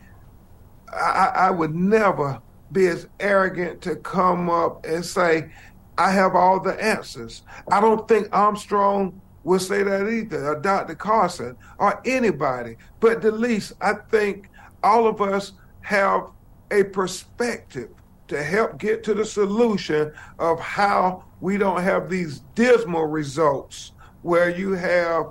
I, 0.92 1.32
I 1.34 1.50
would 1.50 1.74
never 1.74 2.40
be 2.72 2.86
as 2.86 3.08
arrogant 3.20 3.80
to 3.82 3.96
come 3.96 4.50
up 4.50 4.84
and 4.84 5.04
say, 5.04 5.52
I 5.96 6.10
have 6.10 6.34
all 6.34 6.60
the 6.60 6.80
answers. 6.82 7.42
I 7.70 7.80
don't 7.80 8.06
think 8.08 8.28
Armstrong 8.32 9.20
will 9.44 9.58
say 9.58 9.82
that 9.82 10.08
either, 10.08 10.48
or 10.48 10.60
Dr. 10.60 10.94
Carson, 10.94 11.56
or 11.78 12.00
anybody. 12.04 12.76
But 13.00 13.22
least 13.24 13.74
I 13.80 13.94
think 14.10 14.50
all 14.82 15.06
of 15.06 15.20
us 15.20 15.52
have 15.82 16.30
a 16.70 16.84
perspective 16.84 17.90
to 18.28 18.42
help 18.42 18.78
get 18.78 19.04
to 19.04 19.14
the 19.14 19.24
solution 19.24 20.12
of 20.38 20.58
how 20.58 21.24
we 21.40 21.58
don't 21.58 21.82
have 21.82 22.08
these 22.08 22.40
dismal 22.54 23.04
results 23.04 23.92
where 24.22 24.48
you 24.48 24.72
have 24.72 25.26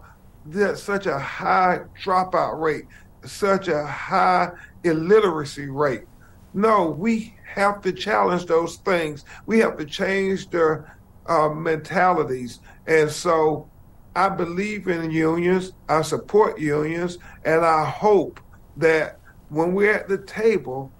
that 0.45 0.77
such 0.77 1.07
a 1.07 1.17
high 1.17 1.79
dropout 2.03 2.59
rate, 2.59 2.85
such 3.25 3.67
a 3.67 3.83
high 3.83 4.51
illiteracy 4.83 5.67
rate. 5.67 6.05
No, 6.53 6.89
we 6.89 7.35
have 7.47 7.81
to 7.81 7.91
challenge 7.91 8.45
those 8.45 8.77
things. 8.77 9.25
We 9.47 9.59
have 9.59 9.77
to 9.77 9.85
change 9.85 10.49
their 10.51 10.95
uh, 11.25 11.49
mentalities. 11.49 12.59
And 12.85 13.09
so 13.09 13.69
I 14.15 14.29
believe 14.29 14.87
in 14.87 15.11
unions, 15.11 15.73
I 15.89 16.01
support 16.03 16.59
unions, 16.59 17.17
and 17.45 17.65
I 17.65 17.85
hope 17.85 18.39
that 18.77 19.19
when 19.49 19.73
we're 19.73 19.93
at 19.93 20.07
the 20.07 20.19
table, 20.19 20.91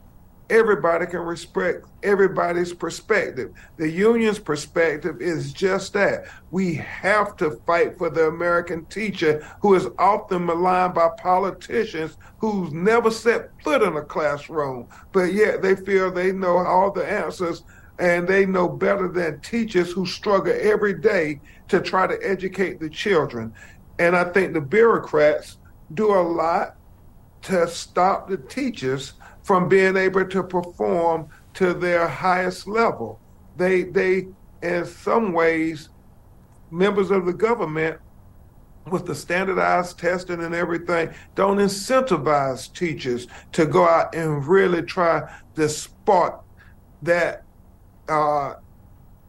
everybody 0.50 1.06
can 1.06 1.22
respect 1.22 1.86
everybody's 2.04 2.74
perspective. 2.74 3.52
The 3.78 3.90
union's 3.90 4.40
perspective 4.40 5.22
is 5.22 5.54
just 5.54 5.94
that. 5.94 6.26
We 6.52 6.76
have 6.76 7.38
to 7.38 7.52
fight 7.66 7.98
for 7.98 8.10
the 8.10 8.28
American 8.28 8.86
teacher 8.86 9.48
who 9.62 9.76
is 9.76 9.88
often 9.98 10.46
maligned 10.46 10.94
by 10.94 11.10
politicians 11.18 12.18
who's 12.40 12.72
never 12.72 13.10
set 13.10 13.50
foot 13.64 13.82
in 13.82 13.96
a 13.96 14.02
classroom, 14.02 14.88
but 15.12 15.34
yet 15.34 15.62
they 15.62 15.76
feel 15.76 16.12
they 16.12 16.32
know 16.32 16.58
all 16.58 16.92
the 16.92 17.06
answers 17.06 17.64
and 18.00 18.28
they 18.28 18.46
know 18.46 18.68
better 18.68 19.08
than 19.08 19.40
teachers 19.42 19.92
who 19.92 20.06
struggle 20.06 20.56
every 20.60 20.94
day 20.94 21.40
to 21.68 21.82
try 21.82 22.08
to 22.08 22.18
educate 22.22 22.80
the 22.80 22.90
children. 22.90 23.54
And 24.00 24.16
I 24.16 24.26
think 24.26 24.54
the 24.54 24.62
bureaucrats 24.62 25.58
do 25.94 26.14
a 26.14 26.22
lot 26.22 26.76
to 27.44 27.68
stop 27.68 28.30
the 28.30 28.38
teachers 28.38 29.14
from 29.44 29.68
being 29.68 29.98
able 29.98 30.26
to 30.26 30.44
perform 30.44 31.28
to 31.56 31.74
their 31.74 32.08
highest 32.08 32.68
level. 32.68 33.20
They 33.58 33.84
they 33.84 34.28
in 34.62 34.86
some 34.86 35.34
ways 35.34 35.90
members 36.72 37.12
of 37.12 37.26
the 37.26 37.34
government 37.34 38.00
with 38.90 39.06
the 39.06 39.16
standardized 39.16 40.00
testing 40.00 40.44
and 40.44 40.56
everything 40.56 41.14
don't 41.36 41.58
incentivize 41.58 42.74
teachers 42.74 43.28
to 43.52 43.66
go 43.66 43.88
out 43.88 44.14
and 44.16 44.46
really 44.46 44.82
try 44.82 45.30
to 45.56 45.70
spark 45.70 46.44
that 47.02 47.44
uh, 48.10 48.56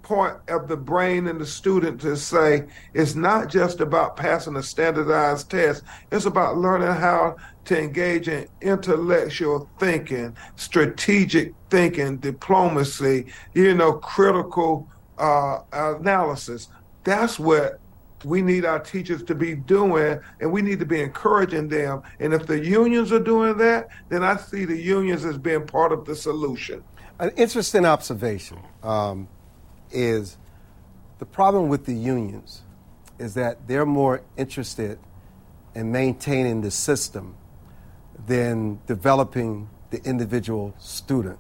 point 0.05 0.37
of 0.49 0.69
the 0.69 0.77
brain 0.77 1.27
and 1.27 1.41
the 1.41 1.47
student 1.47 2.01
to 2.03 2.17
say 2.17 2.67
it's 2.93 3.15
not 3.15 3.49
just 3.49 3.81
about 3.81 4.17
passing 4.17 4.57
a 4.57 4.63
standardized 4.63 5.51
test, 5.51 5.83
it's 6.13 6.27
about 6.27 6.59
learning 6.59 6.93
how 6.93 7.37
to 7.65 7.79
engage 7.81 8.29
in 8.29 8.47
intellectual 8.61 9.69
thinking, 9.81 10.37
strategic 10.57 11.55
thinking, 11.71 12.19
diplomacy, 12.19 13.27
you 13.55 13.75
know, 13.75 13.95
critical 13.95 14.89
uh, 15.19 15.61
analysis. 15.73 16.69
That's 17.03 17.39
what 17.39 17.81
we 18.25 18.43
need 18.43 18.65
our 18.65 18.79
teachers 18.79 19.23
to 19.25 19.35
be 19.35 19.55
doing, 19.55 20.21
and 20.41 20.53
we 20.53 20.63
need 20.63 20.79
to 20.79 20.87
be 20.87 21.01
encouraging 21.01 21.69
them. 21.69 22.03
And 22.21 22.33
if 22.33 22.47
the 22.47 22.59
unions 22.59 23.13
are 23.13 23.21
doing 23.21 23.57
that, 23.59 23.89
then 24.09 24.23
I 24.23 24.37
see 24.37 24.65
the 24.65 24.81
unions 24.81 25.25
as 25.25 25.39
being 25.39 25.67
part 25.67 25.93
of 25.93 26.05
the 26.05 26.17
solution. 26.17 26.83
An 27.19 27.31
interesting 27.37 27.85
observation 27.85 28.59
um, 28.83 29.29
is 29.95 30.37
the 31.19 31.27
problem 31.27 31.69
with 31.69 31.87
the 31.87 31.95
unions 31.95 32.63
is 33.19 33.35
that 33.35 33.67
they're 33.69 33.87
more 33.87 34.23
interested 34.37 34.99
in 35.75 35.93
maintaining 35.93 36.61
the 36.61 36.71
system 36.71 37.37
than 38.27 38.81
developing 38.87 39.69
the 39.91 40.03
individual 40.05 40.75
student. 40.79 41.39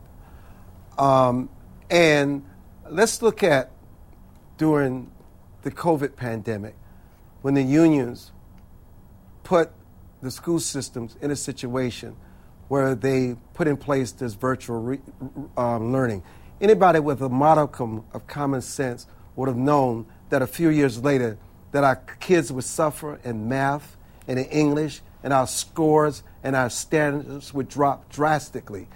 Um, 0.98 1.48
and 1.90 2.44
let's 2.88 3.22
look 3.22 3.42
at 3.42 3.70
during 4.57 5.11
the 5.62 5.70
COVID 5.70 6.16
pandemic 6.16 6.74
when 7.42 7.55
the 7.55 7.62
unions 7.62 8.32
put 9.42 9.70
the 10.22 10.30
school 10.30 10.61
systems 10.61 11.16
in 11.20 11.30
a 11.30 11.36
situation 11.36 12.16
where 12.68 12.94
they 12.94 13.36
put 13.52 13.68
in 13.68 13.76
place 13.76 14.12
this 14.12 14.34
virtual 14.34 14.80
re- 14.80 15.00
um, 15.57 15.92
learning. 15.92 16.22
Anybody 16.61 17.00
with 17.00 17.20
a 17.20 17.28
modicum 17.28 18.05
of 18.12 18.26
common 18.26 18.62
sense 18.62 19.07
would 19.34 19.48
have 19.48 19.57
known 19.57 20.07
that 20.30 20.40
a 20.40 20.46
few 20.46 20.68
years 20.68 21.02
later 21.02 21.36
that 21.72 21.82
our 21.82 21.96
kids 22.20 22.52
would 22.52 22.64
suffer 22.64 23.18
in 23.24 23.48
math 23.48 23.96
and 24.28 24.38
in 24.38 24.46
English, 24.46 25.02
and 25.24 25.32
our 25.32 25.46
scores 25.46 26.22
and 26.42 26.55
our 26.55 26.70
standards 26.70 27.52
would 27.52 27.68
drop 27.68 28.09
drastically. 28.11 28.86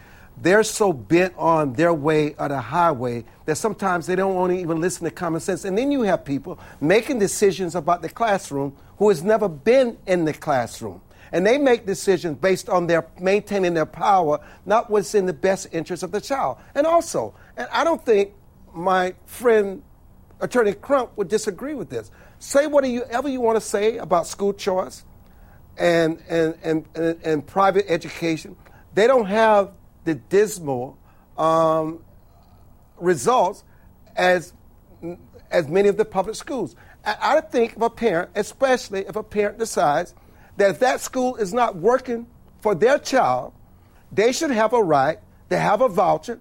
They're 0.40 0.62
so 0.62 0.92
bent 0.92 1.34
on 1.36 1.72
their 1.72 1.92
way 1.92 2.34
or 2.38 2.48
the 2.48 2.61
highway 2.61 3.24
that 3.46 3.56
sometimes 3.56 4.06
they 4.06 4.14
don't 4.14 4.34
want 4.34 4.52
to 4.52 4.59
even 4.59 4.80
listen 4.80 5.04
to 5.04 5.11
common 5.11 5.40
sense. 5.40 5.64
And 5.64 5.76
then 5.76 5.90
you 5.90 6.02
have 6.02 6.24
people 6.24 6.61
making 6.80 7.18
decisions 7.18 7.74
about 7.74 8.02
the 8.02 8.09
classroom 8.09 8.76
who 8.98 9.09
has 9.09 9.24
never 9.24 9.48
been 9.48 9.98
in 10.06 10.24
the 10.24 10.32
classroom. 10.32 11.00
And 11.32 11.46
they 11.46 11.59
make 11.59 11.86
decisions 11.86 12.38
based 12.38 12.68
on 12.68 12.86
their 12.86 13.06
maintaining 13.20 13.74
their 13.74 13.86
power, 13.86 14.40
not 14.64 14.90
what's 14.90 15.14
in 15.14 15.26
the 15.26 15.32
best 15.32 15.68
interest 15.72 16.02
of 16.02 16.12
the 16.12 16.20
child. 16.20 16.59
And 16.74 16.86
also, 16.86 17.34
and 17.59 17.68
I 17.72 17.84
don't 17.84 18.02
think 18.02 18.32
my 18.72 19.14
friend 19.26 19.82
Attorney 20.40 20.72
Crump 20.72 21.11
would 21.16 21.28
disagree 21.28 21.74
with 21.74 21.90
this. 21.90 22.11
Say 22.38 22.68
whatever 22.68 23.28
you 23.28 23.40
want 23.40 23.56
to 23.56 23.61
say 23.61 23.98
about 23.98 24.28
school 24.28 24.54
choice 24.54 25.04
and, 25.76 26.22
and, 26.28 26.56
and, 26.62 26.84
and, 26.94 27.20
and 27.24 27.46
private 27.46 27.86
education. 27.88 28.56
They 28.94 29.09
don't 29.09 29.26
have 29.26 29.72
the 30.04 30.14
dismal 30.14 30.96
um, 31.36 32.04
results 32.96 33.64
as, 34.14 34.52
as 35.50 35.66
many 35.66 35.88
of 35.88 35.96
the 35.96 36.04
public 36.04 36.36
schools. 36.36 36.76
I, 37.04 37.16
I 37.20 37.40
think 37.40 37.74
of 37.74 37.82
a 37.82 37.90
parent, 37.90 38.30
especially 38.36 39.00
if 39.00 39.16
a 39.16 39.24
parent 39.24 39.59
decides 39.59 40.14
that 40.59 40.70
if 40.70 40.78
that 40.78 41.00
school 41.00 41.34
is 41.36 41.52
not 41.52 41.74
working 41.74 42.28
for 42.61 42.76
their 42.76 43.00
child, 43.00 43.52
they 44.12 44.30
should 44.30 44.52
have 44.52 44.72
a 44.72 44.82
right 44.82 45.18
to 45.50 45.59
have 45.59 45.80
a 45.80 45.88
voucher, 45.88 46.40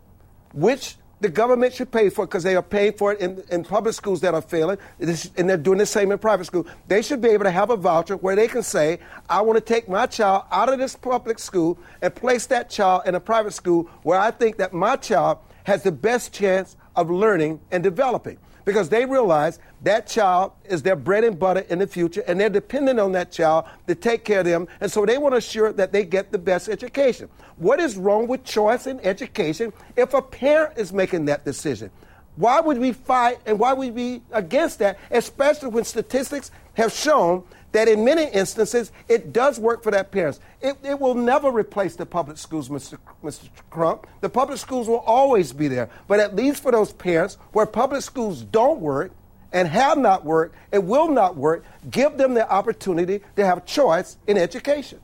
which 0.53 0.95
the 1.20 1.30
government 1.30 1.74
should 1.74 1.91
pay 1.91 2.09
for 2.09 2.24
it 2.24 2.28
because 2.28 2.43
they 2.43 2.55
are 2.55 2.61
paying 2.61 2.93
for 2.93 3.13
it 3.13 3.20
in, 3.20 3.43
in 3.49 3.63
public 3.63 3.93
schools 3.95 4.22
that 4.22 4.34
are 4.34 4.41
failing, 4.41 4.78
and 4.99 5.49
they're 5.49 5.57
doing 5.57 5.80
the 5.80 5.86
same 5.86 6.11
in 6.11 6.20
private 6.20 6.45
school. 6.45 6.65
They 6.88 7.01
should 7.01 7.22
be 7.22 7.30
able 7.30 7.45
to 7.45 7.51
have 7.51 7.70
a 7.70 7.78
voucher 7.78 8.18
where 8.18 8.36
they 8.36 8.47
can 8.47 8.63
say, 8.63 8.99
I 9.30 9.41
want 9.41 9.57
to 9.57 9.61
take 9.74 9.89
my 9.89 10.05
child 10.05 10.43
out 10.51 10.70
of 10.70 10.78
this 10.78 10.95
public 10.95 11.39
school 11.39 11.78
and 12.01 12.13
place 12.13 12.45
that 12.47 12.70
child 12.70 13.03
in 13.05 13.15
a 13.15 13.20
private 13.20 13.53
school 13.53 13.89
where 14.03 14.20
I 14.20 14.32
think 14.32 14.57
that 14.57 14.74
my 14.74 14.95
child 14.95 15.39
has 15.63 15.84
the 15.84 15.91
best 15.91 16.34
chance 16.34 16.78
of 16.95 17.09
learning 17.09 17.59
and 17.72 17.84
developing 17.84 18.38
because 18.68 18.89
they 18.89 19.05
realize 19.05 19.59
that 19.84 20.07
child 20.07 20.51
is 20.65 20.84
their 20.84 20.97
bread 20.97 21.24
and 21.24 21.39
butter 21.39 21.61
in 21.70 21.80
the 21.80 21.88
future 21.88 22.22
and 22.28 22.38
they're 22.38 22.49
dependent 22.49 22.99
on 22.99 23.13
that 23.13 23.32
child 23.32 23.63
to 23.88 23.95
take 23.95 24.26
care 24.26 24.41
of 24.41 24.45
them. 24.45 24.68
And 24.82 24.91
so 24.91 25.05
they 25.05 25.18
want 25.18 25.32
to 25.32 25.38
assure 25.38 25.72
that 25.72 25.93
they 25.93 26.03
get 26.03 26.34
the 26.34 26.38
best 26.38 26.68
education. 26.68 27.30
What 27.55 27.80
is 27.80 27.95
wrong 27.95 28.28
with 28.28 28.43
choice 28.43 28.86
in 28.86 28.99
education 28.99 29.72
if 29.95 30.13
a 30.13 30.22
parent 30.22 30.78
is 30.78 30.91
making 30.91 31.24
that 31.26 31.45
decision? 31.45 31.89
Why 32.36 32.59
would 32.59 32.78
we 32.78 32.91
fight 32.91 33.39
and 33.45 33.57
why 33.57 33.72
would 33.72 33.95
we 33.95 34.18
be 34.18 34.22
against 34.34 34.80
that, 34.80 34.99
especially 35.11 35.70
when 35.70 35.86
statistics 35.86 36.51
have 36.74 36.91
shown 36.91 37.45
that 37.78 37.88
in 37.88 38.03
many 38.03 38.25
instances 38.32 38.91
it 39.07 39.32
does 39.32 39.59
work 39.59 39.84
for 39.84 39.91
that 39.91 40.11
parents. 40.11 40.39
It, 40.61 40.78
it 40.84 40.99
will 40.99 41.13
never 41.13 41.51
replace 41.51 41.95
the 41.95 42.07
public 42.07 42.39
schools, 42.39 42.69
Mr. 42.69 42.97
Mr. 43.23 43.49
Crump. 43.69 44.07
The 44.21 44.30
public 44.30 44.57
schools 44.57 44.88
will 44.88 45.03
always 45.05 45.53
be 45.53 45.67
there. 45.67 45.88
But 46.07 46.19
at 46.19 46.36
least 46.36 46.63
for 46.63 46.71
those 46.71 46.91
parents 46.91 47.36
where 47.51 47.67
public 47.67 48.01
schools 48.01 48.41
don't 48.41 48.80
work 48.80 49.11
and 49.53 49.67
have 49.67 49.99
not 49.99 50.25
worked 50.25 50.55
and 50.71 50.88
will 50.88 51.07
not 51.07 51.38
work, 51.38 51.63
give 51.91 52.17
them 52.17 52.34
the 52.34 52.49
opportunity 52.51 53.21
to 53.36 53.45
have 53.45 53.63
choice 53.65 54.17
in 54.25 54.38
education. 54.38 54.99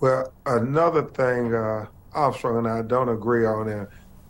Well, 0.00 0.32
another 0.46 1.02
thing 1.04 1.54
uh, 1.54 1.86
Armstrong 2.14 2.58
and 2.58 2.68
I 2.68 2.82
don't 2.82 3.08
agree 3.08 3.46
on, 3.46 3.68
and 3.68 3.86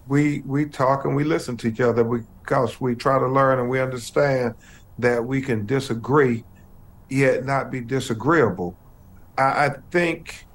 we 0.09 0.43
we 0.45 0.67
talk 0.67 1.07
and 1.07 1.17
we 1.17 1.25
listen 1.25 1.57
to 1.57 1.69
each 1.69 1.81
other 1.81 2.05
because 2.05 2.83
we 2.83 2.95
try 2.95 3.19
to 3.19 3.27
learn 3.27 3.61
and 3.61 3.71
we 3.71 3.81
understand 3.81 4.55
that 4.99 5.25
we 5.25 5.41
can 5.41 5.65
disagree 5.65 6.45
yet 7.09 7.45
not 7.45 7.71
be 7.71 7.81
disagreeable. 7.81 8.77
I, 9.39 9.67
I 9.67 9.71
think 9.91 10.47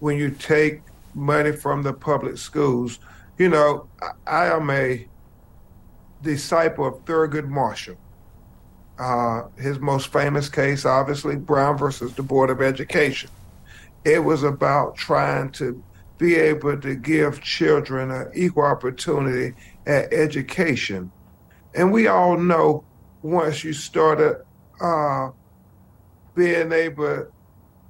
when 0.00 0.16
you 0.16 0.30
take 0.30 0.82
money 1.14 1.52
from 1.52 1.82
the 1.82 1.92
public 1.92 2.38
schools, 2.38 2.98
you 3.38 3.48
know, 3.48 3.88
I, 4.26 4.44
I 4.44 4.56
am 4.56 4.70
a 4.70 5.06
disciple 6.22 6.86
of 6.86 7.04
Thurgood 7.04 7.48
Marshall. 7.48 7.96
Uh, 8.98 9.48
his 9.56 9.80
most 9.80 10.12
famous 10.12 10.48
case, 10.48 10.84
obviously, 10.84 11.36
Brown 11.36 11.76
versus 11.76 12.14
the 12.14 12.22
Board 12.22 12.50
of 12.50 12.60
Education. 12.60 13.30
It 14.04 14.18
was 14.18 14.42
about 14.42 14.96
trying 14.96 15.50
to 15.52 15.82
be 16.18 16.36
able 16.36 16.78
to 16.80 16.94
give 16.94 17.40
children 17.40 18.10
an 18.10 18.30
equal 18.34 18.64
opportunity 18.64 19.54
at 19.86 20.12
education. 20.12 21.10
And 21.74 21.92
we 21.92 22.06
all 22.06 22.36
know 22.36 22.84
once 23.22 23.64
you 23.64 23.72
started 23.72 24.36
uh, 24.80 25.30
being 26.34 26.72
able, 26.72 27.26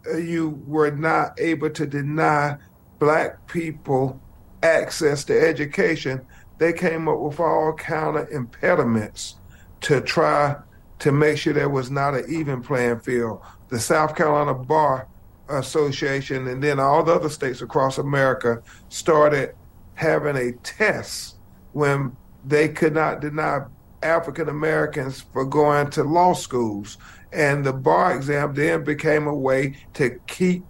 uh, 0.07 0.16
you 0.16 0.62
were 0.66 0.90
not 0.90 1.38
able 1.40 1.70
to 1.70 1.86
deny 1.86 2.57
black 2.99 3.47
people 3.47 4.20
access 4.62 5.24
to 5.24 5.49
education, 5.49 6.24
they 6.59 6.72
came 6.72 7.09
up 7.09 7.18
with 7.18 7.40
all 7.40 7.72
kind 7.72 8.16
of 8.16 8.28
impediments 8.30 9.36
to 9.80 10.01
try 10.01 10.57
to 11.01 11.11
make 11.11 11.36
sure 11.36 11.53
there 11.53 11.68
was 11.68 11.90
not 11.90 12.14
an 12.14 12.24
even 12.28 12.62
playing 12.62 13.01
field. 13.01 13.40
The 13.68 13.80
South 13.80 14.14
Carolina 14.14 14.55
Bar 14.55 15.09
Association 15.49 16.47
and 16.47 16.62
then 16.62 16.78
all 16.78 17.03
the 17.03 17.12
other 17.12 17.28
states 17.28 17.61
across 17.61 17.99
America 17.99 18.62
started 18.88 19.55
having 19.95 20.36
a 20.36 20.53
test 20.62 21.36
when 21.72 22.16
they 22.45 22.68
could 22.68 22.95
not 22.95 23.20
deny 23.20 23.62
African 24.03 24.49
Americans 24.49 25.20
for 25.32 25.45
going 25.45 25.90
to 25.90 26.05
law 26.05 26.34
schools. 26.34 26.99
And 27.33 27.64
the 27.64 27.72
bar 27.72 28.14
exam 28.14 28.55
then 28.55 28.85
became 28.85 29.26
a 29.26 29.35
way 29.35 29.76
to 29.95 30.18
keep 30.26 30.64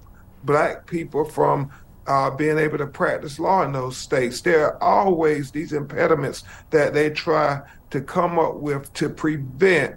black 0.45 0.87
people 0.87 1.25
from 1.25 1.71
uh, 2.07 2.31
being 2.31 2.59
able 2.59 2.79
to 2.79 2.87
practice 2.87 3.39
law 3.39 3.63
in 3.63 3.73
those 3.73 3.97
states. 3.97 4.41
There 4.41 4.67
are 4.67 4.83
always 4.83 5.51
these 5.51 5.73
impediments 5.73 6.45
that 6.71 6.95
they 6.95 7.11
try 7.11 7.61
to 7.91 8.01
come 8.01 8.39
up 8.39 8.57
with 8.57 8.93
to 8.95 9.09
prevent 9.09 9.97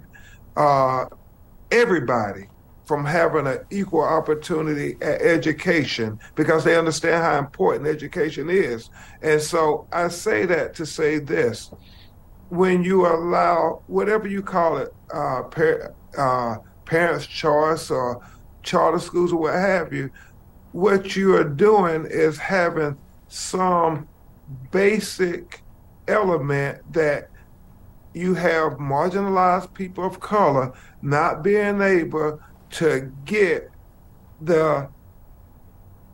uh, 0.56 1.06
everybody 1.70 2.48
from 2.84 3.04
having 3.04 3.48
an 3.48 3.58
equal 3.70 4.04
opportunity 4.04 4.96
at 5.02 5.20
education 5.20 6.18
because 6.36 6.62
they 6.62 6.76
understand 6.76 7.22
how 7.22 7.36
important 7.36 7.88
education 7.88 8.48
is. 8.48 8.90
And 9.22 9.40
so 9.40 9.88
I 9.92 10.08
say 10.08 10.46
that 10.46 10.74
to 10.74 10.86
say 10.86 11.18
this 11.18 11.70
when 12.48 12.84
you 12.84 13.06
allow 13.06 13.82
whatever 13.88 14.28
you 14.28 14.40
call 14.40 14.78
it, 14.78 14.94
uh, 15.12 15.42
uh, 16.16 16.56
parents' 16.84 17.26
choice 17.26 17.90
or 17.90 18.22
charter 18.62 18.98
schools 18.98 19.32
or 19.32 19.40
what 19.40 19.54
have 19.54 19.92
you, 19.92 20.10
what 20.72 21.16
you 21.16 21.34
are 21.36 21.44
doing 21.44 22.06
is 22.08 22.38
having 22.38 22.96
some 23.28 24.08
basic 24.70 25.62
element 26.08 26.80
that 26.92 27.30
you 28.14 28.34
have 28.34 28.74
marginalized 28.74 29.72
people 29.74 30.04
of 30.04 30.20
color 30.20 30.72
not 31.02 31.42
being 31.42 31.82
able 31.82 32.40
to 32.70 33.12
get 33.24 33.70
the 34.40 34.88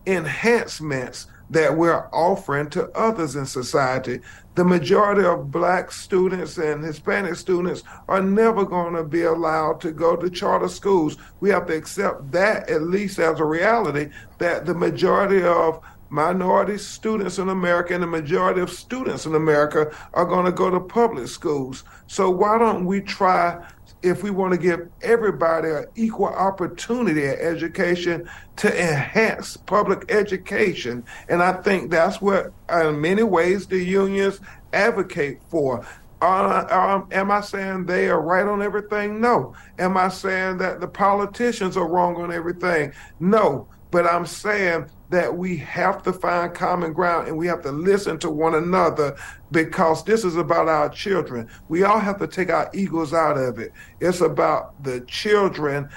enhancements 0.06 1.26
that 1.50 1.76
we're 1.76 2.08
offering 2.12 2.68
to 2.70 2.90
others 2.90 3.36
in 3.36 3.46
society. 3.46 4.20
The 4.54 4.64
majority 4.64 5.24
of 5.24 5.50
black 5.50 5.90
students 5.90 6.58
and 6.58 6.84
Hispanic 6.84 7.36
students 7.36 7.84
are 8.06 8.22
never 8.22 8.66
going 8.66 8.94
to 8.94 9.04
be 9.04 9.22
allowed 9.22 9.80
to 9.80 9.92
go 9.92 10.14
to 10.14 10.28
charter 10.28 10.68
schools. 10.68 11.16
We 11.40 11.48
have 11.50 11.66
to 11.68 11.76
accept 11.76 12.30
that 12.32 12.68
at 12.68 12.82
least 12.82 13.18
as 13.18 13.40
a 13.40 13.44
reality 13.46 14.10
that 14.38 14.66
the 14.66 14.74
majority 14.74 15.42
of 15.42 15.80
minority 16.10 16.76
students 16.76 17.38
in 17.38 17.48
America 17.48 17.94
and 17.94 18.02
the 18.02 18.06
majority 18.06 18.60
of 18.60 18.70
students 18.70 19.24
in 19.24 19.34
America 19.34 19.90
are 20.12 20.26
going 20.26 20.44
to 20.44 20.52
go 20.52 20.68
to 20.68 20.80
public 20.80 21.28
schools. 21.28 21.84
So 22.06 22.28
why 22.28 22.58
don't 22.58 22.84
we 22.84 23.00
try 23.00 23.66
if 24.02 24.22
we 24.22 24.30
want 24.30 24.52
to 24.52 24.58
give 24.58 24.88
everybody 25.02 25.68
an 25.68 25.86
equal 25.94 26.26
opportunity 26.26 27.26
at 27.26 27.38
education 27.38 28.28
to 28.56 28.68
enhance 28.68 29.56
public 29.56 30.10
education. 30.10 31.04
And 31.28 31.42
I 31.42 31.52
think 31.62 31.90
that's 31.90 32.20
what, 32.20 32.52
in 32.70 33.00
many 33.00 33.22
ways, 33.22 33.66
the 33.66 33.82
unions 33.82 34.40
advocate 34.72 35.40
for. 35.48 35.86
Uh, 36.20 36.66
um, 36.70 37.08
am 37.10 37.30
I 37.32 37.40
saying 37.40 37.86
they 37.86 38.08
are 38.08 38.20
right 38.20 38.46
on 38.46 38.62
everything? 38.62 39.20
No. 39.20 39.54
Am 39.78 39.96
I 39.96 40.08
saying 40.08 40.58
that 40.58 40.80
the 40.80 40.86
politicians 40.86 41.76
are 41.76 41.88
wrong 41.88 42.16
on 42.16 42.32
everything? 42.32 42.92
No. 43.18 43.66
But 43.90 44.06
I'm 44.06 44.26
saying 44.26 44.86
that 45.12 45.36
we 45.36 45.58
have 45.58 46.02
to 46.02 46.10
find 46.12 46.54
common 46.54 46.94
ground 46.94 47.28
and 47.28 47.36
we 47.36 47.46
have 47.46 47.60
to 47.60 47.70
listen 47.70 48.18
to 48.18 48.30
one 48.30 48.54
another 48.54 49.14
because 49.50 50.02
this 50.04 50.24
is 50.24 50.36
about 50.36 50.68
our 50.68 50.88
children. 50.88 51.48
We 51.68 51.82
all 51.82 51.98
have 51.98 52.18
to 52.20 52.26
take 52.26 52.48
our 52.48 52.70
egos 52.72 53.12
out 53.12 53.36
of 53.36 53.58
it. 53.58 53.72
It's 54.00 54.22
about 54.22 54.82
the 54.82 55.02
children 55.02 55.90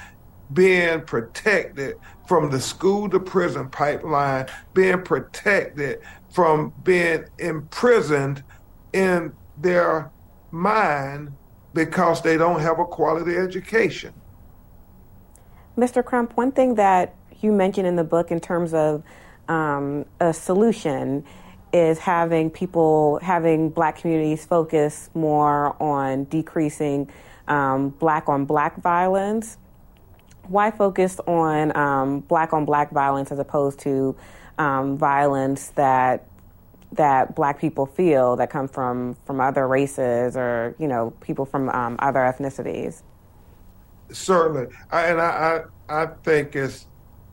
being 0.51 1.01
protected 1.01 1.95
from 2.27 2.51
the 2.51 2.59
school 2.59 3.09
to 3.09 3.19
prison 3.21 3.69
pipeline, 3.69 4.47
being 4.73 5.01
protected 5.01 6.01
from 6.29 6.73
being 6.83 7.23
imprisoned 7.39 8.43
in 8.91 9.33
their 9.57 10.11
mind 10.51 11.31
because 11.73 12.21
they 12.21 12.35
don't 12.35 12.59
have 12.59 12.79
a 12.79 12.85
quality 12.85 13.37
education. 13.37 14.13
Mr. 15.77 16.03
Crump, 16.03 16.35
one 16.35 16.51
thing 16.51 16.75
that 16.75 17.15
you 17.45 17.51
mentioned 17.53 17.87
in 17.87 17.95
the 17.95 18.03
book 18.03 18.31
in 18.31 18.39
terms 18.39 18.73
of 18.73 19.03
um, 19.47 20.05
a 20.19 20.33
solution 20.33 21.23
is 21.71 21.99
having 21.99 22.49
people, 22.49 23.19
having 23.21 23.69
black 23.69 23.99
communities 23.99 24.45
focus 24.45 25.09
more 25.13 25.81
on 25.81 26.23
decreasing 26.25 27.09
um, 27.47 27.89
black 27.89 28.27
on 28.27 28.45
black 28.45 28.81
violence. 28.81 29.57
Why 30.47 30.71
focus 30.71 31.19
on 31.27 31.75
um, 31.77 32.19
black 32.21 32.53
on 32.53 32.65
black 32.65 32.91
violence 32.91 33.31
as 33.31 33.39
opposed 33.39 33.79
to 33.81 34.15
um, 34.57 34.97
violence 34.97 35.67
that 35.75 36.27
that 36.93 37.35
black 37.35 37.59
people 37.59 37.85
feel 37.85 38.37
that 38.37 38.49
come 38.49 38.67
from 38.67 39.15
from 39.25 39.41
other 39.41 39.67
races 39.67 40.37
or 40.37 40.75
you 40.79 40.87
know 40.87 41.11
people 41.21 41.45
from 41.45 41.69
um, 41.69 41.95
other 41.99 42.19
ethnicities? 42.19 43.01
Certainly, 44.11 44.67
I, 44.91 45.07
and 45.07 45.19
I, 45.19 45.65
I 45.89 46.03
I 46.03 46.05
think 46.23 46.55
it's 46.55 46.85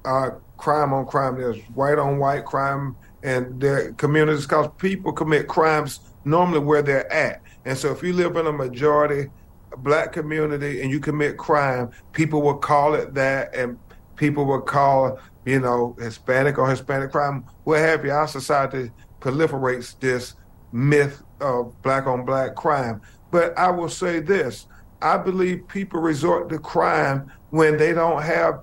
uh, 0.05 0.31
crime 0.57 0.93
on 0.93 1.07
crime. 1.07 1.37
There's 1.37 1.61
white 1.75 1.99
on 1.99 2.19
white 2.19 2.45
crime 2.45 2.97
and 3.23 3.61
their 3.61 3.93
communities 3.93 4.47
because 4.47 4.69
people 4.79 5.13
commit 5.13 5.49
crimes 5.49 6.01
normally 6.25 6.61
where 6.61 6.83
they're 6.83 7.13
at. 7.13 7.43
And 7.65 7.77
so 7.77 7.93
if 7.93 8.03
you 8.03 8.13
live 8.13 8.37
in 8.37 8.47
a 8.47 8.53
majority 8.53 9.31
black 9.79 10.13
community 10.13 10.83
and 10.83 10.91
you 10.91 11.01
commit 11.01 11.37
crime, 11.37 11.91
people 12.13 12.43
will 12.43 12.59
call 12.59 12.95
it 12.95 13.15
that 13.15 13.55
and 13.55 13.79
people 14.17 14.45
will 14.45 14.61
call, 14.61 15.19
you 15.45 15.61
know, 15.61 15.97
Hispanic 15.99 16.59
or 16.59 16.69
Hispanic 16.69 17.11
crime, 17.11 17.45
what 17.65 17.79
have 17.79 18.05
you. 18.05 18.11
Our 18.11 18.29
society 18.29 18.91
proliferates 19.21 19.99
this 19.99 20.35
myth 20.73 21.23
of 21.41 21.81
black 21.83 22.07
on 22.07 22.25
black 22.25 22.55
crime. 22.55 23.01
But 23.31 23.57
I 23.59 23.71
will 23.71 23.89
say 23.89 24.21
this 24.21 24.67
I 25.01 25.17
believe 25.17 25.67
people 25.67 26.01
resort 26.01 26.49
to 26.51 26.59
crime 26.59 27.31
when 27.51 27.77
they 27.77 27.93
don't 27.93 28.23
have 28.23 28.61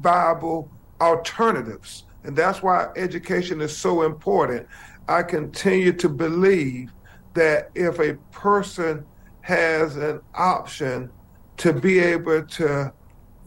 viable 0.00 0.70
alternatives. 1.00 2.04
And 2.24 2.36
that's 2.36 2.62
why 2.62 2.88
education 2.96 3.60
is 3.60 3.76
so 3.76 4.02
important. 4.02 4.66
I 5.08 5.22
continue 5.22 5.92
to 5.94 6.08
believe 6.08 6.92
that 7.34 7.70
if 7.74 8.00
a 8.00 8.14
person 8.32 9.04
has 9.42 9.96
an 9.96 10.20
option 10.34 11.10
to 11.58 11.72
be 11.72 12.00
able 12.00 12.44
to 12.44 12.92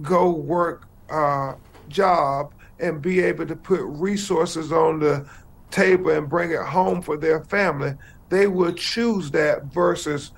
go 0.01 0.31
work 0.31 0.87
a 1.09 1.55
job 1.89 2.53
and 2.79 3.01
be 3.01 3.19
able 3.19 3.45
to 3.45 3.55
put 3.55 3.81
resources 3.81 4.71
on 4.71 4.99
the 4.99 5.27
table 5.71 6.11
and 6.11 6.29
bring 6.29 6.51
it 6.51 6.61
home 6.61 7.01
for 7.01 7.17
their 7.17 7.43
family, 7.45 7.93
they 8.29 8.47
will 8.47 8.71
choose 8.71 9.29
that 9.31 9.65
versus 9.65 10.31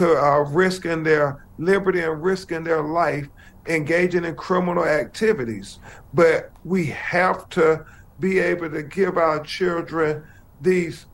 uh, 0.00 0.40
risking 0.48 1.02
their 1.02 1.44
liberty 1.58 2.00
and 2.00 2.22
risking 2.22 2.62
their 2.62 2.82
life 2.82 3.28
engaging 3.74 4.24
in 4.24 4.34
criminal 4.34 4.84
activities. 4.84 5.78
But 6.12 6.52
we 6.64 6.86
have 6.86 7.48
to 7.50 7.84
be 8.18 8.38
able 8.38 8.70
to 8.70 8.82
give 8.82 9.16
our 9.16 9.40
children 9.42 10.24
these 10.60 11.06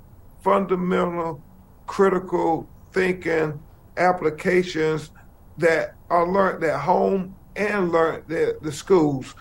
fundamental, 0.43 1.43
critical 1.87 2.69
thinking 2.93 3.61
applications 3.97 5.11
that 5.59 5.95
are 6.11 6.29
learned 6.29 6.65
at 6.65 6.81
home 6.81 7.35
and 7.55 7.93
learned 7.93 8.31
at 8.31 8.63
the 8.63 8.73
schools. 8.73 9.35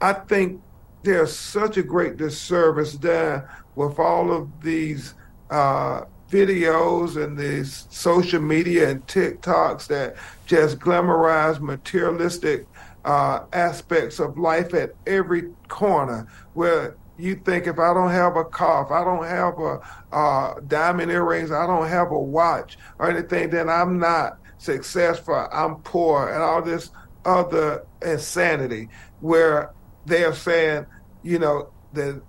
I 0.00 0.12
think 0.12 0.60
there's 1.02 1.34
such 1.34 1.76
a 1.76 1.82
great 1.82 2.16
disservice 2.16 2.94
done 2.94 3.44
with 3.74 3.98
all 3.98 4.32
of 4.32 4.48
these 4.62 5.14
uh, 5.50 6.04
videos 6.32 7.22
and 7.22 7.36
these 7.36 7.86
social 7.90 8.40
media 8.40 8.88
and 8.88 9.06
TikToks 9.06 9.86
that 9.88 10.16
just 10.46 10.78
glamorize 10.78 11.60
materialistic 11.60 12.66
uh, 13.04 13.40
aspects 13.52 14.18
of 14.18 14.38
life 14.38 14.72
at 14.74 14.94
every 15.06 15.50
corner. 15.68 16.26
Where 16.54 16.96
you 17.18 17.36
think 17.36 17.66
if 17.66 17.78
I 17.78 17.92
don't 17.92 18.10
have 18.10 18.36
a 18.36 18.44
car, 18.44 18.84
if 18.84 18.90
I 18.90 19.04
don't 19.04 19.26
have 19.26 19.58
a 19.58 20.16
uh, 20.16 20.60
diamond 20.66 21.12
earrings, 21.12 21.52
I 21.52 21.66
don't 21.66 21.88
have 21.88 22.10
a 22.10 22.18
watch 22.18 22.78
or 22.98 23.10
anything, 23.10 23.50
then 23.50 23.68
I'm 23.68 23.98
not 23.98 24.38
successful. 24.58 25.46
I'm 25.52 25.76
poor, 25.76 26.28
and 26.28 26.42
all 26.42 26.62
this 26.62 26.90
other 27.24 27.84
insanity 28.00 28.88
where 29.20 29.70
they 30.06 30.24
are 30.24 30.34
saying, 30.34 30.86
you 31.22 31.38
know, 31.38 31.70
the 31.92 32.22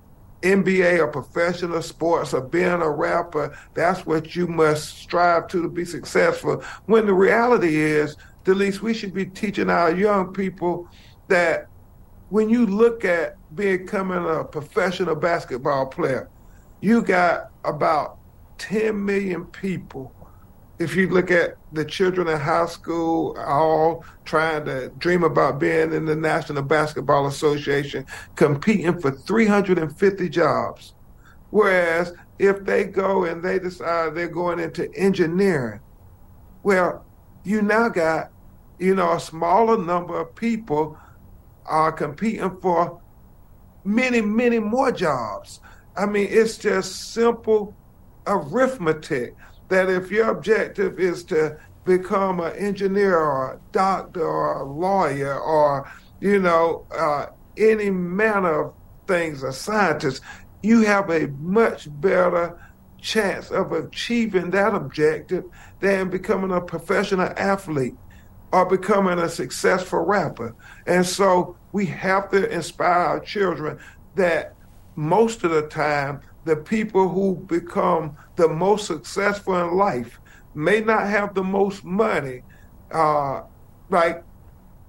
NBA 0.44 1.00
or 1.00 1.08
professional 1.08 1.82
sports 1.82 2.34
or 2.34 2.42
being 2.42 2.68
a 2.68 2.90
rapper, 2.90 3.58
that's 3.74 4.06
what 4.06 4.36
you 4.36 4.48
must 4.48 4.98
strive 4.98 5.48
to 5.48 5.62
to 5.62 5.70
be 5.70 5.86
successful. 5.86 6.62
When 6.86 7.06
the 7.06 7.14
reality 7.14 7.76
is, 7.76 8.18
least 8.56 8.82
we 8.82 8.94
should 8.94 9.14
be 9.14 9.26
teaching 9.26 9.70
our 9.70 9.92
young 9.92 10.34
people 10.34 10.88
that 11.30 11.68
when 12.30 12.50
you 12.50 12.66
look 12.66 13.06
at 13.06 13.38
becoming 13.56 14.26
a 14.28 14.44
professional 14.44 15.16
basketball 15.16 15.86
player, 15.86 16.30
you 16.82 17.02
got 17.02 17.52
about 17.64 18.18
10 18.58 19.06
million 19.06 19.46
people 19.46 20.14
if 20.84 20.98
you 20.98 21.10
look 21.10 21.32
at 21.32 21.56
the 21.72 21.86
children 21.86 22.28
in 22.28 22.40
high 22.40 22.66
school, 22.66 23.38
all 23.40 24.04
trying 24.26 24.66
to 24.66 24.90
dream 24.98 25.24
about 25.24 25.58
being 25.58 25.94
in 25.94 26.06
the 26.06 26.16
National 26.16 26.62
Basketball 26.62 27.28
Association, 27.28 28.06
competing 28.36 29.00
for 29.00 29.12
350 29.12 30.28
jobs. 30.30 30.94
Whereas 31.52 32.14
if 32.38 32.66
they 32.66 32.84
go 32.84 33.24
and 33.24 33.42
they 33.42 33.60
decide 33.60 34.14
they're 34.14 34.28
going 34.28 34.60
into 34.60 34.94
engineering, 34.94 35.80
well, 36.64 37.06
you 37.46 37.62
now 37.62 37.88
got, 37.88 38.32
you 38.78 38.94
know, 38.94 39.14
a 39.14 39.20
smaller 39.20 39.78
number 39.78 40.20
of 40.20 40.36
people 40.36 40.98
are 41.66 41.94
competing 41.94 42.58
for 42.60 43.02
many, 43.86 44.20
many 44.20 44.60
more 44.60 44.92
jobs. 44.92 45.62
I 45.96 46.08
mean, 46.08 46.28
it's 46.30 46.58
just 46.58 47.14
simple 47.14 47.74
arithmetic 48.28 49.36
that 49.74 49.90
if 49.90 50.12
your 50.12 50.30
objective 50.30 51.00
is 51.00 51.24
to 51.24 51.58
become 51.84 52.40
an 52.40 52.54
engineer 52.54 53.18
or 53.18 53.54
a 53.54 53.60
doctor 53.72 54.24
or 54.24 54.62
a 54.62 54.64
lawyer 54.64 55.40
or, 55.40 55.92
you 56.22 56.40
know, 56.40 56.86
uh, 56.96 57.26
any 57.58 57.90
manner 57.90 58.66
of 58.66 58.74
things, 59.08 59.44
a 59.44 59.52
scientist, 59.52 60.22
you 60.62 60.82
have 60.82 61.10
a 61.10 61.28
much 61.40 61.88
better 62.00 62.58
chance 63.02 63.52
of 63.52 63.72
achieving 63.74 64.50
that 64.52 64.74
objective 64.74 65.44
than 65.82 66.10
becoming 66.10 66.52
a 66.52 66.62
professional 66.62 67.34
athlete 67.36 67.96
or 68.52 68.66
becoming 68.66 69.20
a 69.20 69.28
successful 69.28 70.00
rapper. 70.00 70.56
And 70.86 71.06
so 71.06 71.58
we 71.72 71.88
have 71.88 72.30
to 72.30 72.50
inspire 72.50 73.06
our 73.06 73.20
children 73.20 73.80
that 74.16 74.54
most 74.96 75.44
of 75.44 75.52
the 75.52 75.64
time 75.64 76.22
the 76.46 76.56
people 76.56 77.10
who 77.10 77.36
become 77.36 78.16
the 78.36 78.48
most 78.48 78.88
successful 78.88 79.56
in 79.56 79.76
life 79.76 80.20
may 80.56 80.80
not 80.80 81.08
have 81.08 81.34
the 81.34 81.44
most 81.44 81.84
money, 81.84 82.44
uh, 82.92 83.42
like 83.90 84.24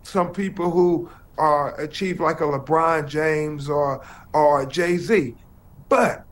some 0.03 0.33
people 0.33 0.71
who 0.71 1.11
are 1.39 1.79
achieve 1.81 2.21
like 2.21 2.41
a 2.41 2.45
LeBron 2.45 3.09
James 3.09 3.69
or 3.69 4.05
or 4.33 4.67
Jay 4.67 4.97
Z, 4.97 5.35
but 5.89 6.25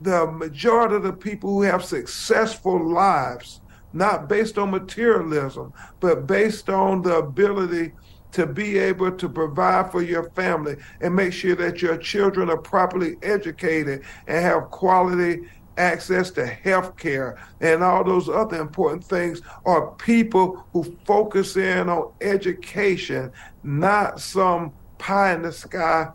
the 0.00 0.26
majority 0.26 0.96
of 0.96 1.02
the 1.02 1.12
people 1.12 1.50
who 1.50 1.62
have 1.62 1.84
successful 1.84 2.92
lives, 2.92 3.60
not 3.92 4.28
based 4.28 4.58
on 4.58 4.70
materialism, 4.70 5.72
but 6.00 6.26
based 6.26 6.68
on 6.68 7.02
the 7.02 7.16
ability 7.16 7.92
to 8.32 8.46
be 8.46 8.78
able 8.78 9.12
to 9.12 9.28
provide 9.28 9.92
for 9.92 10.02
your 10.02 10.30
family 10.30 10.76
and 11.00 11.14
make 11.14 11.32
sure 11.32 11.54
that 11.54 11.82
your 11.82 11.96
children 11.98 12.48
are 12.48 12.56
properly 12.56 13.16
educated 13.22 14.02
and 14.26 14.42
have 14.42 14.70
quality 14.70 15.42
access 15.76 16.30
to 16.30 16.46
health 16.46 16.96
care 16.96 17.38
and 17.60 17.82
all 17.82 18.04
those 18.04 18.28
other 18.28 18.60
important 18.60 19.04
things 19.04 19.40
are 19.64 19.92
people 19.92 20.64
who 20.72 20.84
focus 21.04 21.56
in 21.56 21.88
on 21.88 22.12
education, 22.20 23.32
not 23.62 24.20
some 24.20 24.72
pie 24.98 25.34
in 25.34 25.42
the 25.42 25.52
sky 25.52 26.08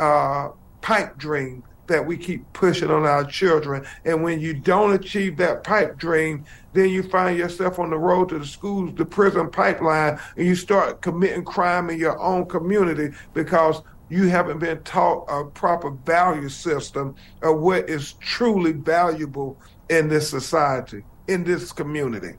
uh, 0.00 0.50
pipe 0.80 1.16
dream 1.16 1.62
that 1.86 2.04
we 2.04 2.16
keep 2.16 2.52
pushing 2.52 2.90
on 2.90 3.04
our 3.04 3.24
children. 3.24 3.86
And 4.04 4.22
when 4.22 4.40
you 4.40 4.54
don't 4.54 4.92
achieve 4.92 5.36
that 5.36 5.62
pipe 5.62 5.96
dream, 5.96 6.44
then 6.72 6.88
you 6.90 7.02
find 7.02 7.38
yourself 7.38 7.78
on 7.78 7.90
the 7.90 7.98
road 7.98 8.28
to 8.30 8.38
the 8.38 8.46
schools, 8.46 8.92
the 8.94 9.04
prison 9.04 9.50
pipeline, 9.50 10.18
and 10.36 10.46
you 10.46 10.54
start 10.54 11.00
committing 11.00 11.44
crime 11.44 11.90
in 11.90 11.98
your 11.98 12.18
own 12.20 12.46
community 12.46 13.14
because 13.34 13.82
you 14.08 14.28
haven't 14.28 14.58
been 14.58 14.82
taught 14.82 15.24
a 15.28 15.44
proper 15.44 15.90
value 15.90 16.48
system 16.48 17.14
of 17.42 17.58
what 17.58 17.88
is 17.88 18.12
truly 18.14 18.72
valuable 18.72 19.58
in 19.88 20.08
this 20.08 20.28
society, 20.28 21.04
in 21.28 21.44
this 21.44 21.72
community. 21.72 22.36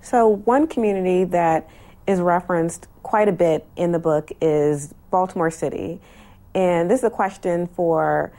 So, 0.00 0.28
one 0.28 0.66
community 0.66 1.24
that 1.24 1.68
is 2.06 2.20
referenced 2.20 2.88
quite 3.02 3.28
a 3.28 3.32
bit 3.32 3.66
in 3.76 3.92
the 3.92 3.98
book 3.98 4.30
is 4.40 4.94
Baltimore 5.10 5.50
City. 5.50 6.00
And 6.54 6.90
this 6.90 7.00
is 7.00 7.04
a 7.04 7.10
question 7.10 7.66
for 7.66 8.32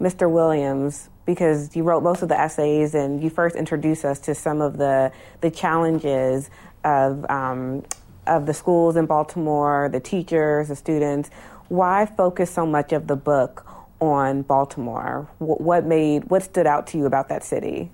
Mr. 0.00 0.30
Williams 0.30 1.08
because 1.24 1.74
you 1.76 1.84
wrote 1.84 2.02
most 2.02 2.22
of 2.22 2.28
the 2.28 2.38
essays 2.38 2.94
and 2.94 3.22
you 3.22 3.30
first 3.30 3.54
introduced 3.54 4.04
us 4.04 4.18
to 4.20 4.34
some 4.34 4.60
of 4.60 4.76
the, 4.76 5.12
the 5.40 5.50
challenges 5.50 6.50
of 6.84 7.28
um, 7.30 7.84
of 8.26 8.46
the 8.46 8.54
schools 8.54 8.96
in 8.96 9.06
Baltimore, 9.06 9.88
the 9.90 10.00
teachers, 10.00 10.68
the 10.68 10.76
students. 10.76 11.30
Why 11.68 12.06
focus 12.06 12.50
so 12.50 12.66
much 12.66 12.92
of 12.92 13.06
the 13.06 13.16
book 13.16 13.66
on 14.00 14.42
Baltimore? 14.42 15.28
What 15.38 15.86
made 15.86 16.24
what 16.30 16.42
stood 16.42 16.66
out 16.66 16.86
to 16.88 16.98
you 16.98 17.06
about 17.06 17.28
that 17.28 17.44
city? 17.44 17.90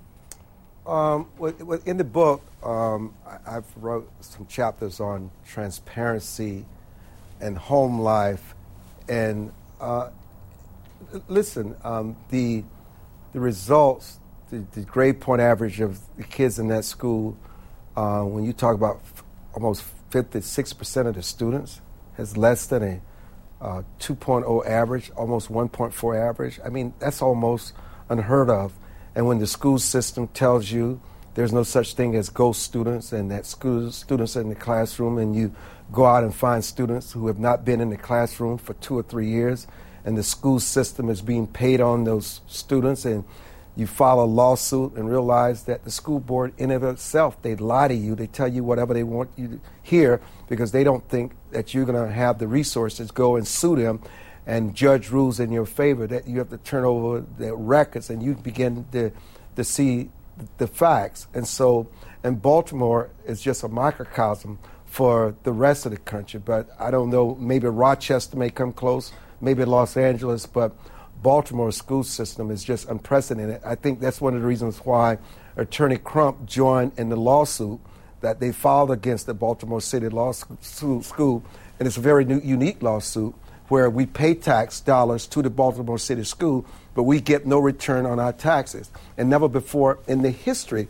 Um, 0.85 1.27
in 1.85 1.97
the 1.97 2.03
book, 2.03 2.41
um, 2.63 3.13
I've 3.45 3.65
wrote 3.77 4.09
some 4.21 4.47
chapters 4.47 4.99
on 4.99 5.29
transparency 5.45 6.65
and 7.39 7.57
home 7.57 7.99
life, 8.01 8.55
and 9.07 9.51
uh, 9.79 10.09
listen, 11.27 11.75
um, 11.83 12.17
the 12.29 12.63
the 13.33 13.39
results, 13.39 14.19
the, 14.49 14.65
the, 14.71 14.81
grade 14.81 15.21
point 15.21 15.41
average 15.41 15.79
of 15.79 15.99
the 16.17 16.23
kids 16.23 16.57
in 16.57 16.67
that 16.69 16.83
school, 16.83 17.37
uh, 17.95 18.23
when 18.23 18.43
you 18.43 18.51
talk 18.51 18.73
about 18.73 18.99
almost 19.53 19.83
56 20.09 20.73
percent 20.73 21.07
of 21.07 21.15
the 21.15 21.23
students 21.23 21.81
has 22.17 22.35
less 22.35 22.65
than 22.67 22.83
a 22.83 23.01
uh, 23.61 23.83
2.0 23.99 24.65
average, 24.65 25.11
almost 25.17 25.51
1.4 25.51 26.29
average. 26.29 26.59
I 26.63 26.69
mean, 26.69 26.93
that's 26.99 27.21
almost 27.21 27.73
unheard 28.09 28.49
of. 28.49 28.73
And 29.15 29.27
when 29.27 29.39
the 29.39 29.47
school 29.47 29.79
system 29.79 30.27
tells 30.29 30.71
you 30.71 31.01
there's 31.35 31.53
no 31.53 31.63
such 31.63 31.93
thing 31.93 32.15
as 32.15 32.29
ghost 32.29 32.63
students 32.63 33.13
and 33.13 33.31
that 33.31 33.45
school 33.45 33.91
students 33.91 34.35
are 34.35 34.41
in 34.41 34.49
the 34.49 34.55
classroom 34.55 35.17
and 35.17 35.35
you 35.35 35.53
go 35.91 36.05
out 36.05 36.23
and 36.23 36.33
find 36.33 36.63
students 36.63 37.11
who 37.11 37.27
have 37.27 37.39
not 37.39 37.63
been 37.63 37.81
in 37.81 37.89
the 37.89 37.97
classroom 37.97 38.57
for 38.57 38.73
two 38.75 38.97
or 38.97 39.03
three 39.03 39.27
years 39.27 39.67
and 40.05 40.17
the 40.17 40.23
school 40.23 40.59
system 40.59 41.09
is 41.09 41.21
being 41.21 41.47
paid 41.47 41.81
on 41.81 42.03
those 42.03 42.41
students 42.47 43.05
and 43.05 43.23
you 43.79 43.87
file 43.87 44.21
a 44.21 44.25
lawsuit 44.25 44.93
and 44.93 45.09
realize 45.09 45.63
that 45.63 45.83
the 45.83 45.91
school 45.91 46.19
board 46.19 46.53
in 46.57 46.69
of 46.69 46.83
itself 46.83 47.41
they 47.41 47.55
lie 47.55 47.87
to 47.87 47.95
you. 47.95 48.13
They 48.15 48.27
tell 48.27 48.47
you 48.47 48.63
whatever 48.63 48.93
they 48.93 49.03
want 49.03 49.31
you 49.35 49.47
to 49.47 49.59
hear 49.81 50.21
because 50.47 50.71
they 50.71 50.83
don't 50.83 51.07
think 51.09 51.33
that 51.51 51.73
you're 51.73 51.85
going 51.85 52.07
to 52.07 52.13
have 52.13 52.37
the 52.37 52.47
resources 52.47 53.09
go 53.11 53.35
and 53.35 53.47
sue 53.47 53.75
them 53.75 54.01
and 54.45 54.75
judge 54.75 55.09
rules 55.09 55.39
in 55.39 55.51
your 55.51 55.65
favor 55.65 56.05
that 56.07 56.27
you 56.27 56.39
have 56.39 56.49
to 56.49 56.57
turn 56.57 56.83
over 56.83 57.23
the 57.37 57.55
records 57.55 58.09
and 58.09 58.21
you 58.21 58.35
begin 58.35 58.85
to, 58.91 59.11
to 59.55 59.63
see 59.63 60.09
the 60.57 60.67
facts. 60.67 61.27
And 61.33 61.47
so 61.47 61.89
and 62.23 62.41
baltimore 62.41 63.09
is 63.25 63.41
just 63.41 63.63
a 63.63 63.67
microcosm 63.67 64.59
for 64.85 65.35
the 65.43 65.51
rest 65.51 65.85
of 65.85 65.91
the 65.91 65.97
country 65.97 66.39
but 66.43 66.69
i 66.79 66.91
don't 66.91 67.09
know 67.09 67.35
maybe 67.35 67.67
rochester 67.67 68.37
may 68.37 68.49
come 68.49 68.73
close 68.73 69.11
maybe 69.39 69.63
los 69.63 69.95
angeles 69.95 70.45
but 70.45 70.75
Baltimore 71.21 71.71
school 71.71 72.03
system 72.03 72.49
is 72.49 72.63
just 72.63 72.87
unprecedented. 72.87 73.61
I 73.65 73.75
think 73.75 73.99
that's 73.99 74.21
one 74.21 74.35
of 74.35 74.41
the 74.41 74.47
reasons 74.47 74.77
why 74.79 75.17
Attorney 75.57 75.97
Crump 75.97 76.45
joined 76.45 76.93
in 76.97 77.09
the 77.09 77.17
lawsuit 77.17 77.79
that 78.21 78.39
they 78.39 78.51
filed 78.51 78.91
against 78.91 79.25
the 79.25 79.33
Baltimore 79.33 79.81
City 79.81 80.07
Law 80.09 80.31
School. 80.31 81.43
And 81.77 81.87
it's 81.87 81.97
a 81.97 82.01
very 82.01 82.25
new, 82.25 82.39
unique 82.39 82.81
lawsuit 82.81 83.33
where 83.67 83.89
we 83.89 84.05
pay 84.05 84.33
tax 84.33 84.79
dollars 84.81 85.27
to 85.27 85.41
the 85.41 85.49
Baltimore 85.49 85.99
City 85.99 86.23
School, 86.23 86.65
but 86.95 87.03
we 87.03 87.21
get 87.21 87.45
no 87.45 87.59
return 87.59 88.05
on 88.05 88.19
our 88.19 88.33
taxes. 88.33 88.89
And 89.17 89.29
never 89.29 89.47
before 89.47 89.99
in 90.07 90.21
the 90.21 90.31
history 90.31 90.87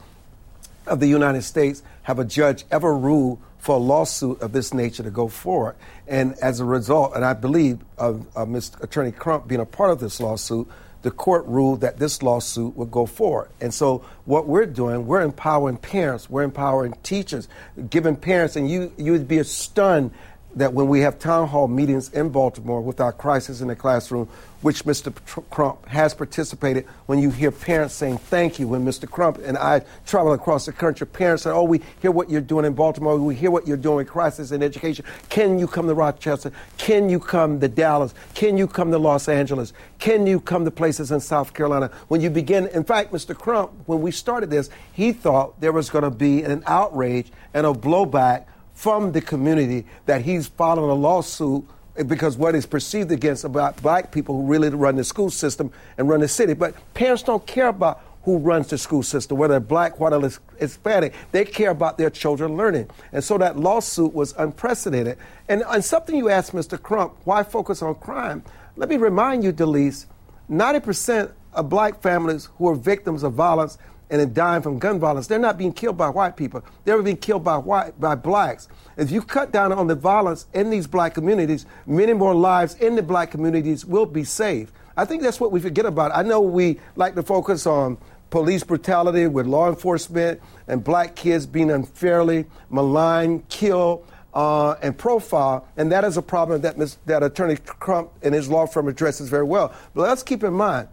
of 0.87 0.99
the 0.99 1.07
United 1.07 1.43
States 1.43 1.83
have 2.09 2.17
a 2.17 2.25
judge 2.25 2.65
ever 2.71 2.97
ruled 2.97 3.39
for 3.59 3.75
a 3.75 3.77
lawsuit 3.77 4.41
of 4.41 4.51
this 4.51 4.73
nature 4.73 5.03
to 5.03 5.11
go 5.11 5.27
forward. 5.27 5.75
And 6.07 6.33
as 6.39 6.59
a 6.59 6.65
result, 6.65 7.15
and 7.15 7.23
I 7.23 7.33
believe 7.33 7.77
of, 7.99 8.25
of 8.35 8.47
Mr. 8.47 8.81
Attorney 8.81 9.11
Crump 9.11 9.47
being 9.47 9.61
a 9.61 9.65
part 9.65 9.91
of 9.91 9.99
this 9.99 10.19
lawsuit, 10.19 10.67
the 11.03 11.11
court 11.11 11.45
ruled 11.45 11.81
that 11.81 11.99
this 11.99 12.23
lawsuit 12.23 12.75
would 12.75 12.89
go 12.89 13.05
forward. 13.05 13.49
And 13.61 13.71
so 13.71 14.03
what 14.25 14.47
we're 14.47 14.65
doing, 14.65 15.05
we're 15.05 15.21
empowering 15.21 15.77
parents, 15.77 16.27
we're 16.31 16.41
empowering 16.41 16.95
teachers, 17.03 17.47
giving 17.91 18.15
parents, 18.15 18.55
and 18.55 18.67
you 18.67 18.91
you 18.97 19.11
would 19.11 19.27
be 19.27 19.43
stunned 19.43 20.09
that 20.55 20.73
when 20.73 20.87
we 20.87 21.01
have 21.01 21.19
town 21.19 21.47
hall 21.47 21.67
meetings 21.67 22.09
in 22.09 22.29
Baltimore 22.29 22.81
with 22.81 22.99
our 22.99 23.11
crisis 23.11 23.61
in 23.61 23.67
the 23.67 23.75
classroom, 23.75 24.27
which 24.61 24.83
Mr. 24.83 25.13
Crump 25.49 25.85
has 25.87 26.13
participated, 26.13 26.85
when 27.05 27.19
you 27.19 27.29
hear 27.29 27.51
parents 27.51 27.93
saying 27.93 28.17
thank 28.17 28.59
you, 28.59 28.67
when 28.67 28.83
Mr. 28.83 29.09
Crump 29.09 29.37
and 29.37 29.57
I 29.57 29.83
travel 30.05 30.33
across 30.33 30.65
the 30.65 30.73
country, 30.73 31.07
parents 31.07 31.43
say, 31.43 31.51
oh, 31.51 31.63
we 31.63 31.81
hear 32.01 32.11
what 32.11 32.29
you're 32.29 32.41
doing 32.41 32.65
in 32.65 32.73
Baltimore, 32.73 33.17
we 33.17 33.35
hear 33.35 33.51
what 33.51 33.67
you're 33.67 33.77
doing 33.77 33.97
with 33.97 34.09
crisis 34.09 34.51
in 34.51 34.61
education. 34.61 35.05
Can 35.29 35.59
you 35.59 35.67
come 35.67 35.87
to 35.87 35.93
Rochester? 35.93 36.51
Can 36.77 37.09
you 37.09 37.19
come 37.19 37.59
to 37.59 37.67
Dallas? 37.67 38.13
Can 38.33 38.57
you 38.57 38.67
come 38.67 38.91
to 38.91 38.97
Los 38.97 39.29
Angeles? 39.29 39.71
Can 39.99 40.25
you 40.27 40.41
come 40.41 40.65
to 40.65 40.71
places 40.71 41.11
in 41.11 41.21
South 41.21 41.53
Carolina? 41.53 41.91
When 42.07 42.19
you 42.19 42.29
begin, 42.29 42.67
in 42.67 42.83
fact, 42.83 43.13
Mr. 43.13 43.37
Crump, 43.37 43.71
when 43.85 44.01
we 44.01 44.11
started 44.11 44.49
this, 44.49 44.69
he 44.91 45.13
thought 45.13 45.61
there 45.61 45.71
was 45.71 45.89
going 45.89 46.03
to 46.03 46.11
be 46.11 46.43
an 46.43 46.63
outrage 46.65 47.27
and 47.53 47.65
a 47.65 47.71
blowback 47.71 48.45
from 48.79 49.11
the 49.11 49.19
community 49.19 49.85
that 50.05 50.21
he's 50.21 50.47
filing 50.47 50.89
a 50.89 50.93
lawsuit 50.93 51.65
because 52.07 52.37
what 52.37 52.55
is 52.55 52.65
perceived 52.65 53.11
against 53.11 53.43
about 53.43 53.75
black 53.81 54.09
people 54.09 54.37
who 54.37 54.47
really 54.47 54.69
run 54.69 54.95
the 54.95 55.03
school 55.03 55.29
system 55.29 55.69
and 55.97 56.07
run 56.07 56.21
the 56.21 56.29
city. 56.29 56.53
But 56.53 56.73
parents 56.93 57.21
don't 57.21 57.45
care 57.45 57.67
about 57.67 58.01
who 58.23 58.37
runs 58.37 58.67
the 58.67 58.77
school 58.77 59.03
system, 59.03 59.37
whether 59.37 59.59
black, 59.59 59.99
white, 59.99 60.13
or 60.13 60.31
Hispanic. 60.57 61.13
They 61.33 61.43
care 61.43 61.71
about 61.71 61.97
their 61.97 62.09
children 62.09 62.55
learning. 62.55 62.89
And 63.11 63.21
so 63.21 63.37
that 63.39 63.57
lawsuit 63.57 64.13
was 64.13 64.33
unprecedented. 64.37 65.17
And, 65.49 65.61
and 65.67 65.83
something 65.83 66.15
you 66.15 66.29
asked 66.29 66.53
Mr. 66.53 66.81
Crump, 66.81 67.15
why 67.25 67.43
focus 67.43 67.81
on 67.81 67.95
crime? 67.95 68.45
Let 68.77 68.87
me 68.87 68.95
remind 68.95 69.43
you, 69.43 69.51
Delece, 69.51 70.05
90% 70.49 71.33
of 71.51 71.67
black 71.67 72.01
families 72.01 72.47
who 72.57 72.69
are 72.69 72.75
victims 72.75 73.23
of 73.23 73.33
violence 73.33 73.77
and 74.09 74.19
then 74.19 74.33
dying 74.33 74.61
from 74.61 74.79
gun 74.79 74.99
violence, 74.99 75.27
they're 75.27 75.39
not 75.39 75.57
being 75.57 75.73
killed 75.73 75.97
by 75.97 76.09
white 76.09 76.35
people. 76.35 76.63
They're 76.83 77.01
being 77.01 77.17
killed 77.17 77.43
by 77.43 77.57
white 77.57 77.99
by 77.99 78.15
blacks. 78.15 78.67
If 78.97 79.11
you 79.11 79.21
cut 79.21 79.51
down 79.51 79.71
on 79.71 79.87
the 79.87 79.95
violence 79.95 80.47
in 80.53 80.69
these 80.69 80.87
black 80.87 81.13
communities, 81.13 81.65
many 81.85 82.13
more 82.13 82.33
lives 82.33 82.75
in 82.75 82.95
the 82.95 83.03
black 83.03 83.31
communities 83.31 83.85
will 83.85 84.05
be 84.05 84.23
saved. 84.23 84.73
I 84.97 85.05
think 85.05 85.21
that's 85.21 85.39
what 85.39 85.51
we 85.51 85.59
forget 85.59 85.85
about. 85.85 86.11
I 86.13 86.23
know 86.23 86.41
we 86.41 86.79
like 86.95 87.15
to 87.15 87.23
focus 87.23 87.65
on 87.65 87.97
police 88.29 88.63
brutality 88.63 89.27
with 89.27 89.47
law 89.47 89.69
enforcement 89.69 90.41
and 90.67 90.83
black 90.83 91.15
kids 91.15 91.45
being 91.45 91.71
unfairly 91.71 92.45
maligned, 92.69 93.47
killed, 93.49 94.05
uh, 94.33 94.75
and 94.81 94.97
profiled, 94.97 95.63
and 95.77 95.91
that 95.91 96.03
is 96.03 96.17
a 96.17 96.21
problem 96.21 96.61
that, 96.61 96.77
that 97.05 97.23
Attorney 97.23 97.57
Crump 97.57 98.11
and 98.21 98.35
his 98.35 98.47
law 98.49 98.65
firm 98.65 98.87
addresses 98.87 99.29
very 99.29 99.43
well. 99.43 99.73
But 99.95 100.03
let's 100.03 100.21
keep 100.21 100.43
in 100.43 100.53
mind, 100.53 100.87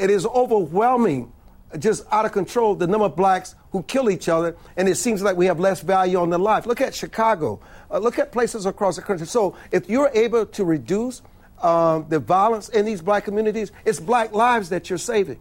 it 0.00 0.10
is 0.10 0.26
overwhelming 0.26 1.32
just 1.78 2.04
out 2.12 2.24
of 2.24 2.32
control 2.32 2.74
the 2.74 2.86
number 2.86 3.06
of 3.06 3.16
blacks 3.16 3.54
who 3.72 3.82
kill 3.82 4.10
each 4.10 4.28
other, 4.28 4.56
and 4.76 4.88
it 4.88 4.96
seems 4.96 5.22
like 5.22 5.36
we 5.36 5.46
have 5.46 5.58
less 5.58 5.80
value 5.80 6.18
on 6.18 6.30
their 6.30 6.38
life. 6.38 6.66
Look 6.66 6.80
at 6.80 6.94
Chicago. 6.94 7.60
Uh, 7.90 7.98
look 7.98 8.18
at 8.18 8.32
places 8.32 8.66
across 8.66 8.96
the 8.96 9.02
country. 9.02 9.26
So 9.26 9.56
if 9.70 9.88
you're 9.88 10.10
able 10.14 10.46
to 10.46 10.64
reduce 10.64 11.22
um, 11.62 12.06
the 12.08 12.18
violence 12.18 12.68
in 12.68 12.84
these 12.84 13.02
black 13.02 13.24
communities, 13.24 13.72
it's 13.84 14.00
black 14.00 14.32
lives 14.32 14.68
that 14.68 14.90
you're 14.90 14.98
saving. 14.98 15.40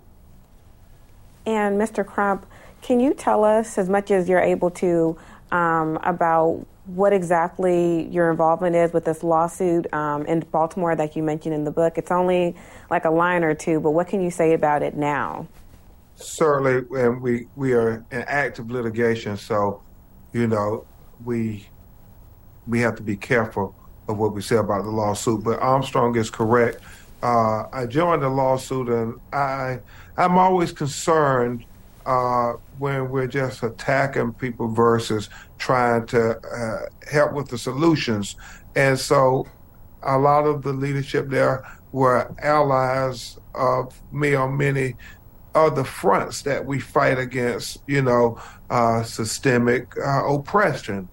And 1.45 1.79
Mr. 1.79 2.05
Crump, 2.05 2.45
can 2.81 2.99
you 2.99 3.13
tell 3.13 3.43
us 3.43 3.77
as 3.77 3.89
much 3.89 4.11
as 4.11 4.29
you're 4.29 4.39
able 4.39 4.71
to 4.71 5.17
um, 5.51 5.97
about 6.03 6.65
what 6.85 7.13
exactly 7.13 8.07
your 8.09 8.29
involvement 8.29 8.75
is 8.75 8.91
with 8.91 9.05
this 9.05 9.23
lawsuit 9.23 9.91
um, 9.93 10.25
in 10.25 10.41
Baltimore 10.41 10.95
that 10.95 11.15
you 11.15 11.23
mentioned 11.23 11.53
in 11.53 11.63
the 11.63 11.71
book? 11.71 11.97
It's 11.97 12.11
only 12.11 12.55
like 12.89 13.05
a 13.05 13.09
line 13.09 13.43
or 13.43 13.53
two, 13.53 13.79
but 13.79 13.91
what 13.91 14.07
can 14.07 14.21
you 14.21 14.31
say 14.31 14.53
about 14.53 14.81
it 14.83 14.95
now? 14.95 15.47
Certainly, 16.15 16.85
and 16.99 17.21
we 17.21 17.47
we 17.55 17.73
are 17.73 18.05
in 18.11 18.21
active 18.23 18.69
litigation, 18.71 19.37
so 19.37 19.81
you 20.31 20.47
know 20.47 20.85
we 21.23 21.67
we 22.67 22.79
have 22.81 22.95
to 22.95 23.03
be 23.03 23.15
careful 23.15 23.75
of 24.07 24.17
what 24.17 24.33
we 24.33 24.41
say 24.41 24.57
about 24.57 24.83
the 24.83 24.89
lawsuit. 24.89 25.43
But 25.43 25.59
Armstrong 25.59 26.15
is 26.15 26.29
correct. 26.29 26.81
Uh, 27.21 27.67
I 27.71 27.85
joined 27.85 28.21
the 28.21 28.29
lawsuit, 28.29 28.89
and 28.89 29.19
I 29.31 29.79
I'm 30.17 30.37
always 30.37 30.71
concerned 30.71 31.65
uh, 32.05 32.53
when 32.77 33.09
we're 33.09 33.27
just 33.27 33.63
attacking 33.63 34.33
people 34.33 34.67
versus 34.67 35.29
trying 35.57 36.05
to 36.07 36.37
uh, 36.37 36.85
help 37.09 37.33
with 37.33 37.47
the 37.47 37.57
solutions. 37.57 38.35
And 38.75 38.99
so, 38.99 39.47
a 40.01 40.17
lot 40.17 40.45
of 40.45 40.63
the 40.63 40.73
leadership 40.73 41.29
there 41.29 41.65
were 41.91 42.33
allies 42.39 43.39
of 43.55 44.01
me 44.11 44.35
on 44.35 44.57
many 44.57 44.95
are 45.55 45.69
the 45.69 45.83
fronts 45.83 46.41
that 46.43 46.65
we 46.65 46.79
fight 46.79 47.19
against, 47.19 47.81
you 47.87 48.01
know, 48.01 48.39
uh, 48.69 49.03
systemic 49.03 49.93
uh, 49.97 50.25
oppression. 50.25 51.07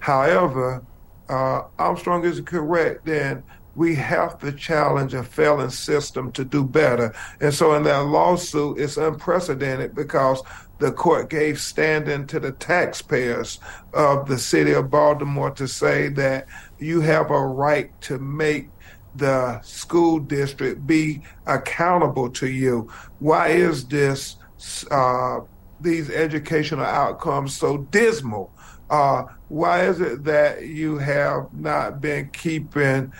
However, 0.00 0.84
uh, 1.28 1.62
Armstrong 1.78 2.24
is 2.24 2.40
correct, 2.40 3.04
then 3.04 3.42
we 3.74 3.94
have 3.94 4.38
to 4.38 4.52
challenge 4.52 5.14
a 5.14 5.22
failing 5.22 5.70
system 5.70 6.30
to 6.32 6.44
do 6.44 6.64
better. 6.64 7.14
And 7.40 7.54
so 7.54 7.74
in 7.74 7.84
that 7.84 8.04
lawsuit, 8.04 8.78
it's 8.78 8.96
unprecedented 8.98 9.94
because 9.94 10.42
the 10.78 10.92
court 10.92 11.30
gave 11.30 11.60
standing 11.60 12.26
to 12.26 12.40
the 12.40 12.52
taxpayers 12.52 13.60
of 13.94 14.26
the 14.26 14.38
city 14.38 14.72
of 14.72 14.90
Baltimore 14.90 15.52
to 15.52 15.68
say 15.68 16.08
that 16.08 16.46
you 16.78 17.00
have 17.00 17.30
a 17.30 17.38
right 17.38 17.98
to 18.02 18.18
make 18.18 18.68
the 19.14 19.60
school 19.62 20.18
district 20.18 20.86
be 20.86 21.22
accountable 21.46 22.30
to 22.30 22.48
you. 22.48 22.90
Why 23.18 23.48
is 23.48 23.86
this 23.86 24.36
uh, 24.90 25.40
these 25.80 26.10
educational 26.10 26.84
outcomes 26.84 27.56
so 27.56 27.78
dismal? 27.78 28.52
Uh, 28.90 29.24
why 29.48 29.86
is 29.86 30.00
it 30.00 30.24
that 30.24 30.66
you 30.66 30.98
have 30.98 31.52
not 31.52 32.00
been 32.00 32.28
keeping 32.30 33.12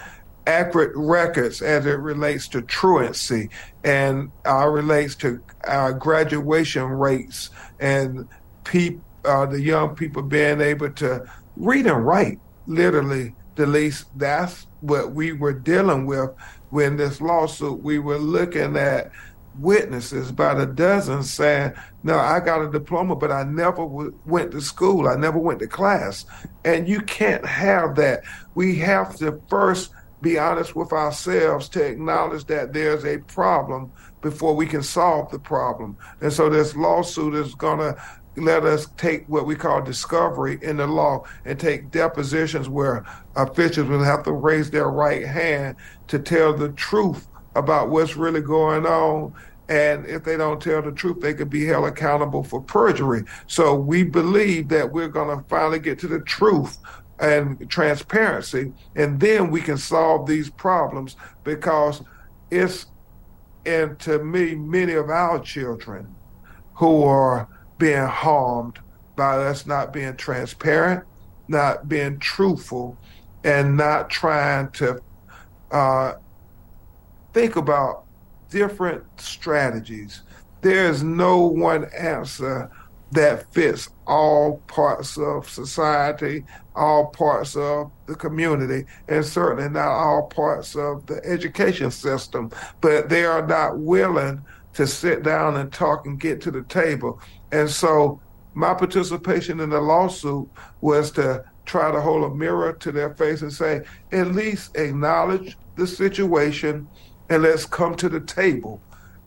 accurate 0.47 0.93
records 0.95 1.63
as 1.63 1.87
it 1.87 1.99
relates 1.99 2.49
to 2.49 2.63
truancy 2.63 3.49
and 3.85 4.31
uh, 4.47 4.67
relates 4.67 5.15
to 5.15 5.41
uh, 5.69 5.93
graduation 5.93 6.85
rates 6.85 7.51
and 7.81 8.29
pe- 8.65 8.99
uh, 9.25 9.47
the 9.47 9.61
young 9.61 9.95
people 9.95 10.23
being 10.23 10.61
able 10.61 10.91
to 10.91 11.25
read 11.57 11.87
and 11.87 12.05
write, 12.05 12.41
literally, 12.67 13.35
the 13.55 13.67
least 13.67 14.07
that's 14.17 14.67
what 14.83 15.13
we 15.13 15.33
were 15.33 15.53
dealing 15.53 16.07
with 16.07 16.31
when 16.71 16.97
this 16.97 17.21
lawsuit. 17.21 17.83
We 17.83 17.99
were 17.99 18.19
looking 18.19 18.77
at 18.77 19.11
witnesses 19.59 20.33
by 20.33 20.55
the 20.55 20.67
dozen 20.67 21.23
saying, 21.23 21.73
No, 22.03 22.19
I 22.19 22.41
got 22.41 22.63
a 22.63 22.71
diploma, 22.71 23.17
but 23.17 23.31
I 23.31 23.45
never 23.45 23.83
w- 23.83 24.19
went 24.27 24.53
to 24.53 24.61
school. 24.61 25.09
I 25.09 25.17
never 25.17 25.39
went 25.39 25.61
to 25.61 25.67
class. 25.67 26.27
And 26.65 26.89
you 26.89 27.01
can't 27.01 27.47
have 27.47 27.97
that. 27.97 28.23
We 28.55 28.77
have 28.79 29.17
to 29.17 29.41
first 29.49 29.93
be 30.21 30.39
honest 30.39 30.77
with 30.77 30.93
ourselves 30.93 31.69
to 31.71 31.85
acknowledge 31.85 32.45
that 32.47 32.73
there's 32.73 33.05
a 33.05 33.19
problem 33.19 33.91
before 34.21 34.55
we 34.55 34.67
can 34.67 34.83
solve 34.83 35.31
the 35.31 35.39
problem. 35.39 35.97
And 36.21 36.33
so 36.33 36.49
this 36.49 36.77
lawsuit 36.77 37.35
is 37.35 37.55
going 37.57 37.79
to 37.79 38.01
let 38.37 38.65
us 38.65 38.87
take 38.97 39.29
what 39.29 39.47
we 39.47 39.55
call 39.55 39.83
discovery 39.83 40.59
in 40.63 40.79
the 40.79 40.87
law 40.87 41.25
and 41.45 41.59
take 41.59 41.91
depositions 41.91 42.69
where 42.69 43.05
officials 43.37 43.89
will 43.89 44.03
have 44.03 44.23
to 44.25 44.33
raise 44.33 44.71
their 44.71 44.89
right 44.89 45.27
hand 45.27 45.77
to 46.09 46.19
tell 46.19 46.55
the 46.55 46.71
truth 46.71 47.29
about 47.55 47.91
what's 47.91 48.17
really 48.17 48.41
going 48.41 48.87
on. 48.87 49.35
And 49.69 50.07
if 50.07 50.25
they 50.25 50.37
don't 50.37 50.61
tell 50.61 50.83
the 50.83 50.93
truth, 50.93 51.21
they 51.21 51.35
could 51.35 51.51
be 51.51 51.67
held 51.67 51.87
accountable 51.87 52.43
for 52.43 52.61
perjury. 52.61 53.25
So 53.47 53.75
we 53.75 54.03
believe 54.03 54.69
that 54.69 54.91
we're 54.91 55.09
going 55.09 55.37
to 55.37 55.45
finally 55.49 55.79
get 55.79 55.99
to 56.01 56.09
the 56.09 56.21
truth 56.21 56.79
and 57.21 57.71
transparency, 57.71 58.73
and 58.97 59.21
then 59.21 59.51
we 59.51 59.61
can 59.61 59.79
solve 59.79 60.27
these 60.27 60.51
problems 60.51 61.17
because 61.45 62.03
it's, 62.51 62.87
and 63.65 63.99
to 64.01 64.19
me, 64.25 64.57
many 64.57 64.95
of 64.95 65.09
our 65.09 65.39
children 65.39 66.13
who 66.75 67.05
are 67.05 67.49
being 67.83 68.07
harmed 68.07 68.79
by 69.17 69.35
us 69.35 69.67
not 69.67 69.93
being 69.93 70.17
transparent, 70.17 71.05
not 71.49 71.89
being 71.89 72.17
truthful, 72.21 72.97
and 73.43 73.77
not 73.77 74.09
trying 74.09 74.71
to 74.71 75.03
uh, 75.73 76.13
think 77.33 77.57
about 77.57 78.05
different 78.51 79.03
strategies. 79.21 80.23
There 80.61 80.89
is 80.89 81.03
no 81.03 81.39
one 81.45 81.87
answer 81.99 82.71
that 83.11 83.53
fits 83.53 83.89
all 84.07 84.59
parts 84.69 85.19
of 85.19 85.51
society, 85.51 86.45
all 86.77 87.07
parts 87.07 87.57
of 87.57 87.91
the 88.07 88.15
community, 88.15 88.87
and 89.09 89.27
certainly 89.27 89.69
not 89.69 89.89
all 89.89 90.29
parts 90.29 90.77
of 90.77 91.05
the 91.07 91.21
education 91.25 91.91
system. 91.91 92.53
But 92.81 93.09
they 93.09 93.25
are 93.25 93.45
not 93.45 93.81
willing 93.81 94.41
to 94.75 94.87
sit 94.87 95.25
down 95.25 95.57
and 95.57 95.73
talk 95.73 96.07
and 96.07 96.21
get 96.21 96.41
to 96.43 96.53
the 96.53 96.63
table. 96.63 97.21
And 97.53 97.71
so 97.71 98.21
my 98.55 98.75
participation 98.75 99.61
in 99.61 99.71
the 99.71 99.81
lawsuit 99.81 100.49
was 100.81 101.11
to 101.13 101.45
try 101.65 101.93
to 101.93 102.01
hold 102.01 102.25
a 102.25 102.35
mirror 102.35 102.73
to 102.73 102.93
their 102.93 103.15
face 103.15 103.43
and 103.43 103.53
say, 103.53 103.83
at 104.11 104.29
least 104.29 104.77
acknowledge 104.77 105.57
the 105.77 105.87
situation 105.87 106.89
and 107.29 107.43
let's 107.43 107.65
come 107.65 107.95
to 107.97 108.09
the 108.09 108.21
table. 108.21 108.81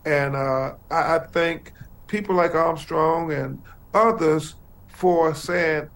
And 0.04 0.36
uh, 0.36 0.74
I, 0.90 1.16
I 1.16 1.18
think 1.18 1.72
people 2.06 2.34
like 2.34 2.54
Armstrong 2.54 3.32
and 3.32 3.60
others 3.94 4.54
for 4.88 5.34
saying 5.34 5.88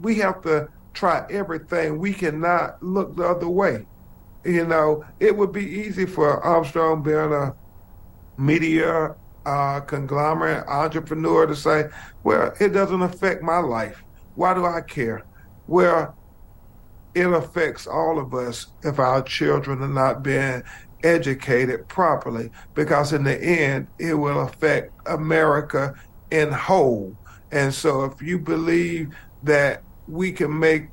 we 0.00 0.16
have 0.16 0.42
to 0.42 0.68
try 0.92 1.26
everything. 1.30 1.98
We 1.98 2.12
cannot 2.12 2.82
look 2.82 3.16
the 3.16 3.24
other 3.24 3.48
way. 3.48 3.86
You 4.44 4.66
know, 4.66 5.04
it 5.20 5.36
would 5.36 5.52
be 5.52 5.64
easy 5.64 6.06
for 6.06 6.42
Armstrong 6.42 7.02
being 7.02 7.32
a 7.32 7.54
media 8.36 9.14
uh, 9.46 9.80
conglomerate 9.80 10.66
entrepreneur 10.66 11.46
to 11.46 11.56
say, 11.56 11.88
well, 12.22 12.52
it 12.60 12.70
doesn't 12.70 13.02
affect 13.02 13.42
my 13.42 13.58
life. 13.58 14.02
Why 14.34 14.54
do 14.54 14.64
I 14.64 14.80
care? 14.80 15.24
Well, 15.66 16.16
it 17.14 17.32
affects 17.32 17.86
all 17.86 18.18
of 18.18 18.34
us 18.34 18.66
if 18.82 18.98
our 18.98 19.22
children 19.22 19.82
are 19.82 19.88
not 19.88 20.22
being 20.22 20.62
educated 21.04 21.86
properly, 21.86 22.50
because 22.74 23.12
in 23.12 23.24
the 23.24 23.40
end, 23.40 23.86
it 23.98 24.14
will 24.14 24.40
affect 24.40 24.92
America 25.06 25.94
in 26.30 26.50
whole. 26.50 27.16
And 27.52 27.72
so 27.72 28.04
if 28.04 28.20
you 28.20 28.38
believe 28.38 29.14
that 29.42 29.82
we 30.08 30.32
can 30.32 30.58
make 30.58 30.88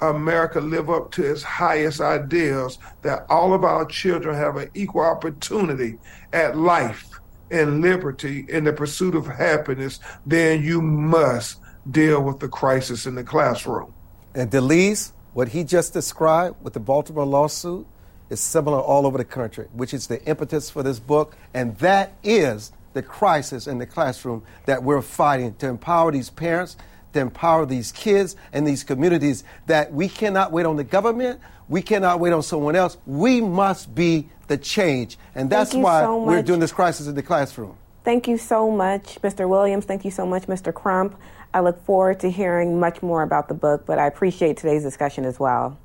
America 0.00 0.60
live 0.60 0.90
up 0.90 1.12
to 1.12 1.30
its 1.30 1.42
highest 1.42 2.00
ideals, 2.00 2.78
that 3.02 3.26
all 3.28 3.54
of 3.54 3.64
our 3.64 3.84
children 3.86 4.34
have 4.34 4.56
an 4.56 4.70
equal 4.74 5.02
opportunity 5.02 5.98
at 6.32 6.56
life 6.56 7.13
and 7.54 7.80
liberty 7.80 8.44
in 8.48 8.64
the 8.64 8.72
pursuit 8.72 9.14
of 9.14 9.26
happiness, 9.26 10.00
then 10.26 10.62
you 10.62 10.82
must 10.82 11.60
deal 11.90 12.22
with 12.22 12.40
the 12.40 12.48
crisis 12.48 13.06
in 13.06 13.14
the 13.14 13.24
classroom. 13.24 13.94
And 14.34 14.50
Delece, 14.50 15.12
what 15.32 15.48
he 15.48 15.64
just 15.64 15.92
described 15.92 16.56
with 16.62 16.72
the 16.72 16.80
Baltimore 16.80 17.24
lawsuit 17.24 17.86
is 18.30 18.40
similar 18.40 18.80
all 18.80 19.06
over 19.06 19.18
the 19.18 19.24
country, 19.24 19.66
which 19.72 19.94
is 19.94 20.06
the 20.06 20.22
impetus 20.24 20.70
for 20.70 20.82
this 20.82 20.98
book. 20.98 21.36
And 21.52 21.76
that 21.78 22.14
is 22.22 22.72
the 22.94 23.02
crisis 23.02 23.66
in 23.66 23.78
the 23.78 23.86
classroom 23.86 24.42
that 24.66 24.82
we're 24.82 25.02
fighting 25.02 25.54
to 25.56 25.68
empower 25.68 26.10
these 26.10 26.30
parents, 26.30 26.76
to 27.12 27.20
empower 27.20 27.66
these 27.66 27.92
kids 27.92 28.34
and 28.52 28.66
these 28.66 28.82
communities 28.82 29.44
that 29.66 29.92
we 29.92 30.08
cannot 30.08 30.52
wait 30.52 30.66
on 30.66 30.76
the 30.76 30.84
government, 30.84 31.40
we 31.68 31.82
cannot 31.82 32.20
wait 32.20 32.32
on 32.32 32.42
someone 32.42 32.76
else. 32.76 32.98
We 33.06 33.40
must 33.40 33.94
be 33.94 34.28
the 34.46 34.58
change. 34.58 35.18
And 35.34 35.50
that's 35.50 35.74
why 35.74 36.02
so 36.02 36.22
we're 36.22 36.42
doing 36.42 36.60
this 36.60 36.72
crisis 36.72 37.06
in 37.06 37.14
the 37.14 37.22
classroom. 37.22 37.76
Thank 38.04 38.28
you 38.28 38.36
so 38.36 38.70
much, 38.70 39.20
Mr. 39.22 39.48
Williams. 39.48 39.86
Thank 39.86 40.04
you 40.04 40.10
so 40.10 40.26
much, 40.26 40.44
Mr. 40.44 40.72
Crump. 40.74 41.18
I 41.54 41.60
look 41.60 41.82
forward 41.84 42.20
to 42.20 42.30
hearing 42.30 42.80
much 42.80 43.02
more 43.02 43.22
about 43.22 43.48
the 43.48 43.54
book, 43.54 43.86
but 43.86 43.98
I 43.98 44.06
appreciate 44.06 44.56
today's 44.56 44.82
discussion 44.82 45.24
as 45.24 45.40
well. 45.40 45.78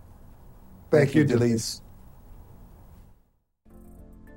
Thank, 0.92 1.12
Thank 1.12 1.16
you, 1.16 1.26
Delece. 1.26 1.82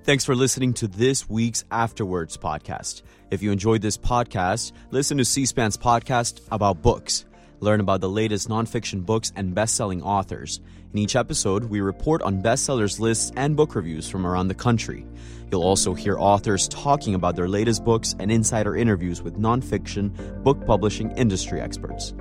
Thanks 0.05 0.25
for 0.25 0.35
listening 0.35 0.75
to 0.75 0.89
this 0.89 1.31
week's 1.31 1.65
After 1.71 2.05
Words 2.05 2.37
podcast. 2.37 3.03
If 3.31 3.43
you 3.43 3.51
enjoyed 3.51 3.83
this 3.83 3.97
podcast, 3.97 4.73
listen 4.91 5.17
to 5.19 5.25
C 5.25 5.47
SPAN's 5.47 5.79
podcast 5.79 6.41
about 6.51 6.83
books. 6.83 7.25
Learn 7.61 7.81
about 7.81 8.01
the 8.01 8.09
latest 8.09 8.49
nonfiction 8.49 9.07
books 9.07 9.33
and 9.37 9.55
best 9.55 9.77
selling 9.77 10.03
authors. 10.03 10.61
In 10.93 10.99
each 10.99 11.17
episode, 11.17 11.65
we 11.65 11.81
report 11.81 12.21
on 12.21 12.43
bestsellers 12.43 13.01
lists 13.01 13.33
and 13.35 13.57
book 13.57 13.75
reviews 13.75 14.11
from 14.11 14.27
around 14.27 14.49
the 14.49 14.55
country. 14.55 15.07
You'll 15.51 15.63
also 15.63 15.95
hear 15.95 16.19
authors 16.19 16.69
talking 16.69 17.15
about 17.15 17.35
their 17.35 17.49
latest 17.49 17.83
books 17.83 18.15
and 18.19 18.31
insider 18.31 18.77
interviews 18.77 19.23
with 19.23 19.39
nonfiction 19.39 20.43
book 20.43 20.67
publishing 20.67 21.11
industry 21.13 21.63
experts. 21.63 22.13